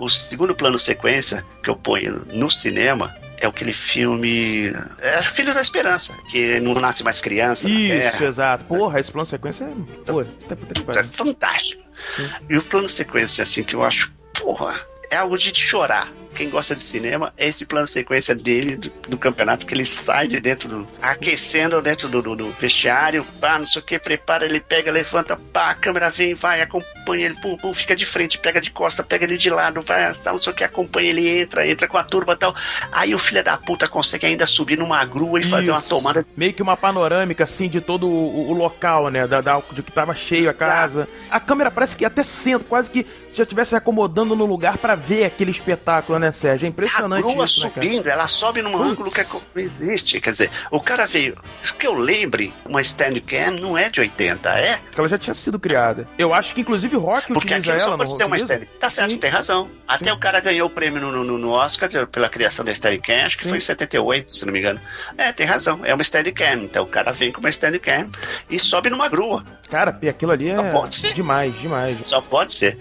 [0.00, 4.72] O segundo plano sequência que eu ponho no cinema é aquele filme.
[4.98, 7.68] É Filhos da Esperança, que não nasce mais criança.
[7.68, 8.64] Isso, exato.
[8.64, 9.74] Porra, esse plano sequência é.
[10.06, 11.82] Pô, puta que É fantástico.
[12.16, 12.30] Sim.
[12.48, 16.10] E o plano sequência, assim, que eu acho, porra, é algo de chorar.
[16.34, 20.26] Quem gosta de cinema, é esse plano sequência dele, do, do campeonato, que ele sai
[20.26, 20.88] de dentro do.
[21.02, 25.36] aquecendo dentro do, do, do vestiário, pá, não sei o que, prepara, ele pega, levanta,
[25.52, 29.02] pá, a câmera vem, vai, acompanha ele, pum, pum, fica de frente, pega de costa,
[29.02, 31.98] pega ele de lado, vai, tal, não sei o que, acompanha ele, entra, entra com
[31.98, 32.54] a turma e tal.
[32.92, 35.88] Aí o filho da puta consegue ainda subir numa grua e fazer uma Isso.
[35.88, 36.24] tomada.
[36.36, 39.26] Meio que uma panorâmica, assim, de todo o, o local, né?
[39.26, 41.08] Da, da- de que tava cheio a casa.
[41.28, 45.24] A câmera parece que até senta, quase que já estivesse acomodando no lugar pra ver
[45.24, 46.66] aquele espetáculo, né, Sérgio?
[46.66, 50.20] É impressionante a grua isso, né, subindo, ela sobe num ângulo que é não existe.
[50.20, 51.36] Quer dizer, o cara veio.
[51.62, 54.76] Isso que eu lembre, uma Steadicam não é de 80, é?
[54.76, 56.06] Porque ela já tinha sido criada.
[56.18, 58.38] Eu acho que, inclusive, Rock Porque utiliza ela, pode não ser uma?
[58.38, 58.78] Steadicam.
[58.78, 59.18] Tá certo, Sim.
[59.18, 59.70] tem razão.
[59.88, 63.36] Até o cara ganhou o prêmio no, no, no Oscar pela criação da Steadicam, acho
[63.36, 63.50] que Sim.
[63.50, 64.80] foi em 78, se não me engano.
[65.16, 66.62] É, tem razão, é uma Steadicam.
[66.64, 68.10] Então o cara vem com uma Steadicam
[68.48, 69.44] e sobe numa grua.
[69.70, 71.98] Cara, aquilo ali é pode demais, demais.
[72.06, 72.78] Só pode ser.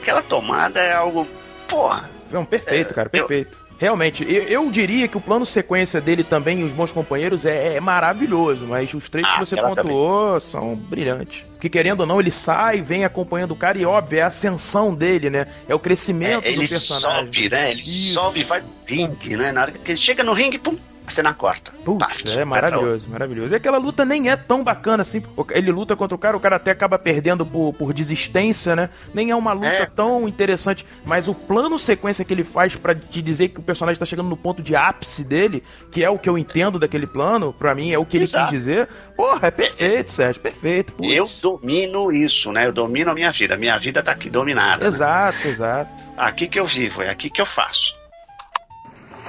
[0.00, 1.26] Aquela tomada é algo.
[1.68, 2.19] Porra.
[2.30, 3.58] Não, perfeito, É, cara, eu- perfeito.
[3.78, 7.76] Realmente, eu, eu diria que o plano sequência dele também e os bons companheiros é,
[7.76, 11.44] é maravilhoso, mas os três Ah, que você pontuou são brilhantes.
[11.52, 14.94] Porque querendo ou não, ele sai, vem acompanhando o cara e óbvio, é a ascensão
[14.94, 15.46] dele, né?
[15.66, 17.24] É o crescimento É, do ele personagem.
[17.32, 17.70] sobe, né?
[17.70, 18.12] Ele Isso.
[18.12, 19.50] sobe e vai ringue, né?
[19.50, 20.76] Na hora que ele chega no ringue, pum,
[21.10, 21.72] a cena corta.
[21.84, 23.52] Putz, é maravilhoso, maravilhoso.
[23.52, 25.22] E aquela luta nem é tão bacana assim.
[25.50, 28.90] Ele luta contra o cara, o cara até acaba perdendo por, por desistência, né?
[29.12, 29.86] Nem é uma luta É.
[29.86, 30.86] tão interessante.
[31.04, 34.28] Mas o plano sequência que ele faz pra te dizer que o personagem tá chegando
[34.28, 37.92] no ponto de ápice dele, que é o que eu entendo daquele plano, pra mim
[37.92, 38.50] é o que ele Exato.
[38.50, 38.88] quis dizer.
[39.16, 40.92] Porra, é perfeito, Sérgio, perfeito.
[40.92, 41.12] Putz.
[41.12, 42.66] Eu domino isso, né?
[42.66, 43.54] Eu domino a minha vida.
[43.54, 44.82] A minha vida tá aqui dominada.
[44.82, 44.88] né?
[44.88, 45.90] Exato, exato.
[46.16, 47.98] Aqui que eu vivo, é aqui que eu faço.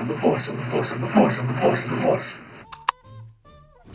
[0.07, 2.41] The force, the force, the force, the force, the force.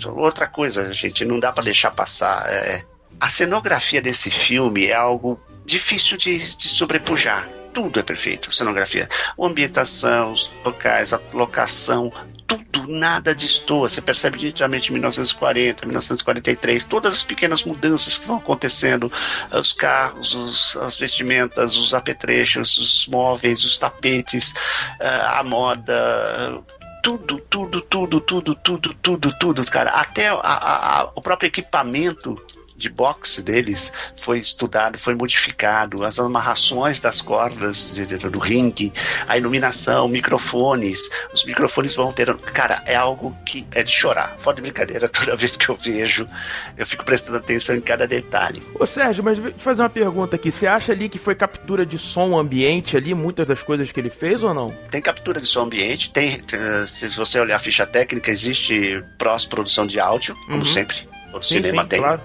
[0.09, 2.47] Outra coisa, gente, não dá pra deixar passar.
[2.49, 2.85] é,
[3.20, 7.49] a cenografia desse filme é algo difícil de, de sobrepujar.
[7.77, 9.07] Tudo é perfeito, cenografia.
[9.39, 12.11] A ambientação, os locais, a locação,
[12.47, 13.86] tudo, nada destoa.
[13.86, 19.12] Você percebe nitidamente em 1940, 1943, todas as pequenas mudanças que vão acontecendo,
[19.53, 24.55] os carros, os- as vestimentas, os apetrechos, os móveis, os tapetes,
[24.98, 26.62] ah, a moda,
[27.03, 29.90] tudo, tudo, tudo, tudo, tudo, tudo, tudo, cara.
[29.90, 32.43] Até a- a- a- o próprio equipamento
[32.77, 37.97] de boxe deles foi estudado, foi modificado, as amarrações das cordas
[38.31, 38.93] do ringue,
[39.27, 41.01] a iluminação, microfones,
[41.32, 42.35] os microfones vão ter.
[42.36, 44.36] Cara, é algo que é de chorar.
[44.39, 46.28] Fora de brincadeira, toda vez que eu vejo,
[46.77, 48.62] eu fico prestando atenção em cada detalhe.
[48.78, 50.51] Ô Sérgio, mas deixa eu te fazer uma pergunta aqui.
[50.51, 54.11] Você acha ali que foi captura de som ambiente ali, muitas das coisas que ele
[54.11, 54.70] fez ou não?
[54.90, 56.43] Tem captura de som ambiente, tem,
[56.86, 60.65] se você olhar a ficha técnica, existe pós-produção de áudio, como Uhum.
[60.65, 61.09] sempre.
[61.32, 61.98] Todo Sim, cinema sim, tem.
[62.01, 62.20] claro.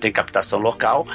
[0.00, 1.06] Tem captação local,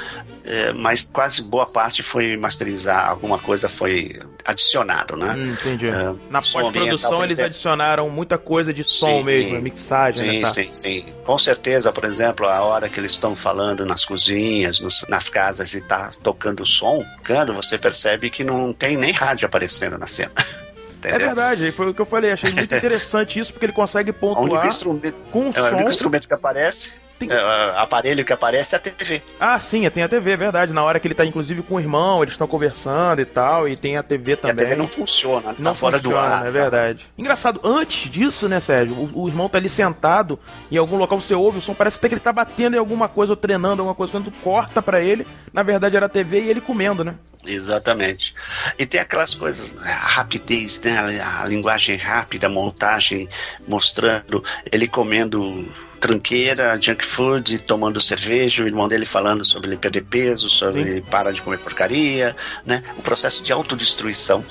[0.44, 5.34] eh, mas quase boa parte foi masterizar, alguma coisa foi adicionado, né?
[5.36, 5.88] Hum, entendi.
[5.88, 7.46] É, Na som pós-produção eles exemplo.
[7.46, 10.40] adicionaram muita coisa de som Sim, mesmo, mixagem, Sim, né?
[10.42, 10.54] Tá.
[10.54, 11.06] sim, sim.
[11.24, 15.72] Com certeza, por exemplo, a hora que eles estão falando nas cozinhas, nos- nas casas
[15.74, 20.32] e tá tocando som, quando você percebe que não tem nem rádio aparecendo na cena.
[21.06, 22.32] É verdade, foi o que eu falei.
[22.32, 25.74] Achei muito interessante isso, porque ele consegue O pontuar instrumento, com é, o som.
[25.74, 26.92] único instrumento que aparece,
[27.28, 29.22] Tem- é, aparelho que aparece é a TV.
[29.38, 30.72] Ah, sim, tem a TV, é verdade.
[30.72, 33.76] Na hora que ele tá, inclusive, com o irmão, eles estão conversando e tal, e
[33.76, 34.56] tem a TV E a também.
[34.56, 36.46] TV não funciona, tá Não fora funciona, do ar.
[36.46, 37.06] é verdade.
[37.16, 38.94] Engraçado, antes disso, né, Sérgio?
[38.94, 40.38] O, o irmão tá ali sentado
[40.70, 43.08] em algum local, você ouve o som, parece até que ele tá batendo em alguma
[43.08, 44.10] coisa ou treinando alguma coisa.
[44.12, 47.14] Quando tu corta pra ele, na verdade era a TV e ele comendo, né?
[47.46, 48.34] Exatamente.
[48.78, 51.20] E tem aquelas coisas, a rapidez, né?
[51.20, 53.28] A, a linguagem rápida, a montagem
[53.68, 54.42] mostrando
[54.72, 55.66] ele comendo
[56.08, 60.90] tranqueira, junk food, tomando cerveja, o irmão dele falando sobre ele perder peso, sobre Sim.
[60.90, 62.36] ele parar de comer porcaria,
[62.66, 62.82] né?
[62.98, 64.44] O processo de autodestruição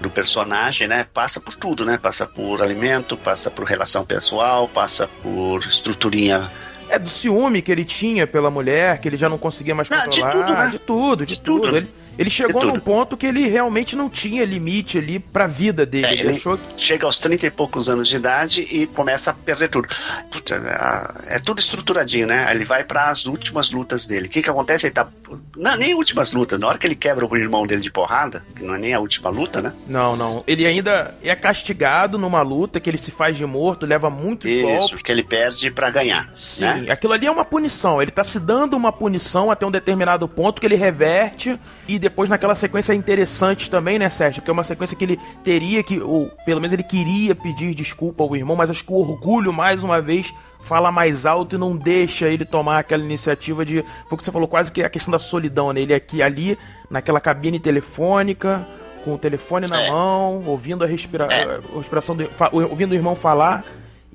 [0.00, 1.06] do personagem, né?
[1.12, 1.98] Passa por tudo, né?
[1.98, 6.50] Passa por alimento, passa por relação pessoal, passa por estruturinha
[6.88, 10.08] É do ciúme que ele tinha pela mulher, que ele já não conseguia mais Não,
[10.08, 10.46] de controlar.
[10.46, 10.70] tudo, né?
[10.70, 11.62] De tudo, de, De tudo.
[11.66, 11.76] tudo.
[11.76, 15.84] Ele, ele chegou De num ponto que ele realmente não tinha limite ali pra vida
[15.86, 16.06] dele.
[16.06, 16.64] É, ele ele- achou que.
[16.82, 19.88] chega aos 30 e poucos anos de idade e começa a perder tudo.
[20.30, 20.54] Puta,
[21.28, 22.48] é, é tudo estruturadinho, né?
[22.50, 24.26] Ele vai para as últimas lutas dele.
[24.26, 24.86] O que que acontece?
[24.86, 25.08] Ele tá.
[25.56, 26.58] Não, nem últimas lutas.
[26.58, 29.00] Na hora que ele quebra o irmão dele de porrada, que não é nem a
[29.00, 29.72] última luta, né?
[29.86, 30.44] Não, não.
[30.46, 34.62] Ele ainda é castigado numa luta que ele se faz de morto, leva muitos Isso,
[34.66, 35.02] golpes.
[35.02, 36.30] que ele perde para ganhar.
[36.34, 36.90] Sim, né?
[36.92, 38.00] aquilo ali é uma punição.
[38.00, 41.58] Ele tá se dando uma punição até um determinado ponto que ele reverte.
[41.88, 44.40] E depois, naquela sequência é interessante também, né, Sérgio?
[44.42, 48.22] Que é uma sequência que ele teria que, ou pelo menos ele queria pedir desculpa
[48.22, 50.32] ao irmão, mas acho que o orgulho, mais uma vez,
[50.64, 53.82] fala mais alto e não deixa ele tomar aquela iniciativa de.
[54.08, 55.80] Foi o que você falou, quase que a questão da solidão, né?
[55.80, 56.56] Ele aqui ali,
[56.88, 58.66] naquela cabine telefônica.
[59.04, 59.90] com o telefone na É.
[59.90, 61.26] mão, ouvindo a, respira...
[61.30, 61.44] É.
[61.44, 62.28] a respiração, do...
[62.68, 63.64] ouvindo o irmão falar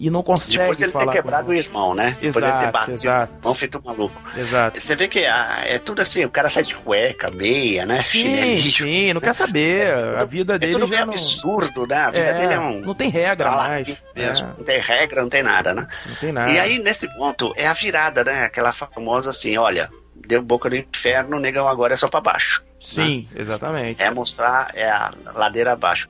[0.04, 2.18] e não consegue Depois ele ter quebrado com o irmão, né?
[2.20, 3.34] Depois ele ter Exato, batido exato.
[3.34, 4.22] o irmão feito maluco.
[4.36, 4.82] Exato.
[4.82, 8.02] Você vê que ah, é tudo assim, o cara sai de cueca, meia, né?
[8.02, 8.72] Sim, Chinelinho.
[8.72, 9.94] sim, não quer saber.
[10.18, 11.14] A vida É dele tudo já meio não.
[11.14, 11.96] absurdo, né?
[11.98, 12.82] A vida É, dele é um.
[12.82, 13.82] Não tem regra mais.
[13.84, 14.48] aqui É, mesmo.
[14.58, 15.88] Não tem regra, não tem nada, né?
[16.08, 16.52] não tem nada.
[16.52, 18.46] E aí, nesse ponto, é a virada, né?
[18.46, 22.64] Aquela famosa assim, olha, deu boca do inferno, negão agora é só pra baixo.
[22.80, 24.02] Sim, exatamente.
[24.02, 26.10] É mostrar, é a ladeira abaixo.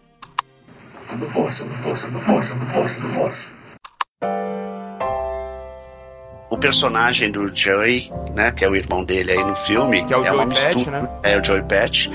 [1.11, 1.81] I'm the force, I'm the
[6.49, 10.17] O personagem do Joey, né, que é o irmão dele aí no filme, Que é
[10.17, 11.01] o uma Joey Patch, mistura.
[11.01, 11.09] né?
[11.23, 12.07] É o Joey Patch,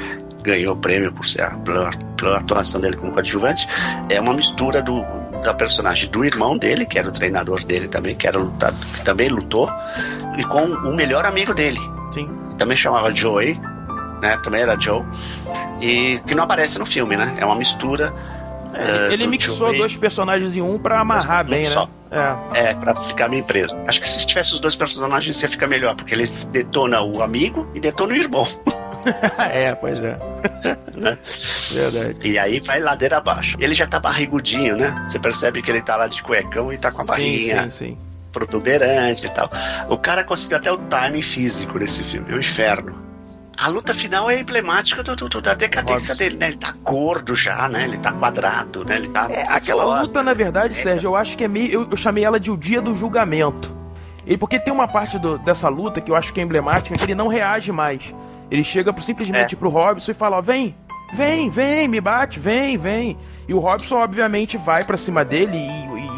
[0.42, 3.66] ganhou o prêmio por ser pela, pela atuação dele como coadjuvante.
[4.08, 5.04] É uma mistura do
[5.42, 9.04] da personagem do irmão dele, que era o treinador dele também, que era lutado, que
[9.04, 9.70] também lutou,
[10.36, 11.78] e com o melhor amigo dele,
[12.12, 12.28] Sim.
[12.50, 13.54] que também chamava Joey,
[14.20, 14.36] né?
[14.42, 15.04] Também era Joe,
[15.80, 17.36] e que não aparece no filme, né?
[17.38, 18.12] É uma mistura.
[18.76, 21.68] Eh, Ele mixou dois personagens em um pra amarrar bem, né?
[21.70, 21.88] só.
[22.10, 22.68] É.
[22.70, 23.74] É, pra ficar meio preso.
[23.86, 27.66] Acho que se tivesse os dois personagens ia ficar melhor, porque ele detona o amigo
[27.74, 28.46] e detona o irmão.
[29.50, 30.16] é, pois é.
[30.96, 31.18] Né?
[31.72, 32.16] Verdade.
[32.24, 33.56] E aí vai ladeira abaixo.
[33.60, 35.04] Ele já tá barrigudinho, né?
[35.06, 37.70] Você percebe que ele tá lá de cuecão e tá com a Sim, barriguinha sim,
[37.70, 37.98] sim.
[38.32, 39.50] protuberante e tal.
[39.90, 42.96] O cara conseguiu até o timing físico desse filme, é um inferno.
[43.58, 46.48] A luta final é emblemática do, do- do- da decadência dele, né?
[46.48, 47.84] Ele tá gordo já, né?
[47.84, 48.96] Ele tá quadrado, né?
[48.96, 49.28] Ele tá.
[49.30, 50.02] É, aquela foda.
[50.02, 51.72] luta, na verdade, Sérgio, eu acho que é meio.
[51.72, 53.74] Eu, eu chamei ela de o dia do julgamento.
[54.26, 57.04] E porque tem uma parte do- dessa luta que eu acho que é emblemática, que
[57.04, 58.14] ele não reage mais.
[58.50, 59.58] Ele chega pro, simplesmente É.
[59.58, 60.76] pro Robson e fala, ó, vem,
[61.14, 63.16] vem, vem, me bate, vem, vem.
[63.48, 65.62] E o Robson, obviamente, vai pra cima dele e,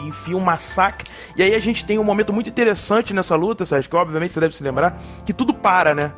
[0.05, 1.09] e enfia um massacre.
[1.37, 4.41] E aí a gente tem um momento muito interessante nessa luta, Sérgio, que obviamente você
[4.41, 6.11] deve se lembrar, que tudo para, né?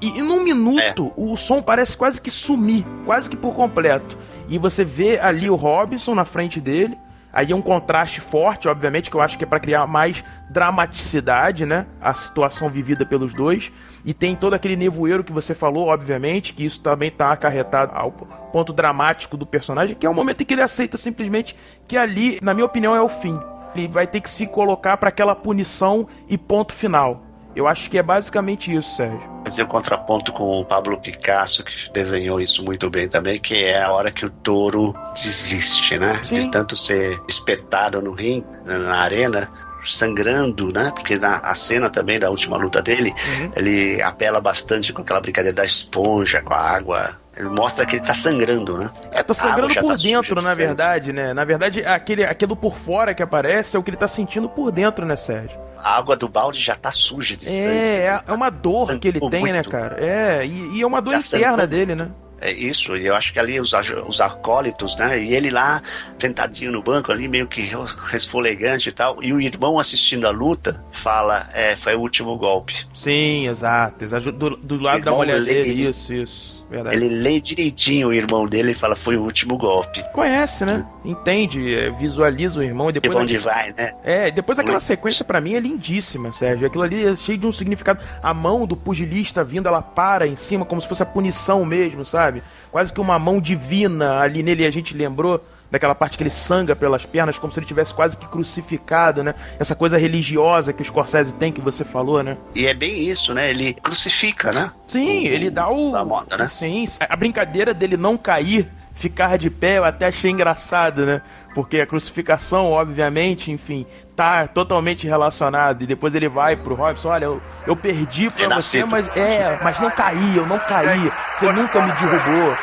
[0.00, 4.16] E, e num minuto, o som parece quase que sumir, quase que por completo.
[4.48, 6.96] E você vê ali o Robinson na frente dele.
[7.32, 11.66] Aí é um contraste forte, obviamente, que eu acho que é pra criar mais dramaticidade,
[11.66, 11.86] né?
[12.00, 13.70] A situação vivida pelos dois.
[14.04, 18.10] E tem todo aquele nevoeiro que você falou, obviamente, que isso também tá acarretado ao
[18.10, 21.54] ponto dramático do personagem, que é o momento em que ele aceita simplesmente
[21.86, 23.38] que ali, na minha opinião, é o fim.
[23.76, 27.27] Ele vai ter que se colocar pra aquela punição e ponto final.
[27.58, 29.18] Eu acho que é basicamente isso, Sérgio.
[29.44, 33.82] fazer o contraponto com o Pablo Picasso, que desenhou isso muito bem também, que é
[33.82, 36.20] a hora que o touro desiste, né?
[36.22, 36.44] Sim.
[36.44, 39.50] De tanto ser espetado no ringue, na arena,
[39.84, 40.92] sangrando, né?
[40.94, 43.52] Porque na a cena também da última luta dele, Uhum.
[43.56, 47.16] ele apela bastante com aquela brincadeira da esponja, com a água.
[47.38, 48.90] Ele mostra que ele tá sangrando, né?
[49.12, 50.56] É, tá sangrando por tá dentro, de na sangue.
[50.56, 51.32] verdade, né?
[51.32, 54.72] Na verdade, aquele, aquilo por fora que aparece é o que ele tá sentindo por
[54.72, 55.56] dentro, né, Sérgio?
[55.78, 57.56] A água do balde já tá suja de sangue.
[57.56, 59.70] É, é, é uma dor que ele tem, né, muito.
[59.70, 60.04] cara?
[60.04, 61.66] É, e, e é uma dor Já interna sangrou.
[61.68, 62.10] dele, né?
[62.40, 63.72] É isso, e eu acho que ali os,
[64.06, 65.20] os acólitos, né?
[65.20, 65.82] E ele lá,
[66.20, 67.68] sentadinho no banco ali, meio que
[68.04, 69.22] resfolegante e tal.
[69.22, 72.74] E o irmão assistindo a luta fala, é, foi o último golpe.
[72.94, 74.04] Sim, exato.
[74.04, 74.30] exato.
[74.30, 76.57] Do, do lado da mulher dele, isso, isso.
[76.70, 76.96] Verdade.
[76.96, 80.04] Ele lê direitinho o irmão dele e fala, foi o último golpe.
[80.12, 80.84] Conhece, né?
[81.04, 83.14] Entende, é, visualiza o irmão e depois.
[83.14, 83.94] onde vai, né?
[84.04, 86.66] É, depois aquela sequência pra mim é lindíssima, Sérgio.
[86.66, 88.00] Aquilo ali é cheio de um significado.
[88.22, 92.04] A mão do pugilista vindo, ela para em cima como se fosse a punição mesmo,
[92.04, 92.42] sabe?
[92.70, 94.64] Quase que uma mão divina ali nele.
[94.64, 97.92] E a gente lembrou daquela parte que ele sangra pelas pernas, como se ele tivesse
[97.92, 99.34] quase que crucificado, né?
[99.58, 102.36] Essa coisa religiosa que o Scorsese tem, que você falou, né?
[102.54, 103.50] E é bem isso, né?
[103.50, 104.70] Ele crucifica, né?
[104.86, 105.92] Sim, ele dá o.
[105.92, 106.48] Da moda, né?
[106.48, 111.22] Sim, a brincadeira dele não cair, ficar de pé, eu até achei engraçado, né?
[111.54, 115.82] Porque a crucificação, obviamente, enfim, tá totalmente relacionada.
[115.82, 118.86] E depois ele vai pro Robson, olha, eu, eu perdi pra você, Renascido.
[118.86, 121.10] mas é, mas não caí, eu não caí.
[121.34, 122.56] Você nunca me derrubou.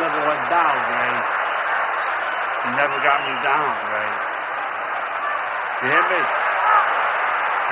[0.00, 1.14] Never went down, Ray.
[2.64, 4.10] You never got me down, Ray.
[5.82, 6.20] You hear me?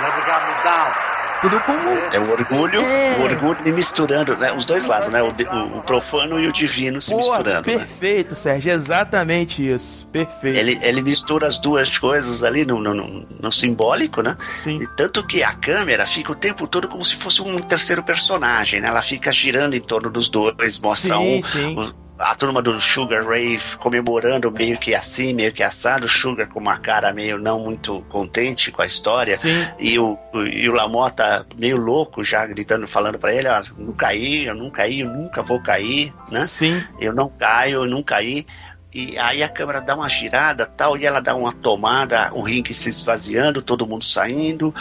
[0.03, 1.09] Never got me down.
[1.39, 1.61] Entendeu?
[1.61, 1.89] Como.
[2.13, 3.17] É o orgulho, É.
[3.17, 4.51] o orgulho me misturando, né?
[4.53, 5.23] Os dois lados, né?
[5.23, 7.71] O, de- o- o profano e o divino se Porra, misturando.
[7.71, 7.79] né?
[7.79, 10.05] perfeito, Sérgio, exatamente isso.
[10.09, 10.57] Perfeito.
[10.59, 14.37] Ele, ele mistura as duas coisas ali no, no, no- no simbólico, né?
[14.65, 14.83] Sim.
[14.83, 18.81] E tanto que a câmera fica o tempo todo como se fosse um terceiro personagem,
[18.81, 18.89] né?
[18.89, 21.77] Ela fica girando em torno dos dois, mostra Sim, um, sim.
[21.79, 26.49] o- a turma do Sugar Ray comemorando meio que assim, meio que assado, o Sugar
[26.49, 29.37] com uma cara meio não muito contente com a história.
[29.37, 29.67] Sim.
[29.79, 33.93] E o, o- e o Lamota meio louco já gritando, falando pra ele, ó, não
[33.93, 36.47] caí, eu não caí, eu nunca vou cair, né?
[36.47, 36.83] Sim.
[37.01, 38.47] eu não caio, eu não caí.
[38.93, 42.73] E aí a câmera dá uma girada tal, e ela dá uma tomada, o ringue
[42.73, 44.75] se esvaziando, todo mundo saindo,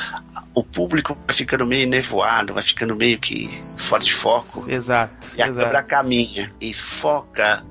[0.54, 4.70] o público vai ficando meio nevoado, vai ficando meio que fora de foco.
[4.70, 5.36] Exato.
[5.38, 5.60] E a exato.
[5.60, 7.64] câmera caminha e foca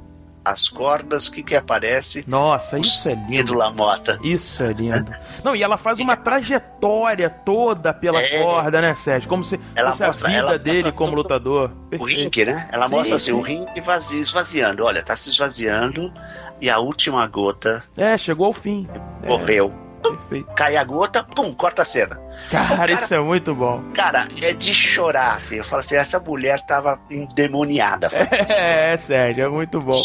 [0.52, 2.24] as cordas, o que que aparece?
[2.26, 3.54] Nossa, O isso é lindo.
[3.54, 4.18] Lamota.
[4.22, 5.12] Isso é lindo.
[5.42, 8.42] Não, e ela faz uma trajetória toda pela É.
[8.42, 9.28] corda, né, Sérgio?
[9.28, 11.72] Como se Ela fosse mostra- a vida dele como todo- lutador.
[11.98, 12.68] O ringue, né?
[12.70, 13.32] Ela Sim, mostra assim, sim.
[13.32, 14.84] o ringue vazio, esvaziando.
[14.84, 16.12] Olha, tá se esvaziando
[16.60, 18.88] e a última gota É, chegou ao fim.
[19.22, 19.72] É, morreu.
[20.14, 20.52] Perfeito.
[20.54, 22.18] Cai a gota, pum, corta a cena.
[22.50, 23.82] Cara, cara- isso é muito bom.
[23.94, 25.56] Cara, é de chorar, assim.
[25.56, 28.08] Eu falo assim, essa mulher tava endemoniada.
[28.12, 30.00] É, é, Sérgio, é muito bom.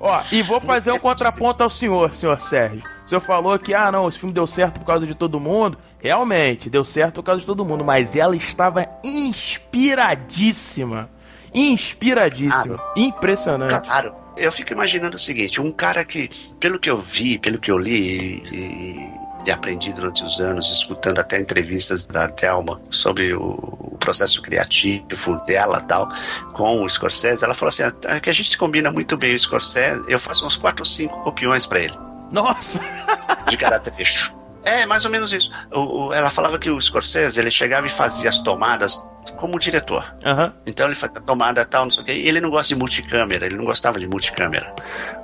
[0.00, 2.82] Ó, e vou fazer um contraponto ao senhor, senhor Sérgio.
[3.04, 5.78] O senhor falou que, ah, não, esse filme deu certo por causa de todo mundo.
[5.98, 11.08] Realmente, deu certo por causa de todo mundo, mas ela estava inspiradíssima.
[11.54, 12.78] Inspiradíssima.
[12.96, 13.86] Impressionante.
[13.86, 14.14] Claro.
[14.36, 16.30] Eu fico imaginando o seguinte, um cara que,
[16.60, 19.10] pelo que eu vi, pelo que eu li e,
[19.48, 25.80] e- aprendi durante os anos, escutando até entrevistas da Thelma sobre o, processo criativo dela
[25.80, 26.08] tal,
[26.52, 30.02] com o Scorsese, ela falou assim, "Ah, que a gente combina muito bem o Scorsese,
[30.08, 31.94] eu faço uns 4 ou 5 copiões pra ele,
[32.30, 32.80] Nossa!
[33.48, 34.32] de cada trecho.
[34.64, 35.50] É, mais ou menos isso.
[35.72, 39.02] O- o- ela falava que o Scorsese, ele chegava e fazia as tomadas
[39.36, 40.04] como diretor.
[40.24, 40.54] Aham.
[40.66, 42.12] Então ele faz a tomada tal, não sei o quê.
[42.12, 44.74] E ele não gosta de multicâmera, ele não gostava de multicâmera.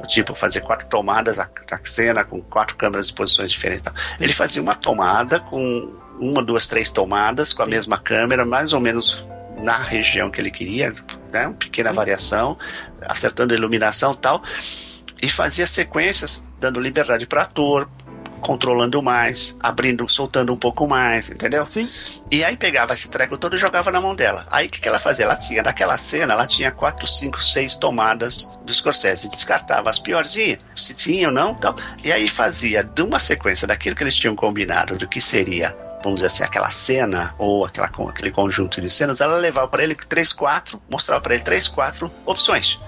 [0.08, 3.84] Tipo, fazer quatro tomadas a, a cena com quatro câmeras em posições diferentes.
[3.84, 3.94] Tal.
[4.20, 8.80] Ele fazia uma tomada com uma, duas, três tomadas com a mesma câmera, mais ou
[8.80, 9.24] menos
[9.62, 10.92] na região que ele queria,
[11.32, 11.46] né?
[11.46, 12.58] Uma pequena variação,
[13.02, 14.42] acertando a iluminação tal.
[15.22, 17.88] E fazia sequências, dando liberdade para ator,
[18.44, 21.66] controlando mais, abrindo, soltando um pouco mais, entendeu?
[21.66, 21.88] Sim.
[22.30, 24.46] E aí pegava esse treco todo e jogava na mão dela.
[24.50, 25.24] Aí o que, que ela fazia?
[25.24, 29.30] Ela tinha, naquela cena, ela tinha quatro, cinco, seis tomadas do Scorsese.
[29.30, 31.74] Descartava as piorzinhas, se tinha ou não, tal.
[32.02, 36.16] E aí fazia de uma sequência daquilo que eles tinham combinado, do que seria, vamos
[36.20, 40.34] dizer assim, aquela cena, ou aquela, aquele conjunto de cenas, ela levava para ele três,
[40.34, 42.78] quatro, mostrava para ele três, quatro opções.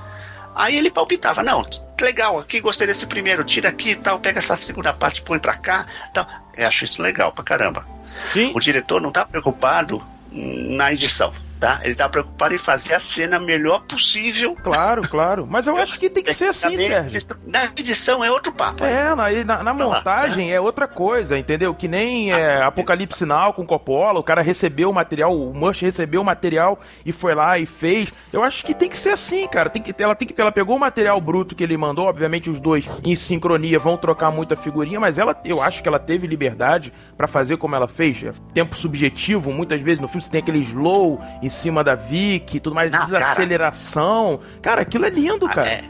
[0.57, 1.63] Aí ele palpitava, não,
[2.01, 5.55] legal, aqui gostei desse primeiro, tira aqui e tal, pega essa segunda parte, põe pra
[5.55, 6.27] cá tal.
[6.57, 7.87] Eu acho isso legal pra caramba.
[8.33, 8.53] Sim.
[8.55, 10.03] O diretor não tá preocupado
[10.33, 11.81] na edição, tá?
[11.83, 14.57] Ele tá preocupado em fazer a cena melhor possível.
[14.63, 15.47] Claro, claro.
[15.49, 17.21] Mas eu acho que tem que ser assim, Sérgio.
[17.47, 18.85] Na edição é outro papo.
[18.85, 21.75] É, na, e na, na montagem é outra coisa, entendeu?
[21.75, 26.21] Que nem é, Apocalipse Now com Coppola, o cara recebeu o material, o Mush recebeu
[26.21, 28.13] o material e foi lá e fez.
[28.33, 29.71] Eu acho que tem que ser assim, cara.
[29.71, 32.61] Tem que, ela, tem que, ela pegou o material bruto que ele mandou, obviamente os
[32.61, 36.93] dois em sincronia vão trocar muita figurinha, mas ela, eu acho que ela teve liberdade
[37.17, 38.23] pra fazer como ela fez.
[38.23, 42.59] É Tempo subjetivo, muitas vezes no filme você tem aquele slow em cima da Vicky
[42.59, 43.07] e tudo mais, Não, cara.
[43.21, 44.41] desaceleração.
[44.63, 45.69] Cara, aquilo é lindo, cara.
[45.69, 45.85] É.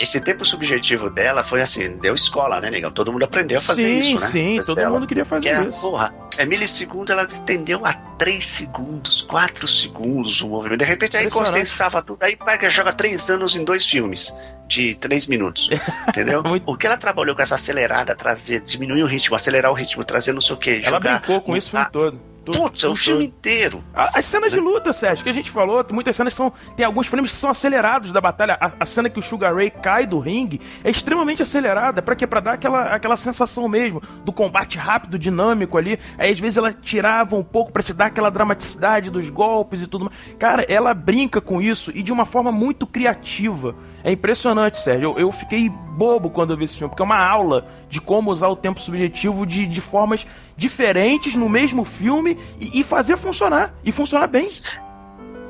[0.00, 2.90] Esse tempo subjetivo dela foi assim, deu escola, né, negão?
[2.90, 4.26] Todo mundo aprendeu a fazer Sim, isso, né?
[4.28, 4.90] sim, Depois todo dela.
[4.90, 5.80] mundo queria fazer Que é, isso.
[5.80, 10.78] Porra, é milissegundo, ela estendeu a 3 segundos, 4 segundos o movimento.
[10.80, 14.32] De repente aí condensava tudo, aí pega, joga 3 anos em dois filmes
[14.66, 15.68] de 3 minutos.
[16.08, 16.42] Entendeu?
[16.66, 20.32] O que ela trabalhou com essa acelerada, trazer, diminuir o ritmo, acelerar o ritmo, trazer
[20.32, 20.80] não sei o que.
[20.82, 22.31] Ela brincou com isso o filme todo.
[22.44, 23.82] Putz, é o tudo filme inteiro.
[23.94, 26.52] A- As cenas de luta, Sérgio, que a gente falou, tem muitas cenas são.
[26.76, 28.56] Tem alguns frames que são acelerados da batalha.
[28.60, 32.02] A, a cena que o Sugar Ray cai do ringue é extremamente acelerada.
[32.02, 32.26] Pra quê?
[32.26, 35.98] Pra dar aquela, aquela sensação mesmo do combate rápido, dinâmico ali.
[36.18, 39.86] Aí às vezes ela tirava um pouco pra te dar aquela dramaticidade dos golpes e
[39.86, 40.16] tudo mais.
[40.38, 43.74] Cara, ela brinca com isso e de uma forma muito criativa.
[44.04, 45.12] É impressionante, Sérgio.
[45.12, 48.30] Eu, eu fiquei bobo quando eu vi esse filme, porque é uma aula de como
[48.30, 50.26] usar o tempo subjetivo de, de formas
[50.56, 53.74] diferentes no mesmo filme e, e fazer funcionar.
[53.84, 54.50] E funcionar bem.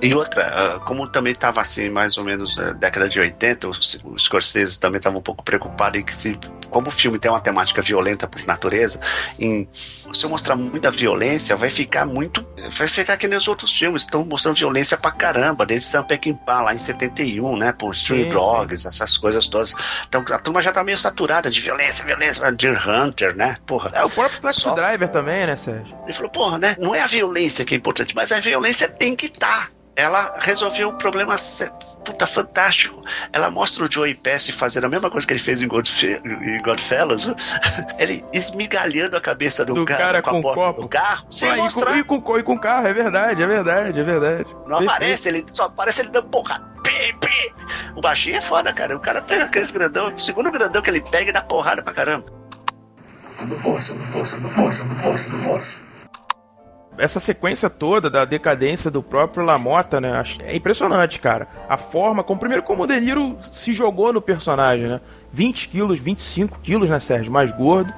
[0.03, 3.71] E outra, ah, como também estava assim, mais ou menos na década de 80, o,
[4.05, 6.37] o Scorsese também estava um pouco preocupado em que se,
[6.73, 8.99] como o filme tem uma temática violenta por natureza,
[9.39, 9.69] em
[10.13, 12.45] se eu mostrar muita violência, vai ficar muito,
[12.77, 16.61] vai ficar que nem os outros filmes, estão mostrando violência pra caramba, desde Sam Peckinpah
[16.61, 19.73] lá em 71, né, por Street Dogs, essas coisas todas.
[20.09, 23.91] Então a turma já tá meio saturada de violência, violência, Deer Hunter, né, porra.
[23.95, 25.95] É, o próprio Taxi Só- Driver também, né, Sérgio?
[26.05, 26.77] ele falou, porra, né?
[26.79, 29.71] Não é a violência que é importante, mas a violência tem que estar.
[29.95, 31.37] Ela resolveu um problema
[32.05, 33.03] puta fantástico.
[33.33, 36.59] Ela mostra o Joey Pesci fazendo a mesma coisa que ele fez em, Godf em
[36.63, 37.33] Godfellas.
[37.99, 40.81] ele esmigalhando a cabeça do, Do cara com a com porta copo.
[40.83, 41.99] do carro, sem Ah, e, com, mostrar.
[41.99, 44.45] e, com, e com carro, é verdade, é verdade, é verdade.
[44.67, 44.91] Não Perfeito.
[44.91, 46.65] aparece, ele só aparece ele dando porrada.
[46.83, 47.55] Pi, pi.
[47.95, 48.97] O baixinho é foda, cara.
[48.97, 51.93] O cara pega aqueles grandão, o segundo grandão que ele pega e dá porrada pra
[51.95, 52.27] caramba.
[53.63, 55.82] Força, força, força, força, força.
[56.99, 60.23] Essa sequência toda da decadência do próprio Lamota, né?
[60.41, 61.49] É impressionante, cara.
[61.69, 65.01] A forma, como primeiro como o De Niro se jogou no personagem, né?
[65.33, 67.33] 20 quilos, 25 quilos, né, Sérgio?
[67.33, 67.93] Mais gordo.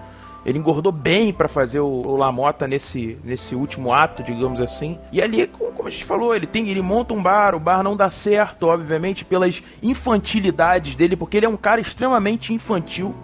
[0.45, 4.99] Ele engordou bem para fazer o, o Lamota nesse, nesse último ato, digamos assim.
[5.11, 7.97] E ali, como a gente falou, ele tem ele monta um bar, o bar não
[7.97, 13.15] dá certo, obviamente, pelas infantilidades dele, porque ele é um cara extremamente infantil.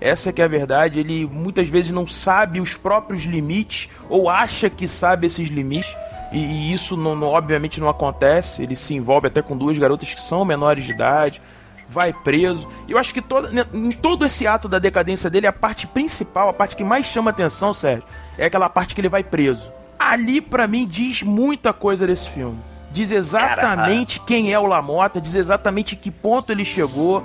[0.00, 4.70] Essa que é a verdade, ele muitas vezes não sabe os próprios limites ou acha
[4.70, 5.94] que sabe esses limites.
[6.32, 8.62] E, e isso não, não, obviamente não acontece.
[8.62, 11.40] Ele se envolve até com duas garotas que são menores de idade
[11.88, 12.68] vai preso.
[12.86, 15.86] E eu acho que todo, né, em todo esse ato da decadência dele, a parte
[15.86, 18.04] principal, a parte que mais chama atenção, Sérgio,
[18.36, 19.72] é aquela parte que ele vai preso.
[19.98, 22.58] Ali, para mim, diz muita coisa desse filme.
[22.90, 27.24] Diz exatamente quem é o Lamota, diz exatamente que ponto ele chegou,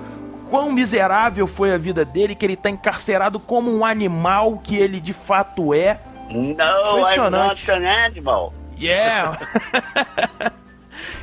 [0.53, 4.99] quão miserável foi a vida dele, que ele tá encarcerado como um animal que ele
[4.99, 5.99] de fato é.
[6.29, 8.53] No, I'm not an animal.
[8.79, 9.39] Yeah.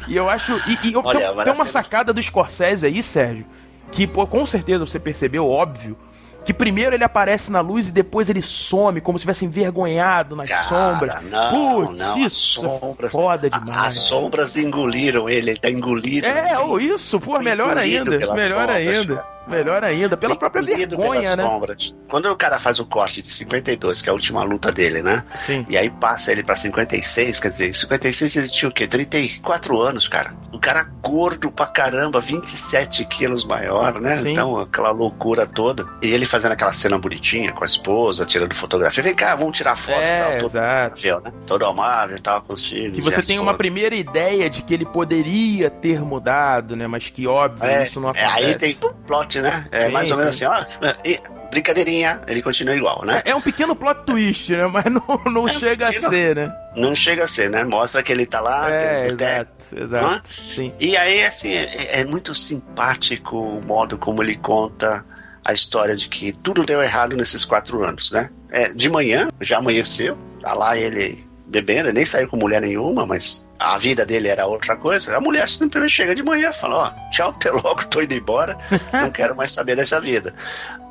[0.08, 0.52] E eu acho.
[0.66, 3.46] E, e Olha, tem, tem uma sacada do Scorsese aí, Sérgio,
[3.92, 5.96] que pô, com certeza você percebeu, óbvio.
[6.44, 10.48] Que primeiro ele aparece na luz e depois ele some, como se tivesse envergonhado nas
[10.48, 11.24] Cara, sombras.
[11.24, 13.86] Não, Putz, não, isso é sombras, foda demais.
[13.86, 16.26] As sombras engoliram ele, ele tá engolido.
[16.26, 18.34] É, ou isso, pô, melhor ainda.
[18.34, 19.16] Melhor ainda.
[19.16, 19.39] Cara.
[19.50, 21.42] Melhor ainda, pela própria vergonha, né?
[21.42, 21.94] Sombras.
[22.08, 25.24] Quando o cara faz o corte de 52, que é a última luta dele, né?
[25.46, 25.66] Sim.
[25.68, 28.86] E aí passa ele pra 56, quer dizer, 56 ele tinha o quê?
[28.86, 30.34] 34 anos, cara.
[30.52, 34.20] O cara gordo pra caramba, 27 quilos maior, né?
[34.22, 34.32] Sim.
[34.32, 35.86] Então, aquela loucura toda.
[36.02, 39.02] E ele fazendo aquela cena bonitinha com a esposa, tirando fotografia.
[39.02, 40.38] Vem cá, vamos tirar foto é, e tal.
[40.38, 41.24] Todo, exato.
[41.24, 41.32] Né?
[41.46, 42.96] todo amável e tal, com os filhos.
[42.96, 46.86] Que você tem uma primeira ideia de que ele poderia ter mudado, né?
[46.86, 48.42] Mas que, óbvio, é, isso não acontece.
[48.42, 48.92] É, aí tem um
[49.40, 49.66] né?
[49.70, 50.44] É sim, mais ou menos sim.
[50.44, 51.50] assim, ó.
[51.50, 53.22] brincadeirinha, ele continua igual, né?
[53.24, 54.66] É, é um pequeno plot twist, né?
[54.66, 56.52] Mas não, não é chega a ser, né?
[56.76, 57.64] Não chega a ser, né?
[57.64, 58.70] Mostra que ele tá lá.
[58.72, 60.28] É, exato, exato.
[60.28, 60.72] Sim.
[60.78, 65.04] E aí, assim, é, é muito simpático o modo como ele conta
[65.44, 68.30] a história de que tudo deu errado nesses quatro anos, né?
[68.50, 73.46] É, de manhã, já amanheceu, tá lá ele bebendo, nem saiu com mulher nenhuma, mas
[73.58, 75.14] a vida dele era outra coisa.
[75.16, 78.14] A mulher simplesmente chega de manhã e fala: Ó, oh, tchau, até logo, tô indo
[78.14, 78.56] embora,
[78.92, 80.34] não quero mais saber dessa vida.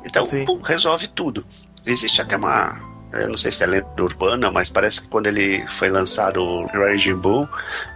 [0.04, 1.44] Então, pum, resolve tudo.
[1.84, 2.78] Existe até uma.
[3.12, 6.66] Eu não sei se é lenda urbana, mas parece que quando ele foi lançado o
[6.66, 7.48] Raging Bull,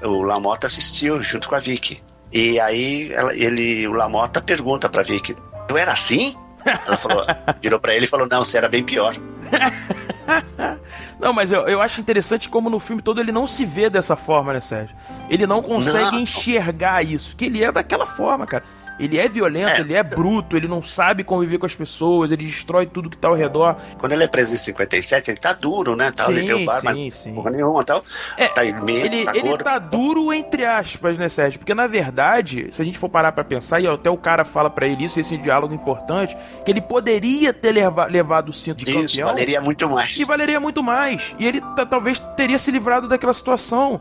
[0.03, 2.03] o Lamota assistiu junto com a Vicky.
[2.33, 5.37] E aí ele, o Lamota pergunta pra Vicky:
[5.69, 6.37] Eu era assim?
[6.65, 7.27] Ela falou,
[7.61, 9.15] virou pra ele e falou: Não, você era bem pior.
[11.19, 14.17] Não, mas eu, eu acho interessante como no filme todo ele não se vê dessa
[14.17, 14.95] forma, né, Sérgio?
[15.29, 16.21] Ele não consegue não.
[16.21, 18.65] enxergar isso, que ele é daquela forma, cara.
[18.99, 19.81] Ele é violento, é.
[19.81, 23.29] ele é bruto, ele não sabe conviver com as pessoas, ele destrói tudo que tá
[23.29, 23.77] ao redor.
[23.99, 26.13] Quando ele é preso em 57, ele tá duro, né?
[26.13, 27.35] Tá, sim, ele tem bar, sim, mas sim.
[27.35, 28.05] porra nenhuma tal.
[28.37, 31.59] É, tá meio, ele, tá, ele tá duro entre aspas, né, Sérgio?
[31.59, 34.71] Porque na verdade, se a gente for parar pra pensar, e até o cara fala
[34.71, 38.91] para ele isso, esse diálogo importante, que ele poderia ter leva, levado o cinto de
[38.91, 39.29] isso, campeão.
[39.29, 40.17] valeria muito mais.
[40.17, 41.35] E valeria muito mais.
[41.39, 41.61] E ele
[41.91, 44.01] talvez teria se livrado daquela situação.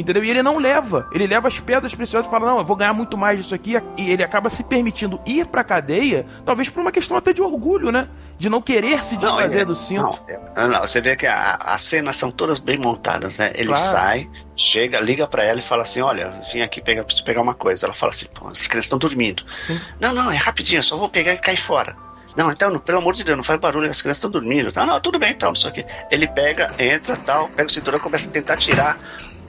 [0.00, 0.24] Entendeu?
[0.24, 1.06] E ele não leva.
[1.12, 3.74] Ele leva as pedras preciosas e fala: Não, eu vou ganhar muito mais disso aqui.
[3.96, 7.92] E ele acaba se permitindo ir pra cadeia, talvez por uma questão até de orgulho,
[7.92, 8.08] né?
[8.38, 10.18] De não querer se desfazer não, é, do cinto.
[10.56, 13.52] Não, é, não, você vê que a, as cenas são todas bem montadas, né?
[13.54, 13.84] Ele claro.
[13.84, 17.54] sai, chega, liga para ela e fala assim: Olha, vim aqui pegar, preciso pegar uma
[17.54, 17.86] coisa.
[17.86, 19.44] Ela fala assim: Pô, as crianças estão dormindo.
[19.66, 19.78] Sim.
[20.00, 21.94] Não, não, é rapidinho, só vou pegar e cair fora.
[22.36, 24.70] Não, então, pelo amor de Deus, não faz barulho, as crianças estão dormindo.
[24.70, 24.86] Tá?
[24.86, 28.32] Não, tudo bem, então, só que ele pega, entra, tal, pega o cinturão, começa a
[28.32, 28.98] tentar tirar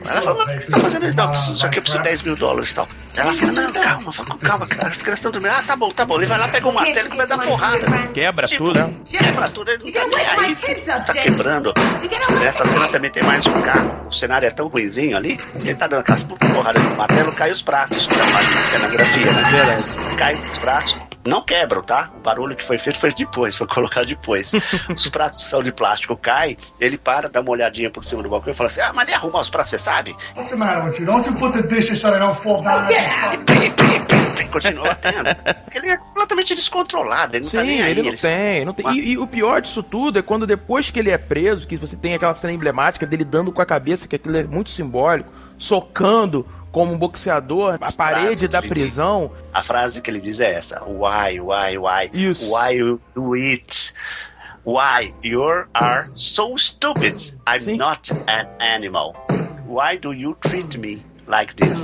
[0.04, 1.16] ela falou, mas o que você tá fazendo?
[1.16, 2.88] Não, preciso, só que eu preciso de 10 mil dólares e tal.
[3.16, 5.54] Ela falou, não, calma, calma, cara, as crianças estão dormindo.
[5.54, 6.18] Ah, tá bom, tá bom.
[6.18, 8.08] Ele vai lá, pega o um martelo e começa a dar porrada.
[8.14, 8.94] Quebra tipo, tudo, né?
[9.06, 10.82] Quebra tudo, ele não tá nem aí.
[11.06, 11.74] Tá quebrando.
[12.40, 14.08] Nessa cena também tem mais um carro.
[14.08, 17.52] O cenário é tão ruizinho ali, ele tá dando aquelas putas porradas no martelo, cai
[17.52, 18.08] os pratos.
[18.08, 20.16] Da parte de cenografia, né?
[20.18, 22.12] Cai os pratos não quebram, tá?
[22.18, 24.52] O barulho que foi feito foi depois, foi colocado depois.
[24.90, 28.30] os pratos que são de plástico caem, ele para, dá uma olhadinha por cima do
[28.30, 30.16] balcão e fala assim: Ah, mas nem arrumar os pratos, você sabe?
[30.36, 31.06] What's the matter with you?
[31.06, 32.88] Don't you put the dishes fall down?
[32.90, 35.30] E continua tendo.
[35.74, 37.92] Ele é completamente descontrolado, ele não Sim, tá nem aí.
[37.92, 38.66] ele não tem.
[38.66, 38.86] Não tem.
[38.92, 41.96] E, e, o pior disso tudo é quando depois que ele é preso, que você
[41.96, 46.46] tem aquela cena emblemática dele dando com a cabeça, que aquilo é muito simbólico, socando
[46.72, 49.32] como um boxeador, a, parede da prisão.
[49.34, 52.10] Diz, a frase que ele diz é essa: Why, why, why?
[52.14, 52.52] Isso.
[52.52, 53.94] Why you do it?
[54.64, 55.42] Why you
[55.74, 57.34] are so stupid?
[57.48, 57.78] I'm Sim.
[57.78, 59.16] not an animal.
[59.66, 61.80] Why do you treat me like this?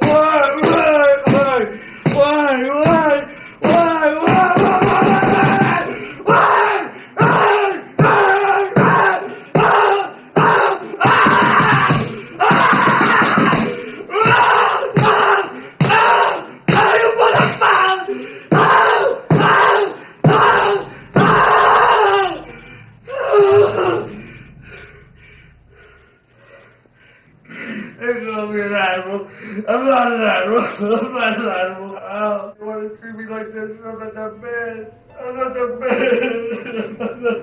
[29.68, 30.60] I'm not an animal.
[30.80, 31.96] I'm not an animal.
[31.98, 33.76] Oh, you want to treat me like this?
[33.84, 34.92] I'm not that bad.
[35.20, 37.00] I'm not that bad.
[37.00, 37.42] I'm not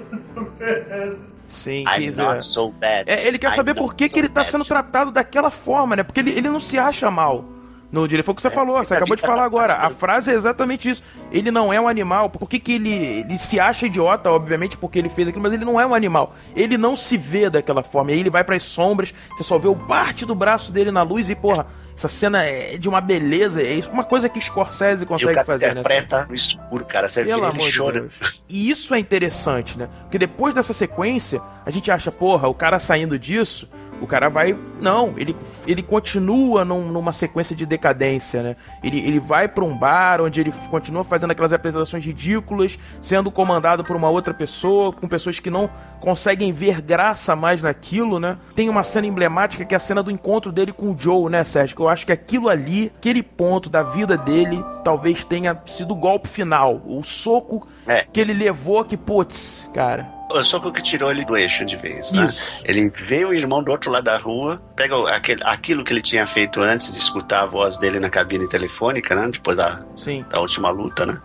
[0.60, 1.18] that bad.
[1.48, 3.10] Sim, I'm dizer, not so bad.
[3.10, 4.50] É, ele quer I'm saber por que, so que ele tá bad.
[4.52, 6.04] sendo tratado daquela forma, né?
[6.04, 7.46] Porque ele, ele não se acha mal.
[7.92, 9.76] No dia, foi o que você falou, você acabou de fica- falar agora.
[9.76, 11.04] A frase é exatamente isso.
[11.32, 12.28] Ele não é um animal.
[12.28, 15.64] Por que, que ele, ele se acha idiota, obviamente, porque ele fez aquilo, mas ele
[15.66, 16.34] não é um animal.
[16.56, 18.10] Ele não se vê daquela forma.
[18.10, 21.04] E aí ele vai pras sombras, você só vê o parte do braço dele na
[21.04, 23.62] luz e, porra, essa cena é de uma beleza.
[23.62, 25.72] É uma coisa que Scorsese E consegue cara fazer, né?
[25.82, 27.08] interpreta no escuro, cara.
[27.08, 28.12] Você Pelo vê ele chorando.
[28.50, 29.88] E isso é interessante, né?
[30.02, 33.70] Porque depois dessa sequência, a gente acha, porra, o cara saindo disso,
[34.04, 34.58] o cara vai.
[34.82, 35.36] Não, ele,
[35.66, 38.56] ele continua num- numa sequência de decadência, né?
[38.84, 43.84] Ele, ele vai pra um bar onde ele continua fazendo aquelas apresentações ridículas, sendo comandado
[43.84, 45.70] por uma outra pessoa, com pessoas que não
[46.00, 48.38] conseguem ver graça mais naquilo, né?
[48.56, 51.44] Tem uma cena emblemática que é a cena do encontro dele com o Joe, né,
[51.46, 51.76] Sérgio?
[51.76, 55.96] Que eu acho que aquilo ali, aquele ponto da vida dele, talvez tenha sido o
[55.96, 56.82] golpe final.
[56.86, 58.04] O soco É.
[58.12, 60.13] que ele levou que, putz, cara.
[60.34, 62.26] O soco que tirou ele do eixo de vez, né?
[62.26, 62.62] Isso.
[62.66, 66.26] Ele vê o irmão do outro lado da rua, pega aquele, aquilo que ele tinha
[66.26, 69.30] feito antes de escutar a voz dele na cabine telefônica, né?
[69.32, 70.26] Depois da, Sim.
[70.30, 71.22] da última luta, né?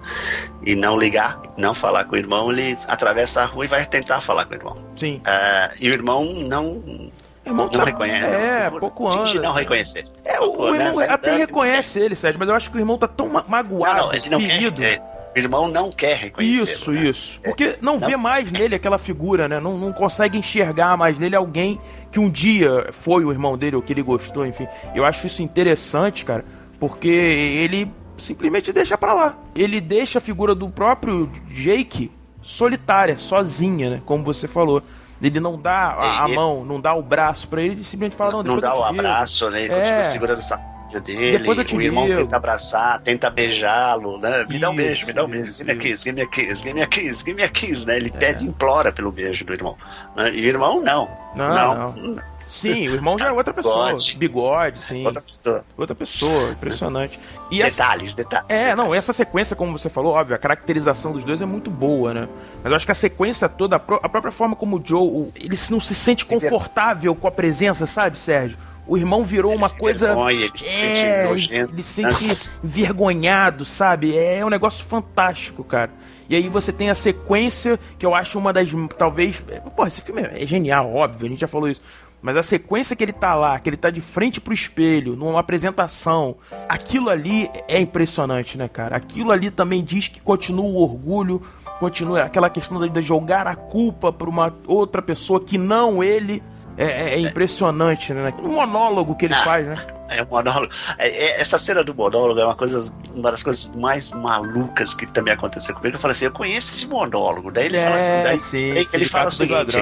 [0.64, 4.20] E não ligar, não falar com o irmão, ele atravessa a rua e vai tentar
[4.20, 4.76] falar com o irmão.
[4.97, 5.20] Sim.
[5.24, 7.10] Ah, e o irmão não.
[7.47, 8.26] Irmão não tá- reconhece.
[8.28, 9.40] É, não, pouco anda.
[9.40, 10.05] não reconhecer.
[10.22, 10.78] É, o, o né?
[10.80, 13.44] irmão Vai até reconhece ele, Sérgio, mas eu acho que o irmão tá tão ma-
[13.48, 14.80] magoado, Não, não, ele não ferido.
[14.82, 14.94] quer.
[14.97, 16.73] é, irmão não quer reconhecer.
[16.73, 17.40] Isso, isso.
[17.43, 19.59] Porque não, vê mais nele aquela figura, né?
[19.60, 23.82] Não, não consegue enxergar mais nele alguém que um dia foi o irmão dele ou
[23.82, 24.66] que ele gostou, enfim.
[24.94, 26.44] Eu acho isso interessante, cara,
[26.81, 29.36] porque ele simplesmente deixa pra lá.
[29.55, 32.10] Ele deixa a figura do próprio Jake
[32.43, 34.02] solitária, sozinha, né?
[34.05, 34.82] Como você falou.
[35.20, 38.16] Ele não dá a, a Ele- mão, não dá o braço pra ele, ele simplesmente
[38.16, 39.65] fala, não, Não dá o abraço, né?
[39.65, 39.81] Ele É.
[39.81, 41.39] continua segurando o sapato dele.
[41.39, 44.44] Depois eu te o irmão tenta abraçar, tenta beijá-lo, né?
[44.48, 45.51] Me dá um Isso, beijo, me dá um beijo.
[45.51, 45.82] isso, Give me a isso.
[45.93, 47.94] kiss, give me a kiss, give me a kiss, give me a kiss, né?
[47.94, 47.97] É.
[47.98, 49.77] Ele pede, implora pelo beijo do irmão.
[50.16, 50.31] né?
[50.35, 51.09] E o irmão, não.
[51.36, 52.16] Não,
[52.48, 53.89] Sim, o irmão já é outra pessoa.
[53.89, 54.16] Bigode.
[54.16, 55.05] Bigode, sim.
[55.05, 55.65] Outra pessoa.
[55.77, 57.20] Outra pessoa, impressionante.
[57.51, 58.47] E essa, Detalhes, detalhes.
[58.48, 62.15] é, não, essa sequência, como você falou, óbvio, a caracterização dos dois é muito boa,
[62.15, 62.27] né?
[62.62, 65.31] Mas eu acho que a sequência toda, a, pró- a própria forma como o Joe,
[65.36, 68.56] ele não se sente confortável com a presença, sabe, Sérgio?
[68.89, 70.06] O irmão virou uma se coisa.
[70.06, 74.16] vergonha, ele se é, sente nojento, ele se sente envergonhado, sabe?
[74.16, 75.90] É um negócio fantástico, cara.
[76.28, 78.70] E aí você tem a sequência, que eu acho uma das.
[78.97, 79.43] Talvez.
[79.77, 81.82] Pô, esse filme é genial, óbvio, a gente já falou isso.
[82.20, 85.39] Mas a sequência que ele tá lá, que ele tá de frente pro espelho, numa
[85.39, 86.36] apresentação,
[86.69, 88.97] aquilo ali é impressionante, né, cara?
[88.97, 91.40] Aquilo ali também diz que continua o orgulho,
[91.78, 96.43] continua aquela questão de de jogar a culpa pra uma outra pessoa que não ele.
[96.78, 98.32] É, é- é impressionante, né?
[98.42, 99.42] Um monólogo que ele Ah.
[99.42, 99.74] faz, né?
[100.10, 100.72] É um monólogo.
[100.96, 105.05] É, é, essa cena do monólogo é uma, coisa, uma das coisas mais malucas que
[105.06, 105.96] também aconteceu comigo.
[105.96, 107.50] Eu falei assim, eu conheço esse monólogo.
[107.50, 109.76] Daí ele fala assim, daí, É, sim, daí ele fala o seguinte.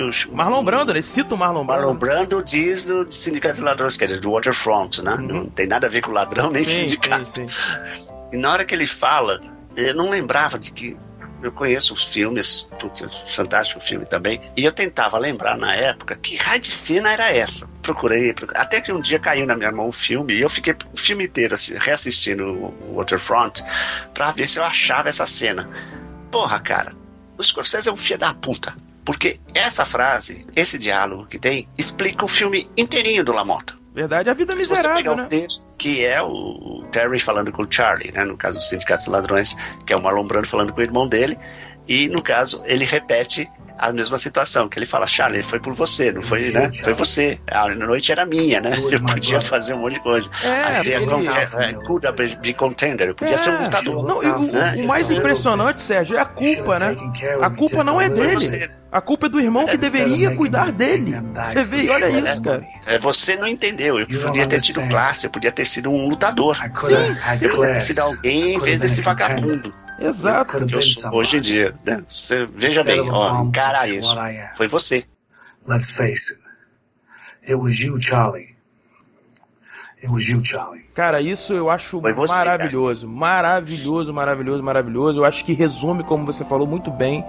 [0.00, 1.80] Os- Marlon Brando, ele cita o Marlon Brando.
[1.82, 5.16] Marlon Brando diz do Sindicato de Ladrões, que é do Waterfront, né?
[5.18, 6.68] Não tem nada a ver com ladrão nem Uhum.
[6.68, 7.26] Sim, sindicato.
[7.34, 8.08] sim, sim.
[8.32, 9.40] E na hora que ele fala,
[9.76, 10.96] eu não lembrava de que.
[11.42, 16.36] Eu conheço os filmes, putz, fantástico filme também, e eu tentava lembrar na época que
[16.36, 17.68] raio de cena era essa.
[17.80, 20.74] Procurei, procurei, até que um dia caiu na minha mão o filme e eu fiquei
[20.92, 23.62] o filme inteiro assim, reassistindo o Waterfront
[24.12, 25.68] pra ver se eu achava essa cena.
[26.30, 26.92] Porra, cara,
[27.38, 28.74] o Scorsese é um filho da puta.
[29.04, 33.77] Porque essa frase, esse diálogo que tem, explica o filme inteirinho do Lamota.
[33.94, 35.26] Verdade, a vida Se você pegar miserável, né?
[35.28, 38.24] texto, que é o Terry falando com o Charlie, né?
[38.24, 39.56] No caso do Sindicato dos Ladrões,
[39.86, 41.38] que é o Marlon Brando falando com o irmão dele.
[41.88, 43.48] E, no caso, ele repete
[43.78, 46.68] a mesma situação, que ele fala, Charlie, foi por você, não foi, né?
[46.82, 47.38] Foi você.
[47.48, 48.72] A noite era minha, né?
[48.90, 50.28] Eu podia fazer um monte de coisa.
[50.42, 54.04] É, ele- contender, could be contender, eu podia ser um lutador.
[54.04, 54.74] Não, e o, né?
[54.78, 56.96] o mais impressionante, Sérgio, é a culpa, né?
[57.40, 58.68] A culpa não é dele.
[58.90, 61.14] A culpa é do irmão que deveria cuidar dele.
[61.44, 62.64] Você vê, olha isso, cara.
[62.84, 64.00] É, você não entendeu.
[64.00, 66.56] Eu podia ter tido classe, eu podia ter sido um lutador.
[66.56, 66.96] Sim,
[67.36, 67.44] sim.
[67.44, 69.72] Eu podia ter sido alguém em vez desse vagabundo.
[69.98, 70.56] Exato.
[70.56, 71.74] eu sou hoje em dia.
[71.84, 72.02] Né?
[72.08, 74.14] Você, veja bem, ó, encara isso.
[74.56, 75.04] Foi você.
[75.66, 76.48] Let's face it.
[77.42, 78.56] It was you, Charlie.
[80.02, 80.84] It was you, Charlie.
[80.94, 83.08] Cara, isso eu acho você, maravilhoso.
[83.08, 85.20] Maravilhoso, maravilhoso, maravilhoso.
[85.20, 87.24] Eu acho que resume, como você falou muito bem.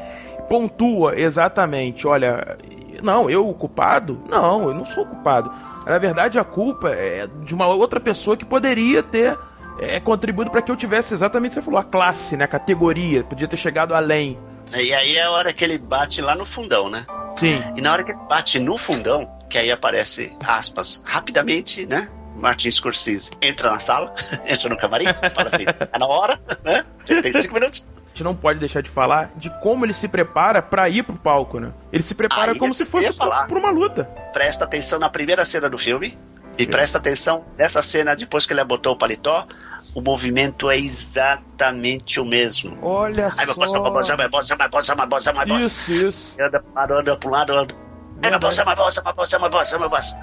[0.48, 2.06] Pontua exatamente.
[2.06, 2.58] Olha,
[3.02, 4.22] não, eu o culpado?
[4.30, 5.52] Não, eu não sou o culpado.
[5.88, 9.38] Na verdade, a culpa é de uma outra pessoa que poderia ter
[9.81, 12.45] é, contribuído para que eu tivesse exatamente o que você falou, a classe, né?
[12.45, 13.23] A categoria.
[13.23, 14.38] Podia ter chegado além.
[14.73, 17.06] E aí é a hora que ele bate lá no fundão, né?
[17.35, 17.64] Sim.
[17.76, 22.10] E na hora que ele bate no fundão, que aí aparece, aspas, rapidamente, né?
[22.35, 24.14] Martin Scorsese entra na sala,
[24.45, 26.85] entra no camarim, fala assim, tá na hora, né?
[27.03, 27.85] Você tem cinco minutos.
[28.06, 31.15] A gente não pode deixar de falar de como ele se prepara pra ir pro
[31.15, 31.72] palco, né?
[31.91, 33.47] Ele se prepara Aí como se fosse falar.
[33.47, 34.06] pra uma luta.
[34.34, 36.18] Presta atenção na primeira cena do filme
[36.57, 39.47] e presta atenção nessa cena depois que ele botou o paletó.
[39.94, 42.78] O movimento é exatamente o mesmo.
[42.82, 43.53] Olha Aí, só.
[43.53, 45.60] bossa, bossa, bossa, bossa, bossa, bossa.
[45.60, 46.41] Isso, isso.
[46.41, 47.76] Anda pro lado, anda pro lado, anda.
[48.22, 50.20] É bossa, bossa, bossa, bossa, bossa.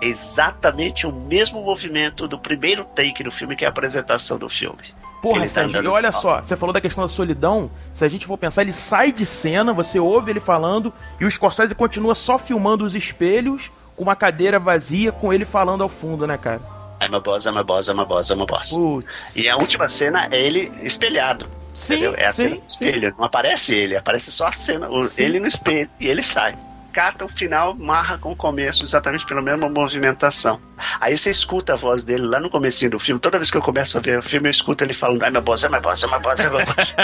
[0.00, 4.82] Exatamente o mesmo movimento do primeiro take do filme, que é a apresentação do filme.
[5.22, 7.70] Porra, tá Sérgio, e olha só, você falou da questão da solidão.
[7.92, 11.30] Se a gente for pensar, ele sai de cena, você ouve ele falando, e o
[11.30, 16.26] Scorsese continua só filmando os espelhos com uma cadeira vazia, com ele falando ao fundo,
[16.26, 16.60] né, cara?
[17.04, 18.72] I'm a boss, I'm a boss, I'm a boss, I'm a boss.
[19.34, 21.46] E a última cena é ele espelhado.
[21.74, 22.14] Sim, entendeu?
[22.16, 23.14] É a sim, cena do espelho.
[23.18, 25.22] Não aparece ele, aparece só a cena, Sim.
[25.22, 25.90] ele no espelho.
[25.98, 26.56] E ele sai.
[26.92, 30.60] Cata o final, marra com o começo, exatamente pela mesma movimentação.
[31.00, 33.18] Aí você escuta a voz dele lá no comecinho do filme.
[33.20, 35.40] Toda vez que eu começo a ver o filme, eu escuto ele falando, I'm a
[35.40, 36.94] boss, I'm a boss, I'm a boss, I'm a boss.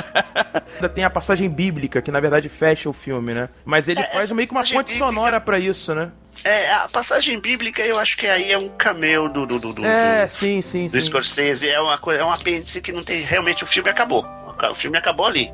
[0.74, 3.48] Ainda tem a passagem bíblica, que na verdade fecha o filme, né?
[3.64, 6.10] Mas ele É, faz meio que uma ponte bíblica- sonora pra isso, né?
[6.44, 9.84] É, a passagem bíblica eu acho que aí é um cameo do, do, do, do,
[9.84, 11.02] É, do- sim, sim, do sim.
[11.02, 11.68] Scorsese.
[11.68, 13.22] É uma coisa, é um apêndice que não tem.
[13.22, 14.24] Realmente o filme acabou.
[14.70, 15.50] O filme acabou ali.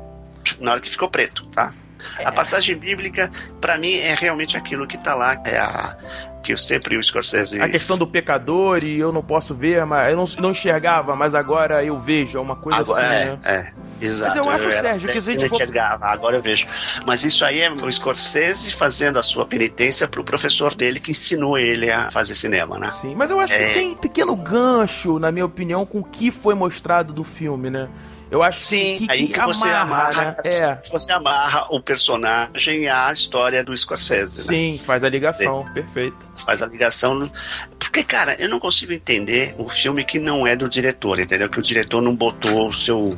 [0.59, 1.73] Na hora que ficou preto, tá?
[2.19, 2.25] É.
[2.25, 5.39] A passagem bíblica, pra mim, é realmente aquilo que tá lá.
[5.45, 5.97] É a.
[6.43, 7.59] Que eu sempre o Scorsese.
[7.59, 11.33] A questão do pecador e eu não posso ver, mas eu não, não enxergava, mas
[11.33, 13.73] agora eu vejo, é uma coisa Agora, assim, é, né?
[13.99, 14.35] é, exato.
[14.37, 16.67] Mas eu acho, era Sérgio, que se a gente for- enxergava, agora eu vejo.
[17.03, 21.57] Mas isso aí é o Scorsese fazendo a sua penitência pro professor dele que ensinou
[21.57, 22.91] ele a fazer cinema, né?
[23.01, 23.65] Sim, mas eu acho É.
[23.65, 27.89] que tem pequeno gancho, na minha opinião, com o que foi mostrado do filme, né?
[28.29, 30.49] Eu acho Sim, que, que, aí que você amarra, amarra, né?
[30.51, 34.45] É, você amarra o personagem à história do Scorsese, né?
[34.47, 36.17] sim, faz a ligação, perfeito.
[36.43, 37.31] Faz a ligação.
[37.77, 41.47] Porque, cara, eu não consigo entender um filme que não é do diretor, entendeu?
[41.49, 43.17] Que o diretor não botou o seu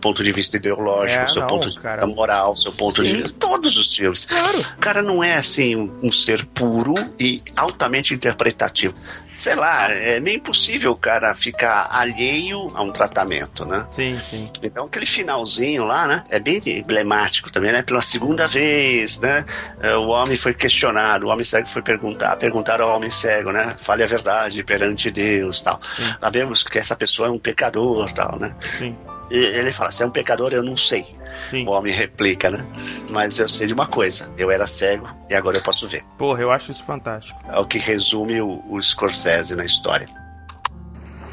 [0.00, 1.96] ponto de vista ideológico, É, o seu não, ponto de cara.
[1.96, 3.12] vista moral, o seu ponto Sim.
[3.12, 3.36] de vista.
[3.38, 4.24] Todos os filmes.
[4.24, 4.60] Claro.
[4.60, 8.94] O cara não é assim um, um ser puro e altamente interpretativo.
[9.38, 13.86] Sei lá, é meio impossível o cara ficar alheio a um tratamento, né?
[13.92, 14.50] Sim, sim.
[14.60, 16.24] Então aquele finalzinho lá, né?
[16.28, 17.80] É bem emblemático também, né?
[17.82, 19.44] Pela segunda vez, né?
[19.80, 23.76] eh, O homem foi questionado, o homem cego foi perguntar, perguntaram ao homem cego, né?
[23.78, 25.80] Fale a verdade perante Deus, tal.
[26.20, 28.52] Sabemos que essa pessoa é um pecador, tal, né?
[28.76, 28.96] Sim.
[29.30, 31.06] E ele fala, se é um pecador, eu não sei.
[31.50, 31.66] Sim.
[31.66, 32.64] O homem replica, né?
[33.10, 36.04] Mas eu sei de uma coisa, eu era cego e agora eu posso ver.
[36.16, 37.38] Porra, eu acho isso fantástico.
[37.48, 40.06] É o que resume o, o Scorsese na história.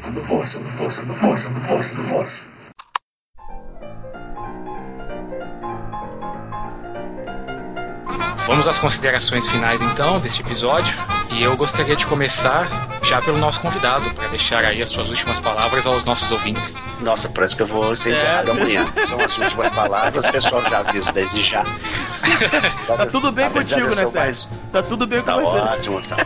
[0.04, 2.56] I'm a force, I'm a force, I'm a force, I'm a force, I'm a force.
[8.46, 10.96] Vamos às considerações finais então deste episódio.
[11.32, 15.38] E eu gostaria de começar já pelo nosso convidado, para deixar aí as suas últimas
[15.40, 16.74] palavras aos nossos ouvintes.
[17.00, 18.50] Nossa, parece que eu vou ser enterrado É.
[18.52, 18.86] amanhã.
[19.08, 21.64] São as últimas palavras, o pessoal já aviso desde já.
[22.86, 24.50] Tá tudo bem contigo, né, Sérgio?
[24.72, 25.56] Tá tudo bem Tá com você.
[25.58, 26.16] ótimo, tá.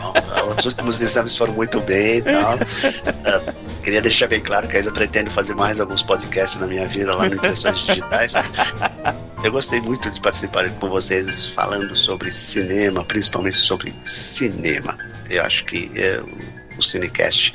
[0.57, 2.57] Os últimos exames foram muito bem e tal.
[3.25, 3.53] Ah,
[3.83, 7.27] Queria deixar bem claro que ainda pretendo fazer mais alguns podcasts na minha vida lá
[7.29, 8.33] no Impressões Digitais.
[9.43, 14.97] Eu gostei muito de participar com vocês falando sobre cinema, principalmente sobre cinema.
[15.29, 16.21] Eu acho que é,
[16.77, 17.53] o Cinecast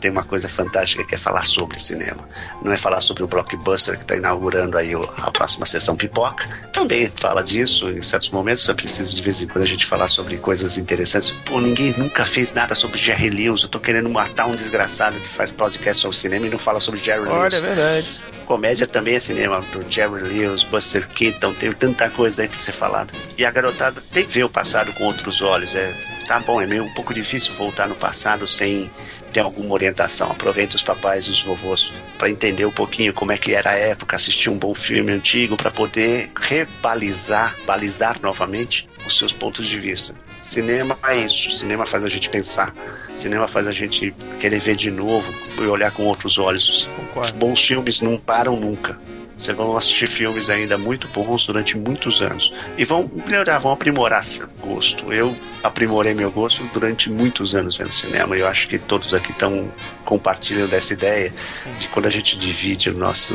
[0.00, 2.28] tem uma coisa fantástica que é falar sobre cinema.
[2.62, 6.46] Não é falar sobre o blockbuster que está inaugurando aí a próxima sessão pipoca.
[6.72, 8.68] Também fala disso em certos momentos.
[8.68, 11.30] É preciso de vez em quando a gente falar sobre coisas interessantes.
[11.44, 13.62] Pô, ninguém nunca fez nada sobre Jerry Lewis.
[13.62, 17.00] Eu tô querendo matar um desgraçado que faz podcast sobre cinema e não fala sobre
[17.00, 18.20] Jerry Lewis Olha, é verdade.
[18.46, 22.72] comédia também é cinema, do Jerry Lewis, Buster Keaton, tem tanta coisa aí pra ser
[22.72, 23.12] falado.
[23.36, 25.74] E a garotada tem que ver o passado com outros olhos.
[25.74, 25.92] É,
[26.28, 28.90] tá bom, é meio um pouco difícil voltar no passado sem
[29.32, 30.30] ter alguma orientação.
[30.30, 33.74] Aproveita os papais e os vovôs para entender um pouquinho como é que era a
[33.74, 39.80] época, assistir um bom filme antigo para poder rebalizar, balizar novamente os seus pontos de
[39.80, 40.14] vista.
[40.42, 42.74] Cinema é isso, cinema faz a gente pensar,
[43.14, 46.68] cinema faz a gente querer ver de novo e olhar com outros olhos.
[46.68, 47.34] Os Concordo.
[47.34, 48.98] bons filmes não param nunca.
[49.38, 52.52] Vocês vão assistir filmes ainda muito bons durante muitos anos.
[52.76, 55.12] E vão melhorar, vão aprimorar seu gosto.
[55.12, 58.36] Eu aprimorei meu gosto durante muitos anos vendo cinema.
[58.36, 59.72] E eu acho que todos aqui estão
[60.04, 61.32] compartilhando dessa ideia
[61.78, 63.34] de quando a gente divide o nosso,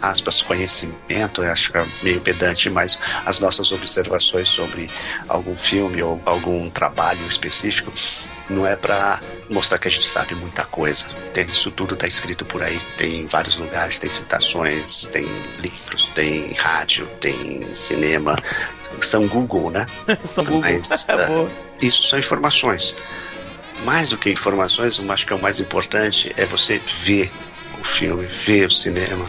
[0.00, 4.88] aspas, conhecimento, eu acho que é meio pedante, mas as nossas observações sobre
[5.28, 7.92] algum filme ou algum trabalho específico
[8.50, 11.06] não é para mostrar que a gente sabe muita coisa.
[11.32, 12.78] Tem, isso tudo está escrito por aí.
[12.96, 15.26] Tem em vários lugares, tem citações, tem
[15.58, 18.36] livros, tem rádio, tem cinema.
[19.00, 19.86] São Google, né?
[20.24, 20.60] São Google.
[20.88, 21.50] Mas, boa.
[21.80, 22.94] Isso são informações.
[23.84, 27.30] Mais do que informações, eu acho que é o mais importante é você ver
[27.80, 29.26] o filme, ver o cinema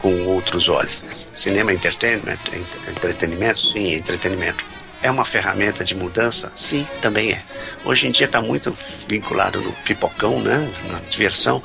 [0.00, 1.04] com outros olhos.
[1.32, 3.58] Cinema é entertainment, é ent- entretenimento?
[3.72, 4.64] Sim, entretenimento.
[5.02, 6.50] É uma ferramenta de mudança?
[6.54, 7.42] Sim, também é.
[7.84, 10.68] Hoje em dia está muito vinculado no pipocão, né?
[10.90, 11.62] Na diversão,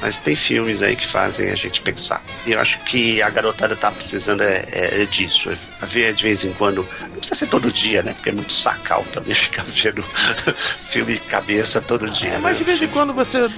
[0.00, 2.22] mas tem filmes aí que fazem a gente pensar.
[2.46, 5.50] E eu acho que a garotada está precisando é, é- é disso.
[5.50, 6.86] É ver de vez em quando.
[7.00, 8.12] Não precisa ser todo dia, né?
[8.14, 10.02] Porque é muito sacal também ficar vendo
[10.86, 12.30] filme cabeça todo dia.
[12.30, 13.48] É, mas de vez em quando você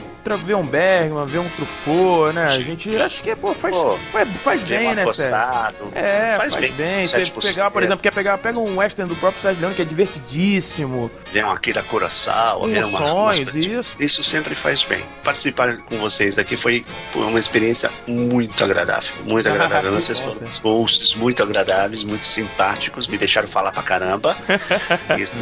[0.45, 2.43] vê um Bergman, vê um Truffaut, né?
[2.45, 3.75] A gente acho que pô, faz,
[4.11, 5.93] faz, faz Vê bem, né, Sérgio?
[5.95, 6.73] É, faz faz, bem.
[6.73, 7.07] bem.
[7.07, 7.43] Você 7%.
[7.43, 11.11] pegar, por exemplo, quer pegar, pega um western do próprio Sérgio Leone, que é divertidíssimo.
[11.33, 13.97] Ver um Akira Kurosawa, ver uma, umas- isso.
[14.01, 15.03] Isso sempre faz bem.
[15.23, 16.85] Participar com vocês aqui foi
[17.15, 19.13] uma experiência muito agradável.
[19.29, 19.93] Muito agradável.
[19.93, 24.37] Vocês foram hosts muito agradáveis, muito simpáticos, me deixaram falar pra caramba.
[25.19, 25.41] Isso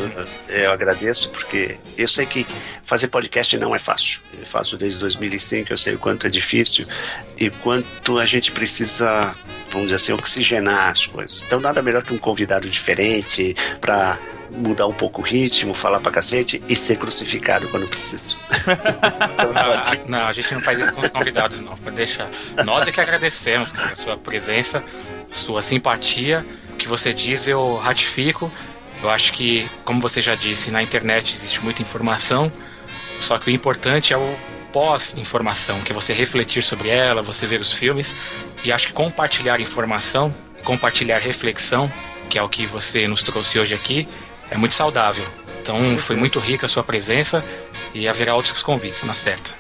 [0.49, 2.47] eh, eu agradeço, porque eu sei que
[2.83, 4.21] fazer podcast não é fácil.
[4.39, 6.87] Eu faço desde 2005, eu sei o quanto é difícil
[7.39, 9.35] e quanto a gente precisa,
[9.69, 11.43] vamos dizer assim, oxigenar as coisas.
[11.43, 14.19] Então, nada melhor que um convidado diferente pra
[14.51, 18.37] mudar um pouco o ritmo, falar pra cacete e ser crucificado quando preciso.
[19.57, 21.77] Ah, Não, a gente não faz isso com os convidados, não.
[21.77, 22.29] Pode deixar.
[22.65, 24.83] Nós é que agradecemos, cara, a sua presença,
[25.31, 26.45] sua simpatia.
[26.75, 28.51] O que você diz eu ratifico.
[29.01, 32.51] Eu acho que, como você já disse, na internet existe muita informação,
[33.21, 34.37] só que o importante é o
[34.73, 38.15] pós-informação, que é você refletir sobre ela, você ver os filmes.
[38.65, 40.35] E acho que compartilhar informação,
[40.65, 41.91] compartilhar reflexão,
[42.29, 44.09] que é o que você nos trouxe hoje aqui,
[44.51, 45.25] é muito saudável.
[45.63, 47.45] Então foi muito rica a sua presença
[47.95, 49.55] e haverá outros convites, na certa.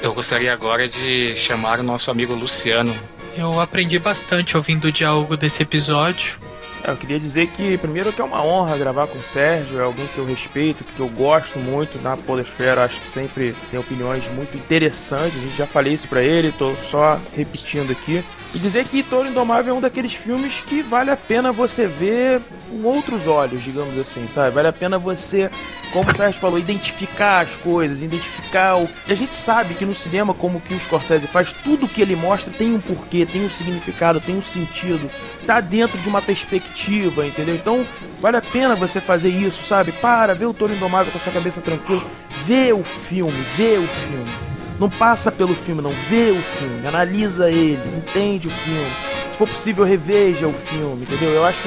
[0.00, 2.94] Eu gostaria agora de chamar o nosso amigo Luciano.
[3.36, 6.49] Eu aprendi bastante ouvindo o diálogo desse episódio.
[6.82, 10.06] Eu queria dizer que, primeiro, que é uma honra gravar com o Sérgio, é alguém
[10.06, 14.56] que eu respeito, que eu gosto muito na Podosfera, acho que sempre tem opiniões muito
[14.56, 18.24] interessantes, a gente já falei isso pra ele, tô só repetindo aqui.
[18.52, 22.42] E dizer que Toro Indomável é um daqueles filmes que vale a pena você ver
[22.68, 24.52] com outros olhos, digamos assim, sabe?
[24.52, 25.48] Vale a pena você,
[25.92, 28.88] como o Sérgio falou, identificar as coisas, identificar o.
[29.06, 32.16] E a gente sabe que no cinema, como que o Scorsese faz, tudo que ele
[32.16, 35.08] mostra tem um porquê, tem um significado, tem um sentido,
[35.46, 37.54] tá dentro de uma perspectiva, entendeu?
[37.54, 37.86] Então
[38.20, 39.92] vale a pena você fazer isso, sabe?
[39.92, 42.04] Para, vê o Toro Indomável com a sua cabeça tranquila,
[42.44, 44.49] vê o filme, vê o filme.
[44.80, 45.90] Não passa pelo filme, não.
[46.08, 48.90] Vê o filme, analisa ele, entende o filme.
[49.30, 51.32] Se for possível, reveja o filme, entendeu?
[51.32, 51.58] Eu acho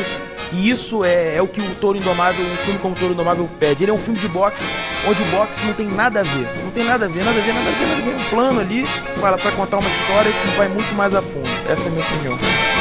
[0.49, 3.48] que isso é, é o que o Touro Indomável, um filme como o Touro Indomável
[3.60, 3.84] pede.
[3.84, 4.64] Ele é um filme de boxe,
[5.07, 6.48] onde o boxe não tem nada a ver.
[6.64, 8.15] Não tem nada a ver, nada a ver, nada a ver, nada a ver.
[8.15, 8.84] Um plano ali
[9.22, 11.49] para, para contar uma história que vai muito mais a fundo.
[11.69, 12.73] Essa é a minha opinião.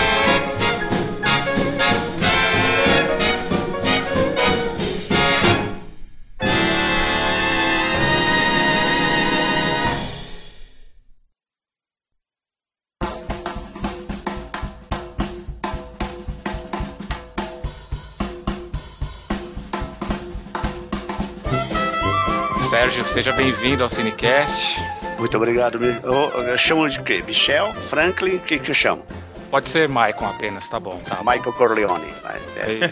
[23.12, 24.80] Seja bem-vindo ao Cinecast.
[25.18, 25.78] Muito obrigado.
[25.78, 27.22] me- Eu, eu chamo de quê?
[27.26, 27.72] Michel?
[27.89, 28.36] Franklin?
[28.36, 29.05] O que, que eu chamo?
[29.51, 30.98] Pode ser Maicon apenas, tá bom.
[30.98, 31.18] Tá.
[31.18, 32.09] Michael Corleone.
[32.22, 32.90] Mas é-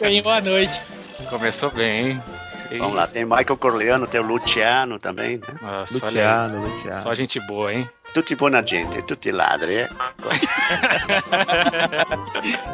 [0.00, 0.80] Ganhou a noite.
[1.28, 2.22] Começou bem, hein?
[2.78, 5.44] Vamos lá, tem Michael Corleone, tem o Luciano também, né?
[5.62, 6.94] Nossa, olha aí.
[7.00, 7.88] Só gente boa, hein?
[8.12, 9.88] Tutti buona gente, tutti ladri, eh?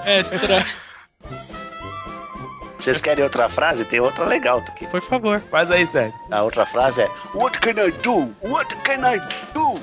[0.18, 0.64] Extra.
[2.80, 3.84] Vocês querem outra frase?
[3.84, 4.86] Tem outra legal aqui.
[4.86, 5.40] Por favor.
[5.50, 6.18] Faz aí, Sérgio.
[6.30, 8.34] A outra frase é What can I do?
[8.42, 9.20] What can I
[9.52, 9.78] do?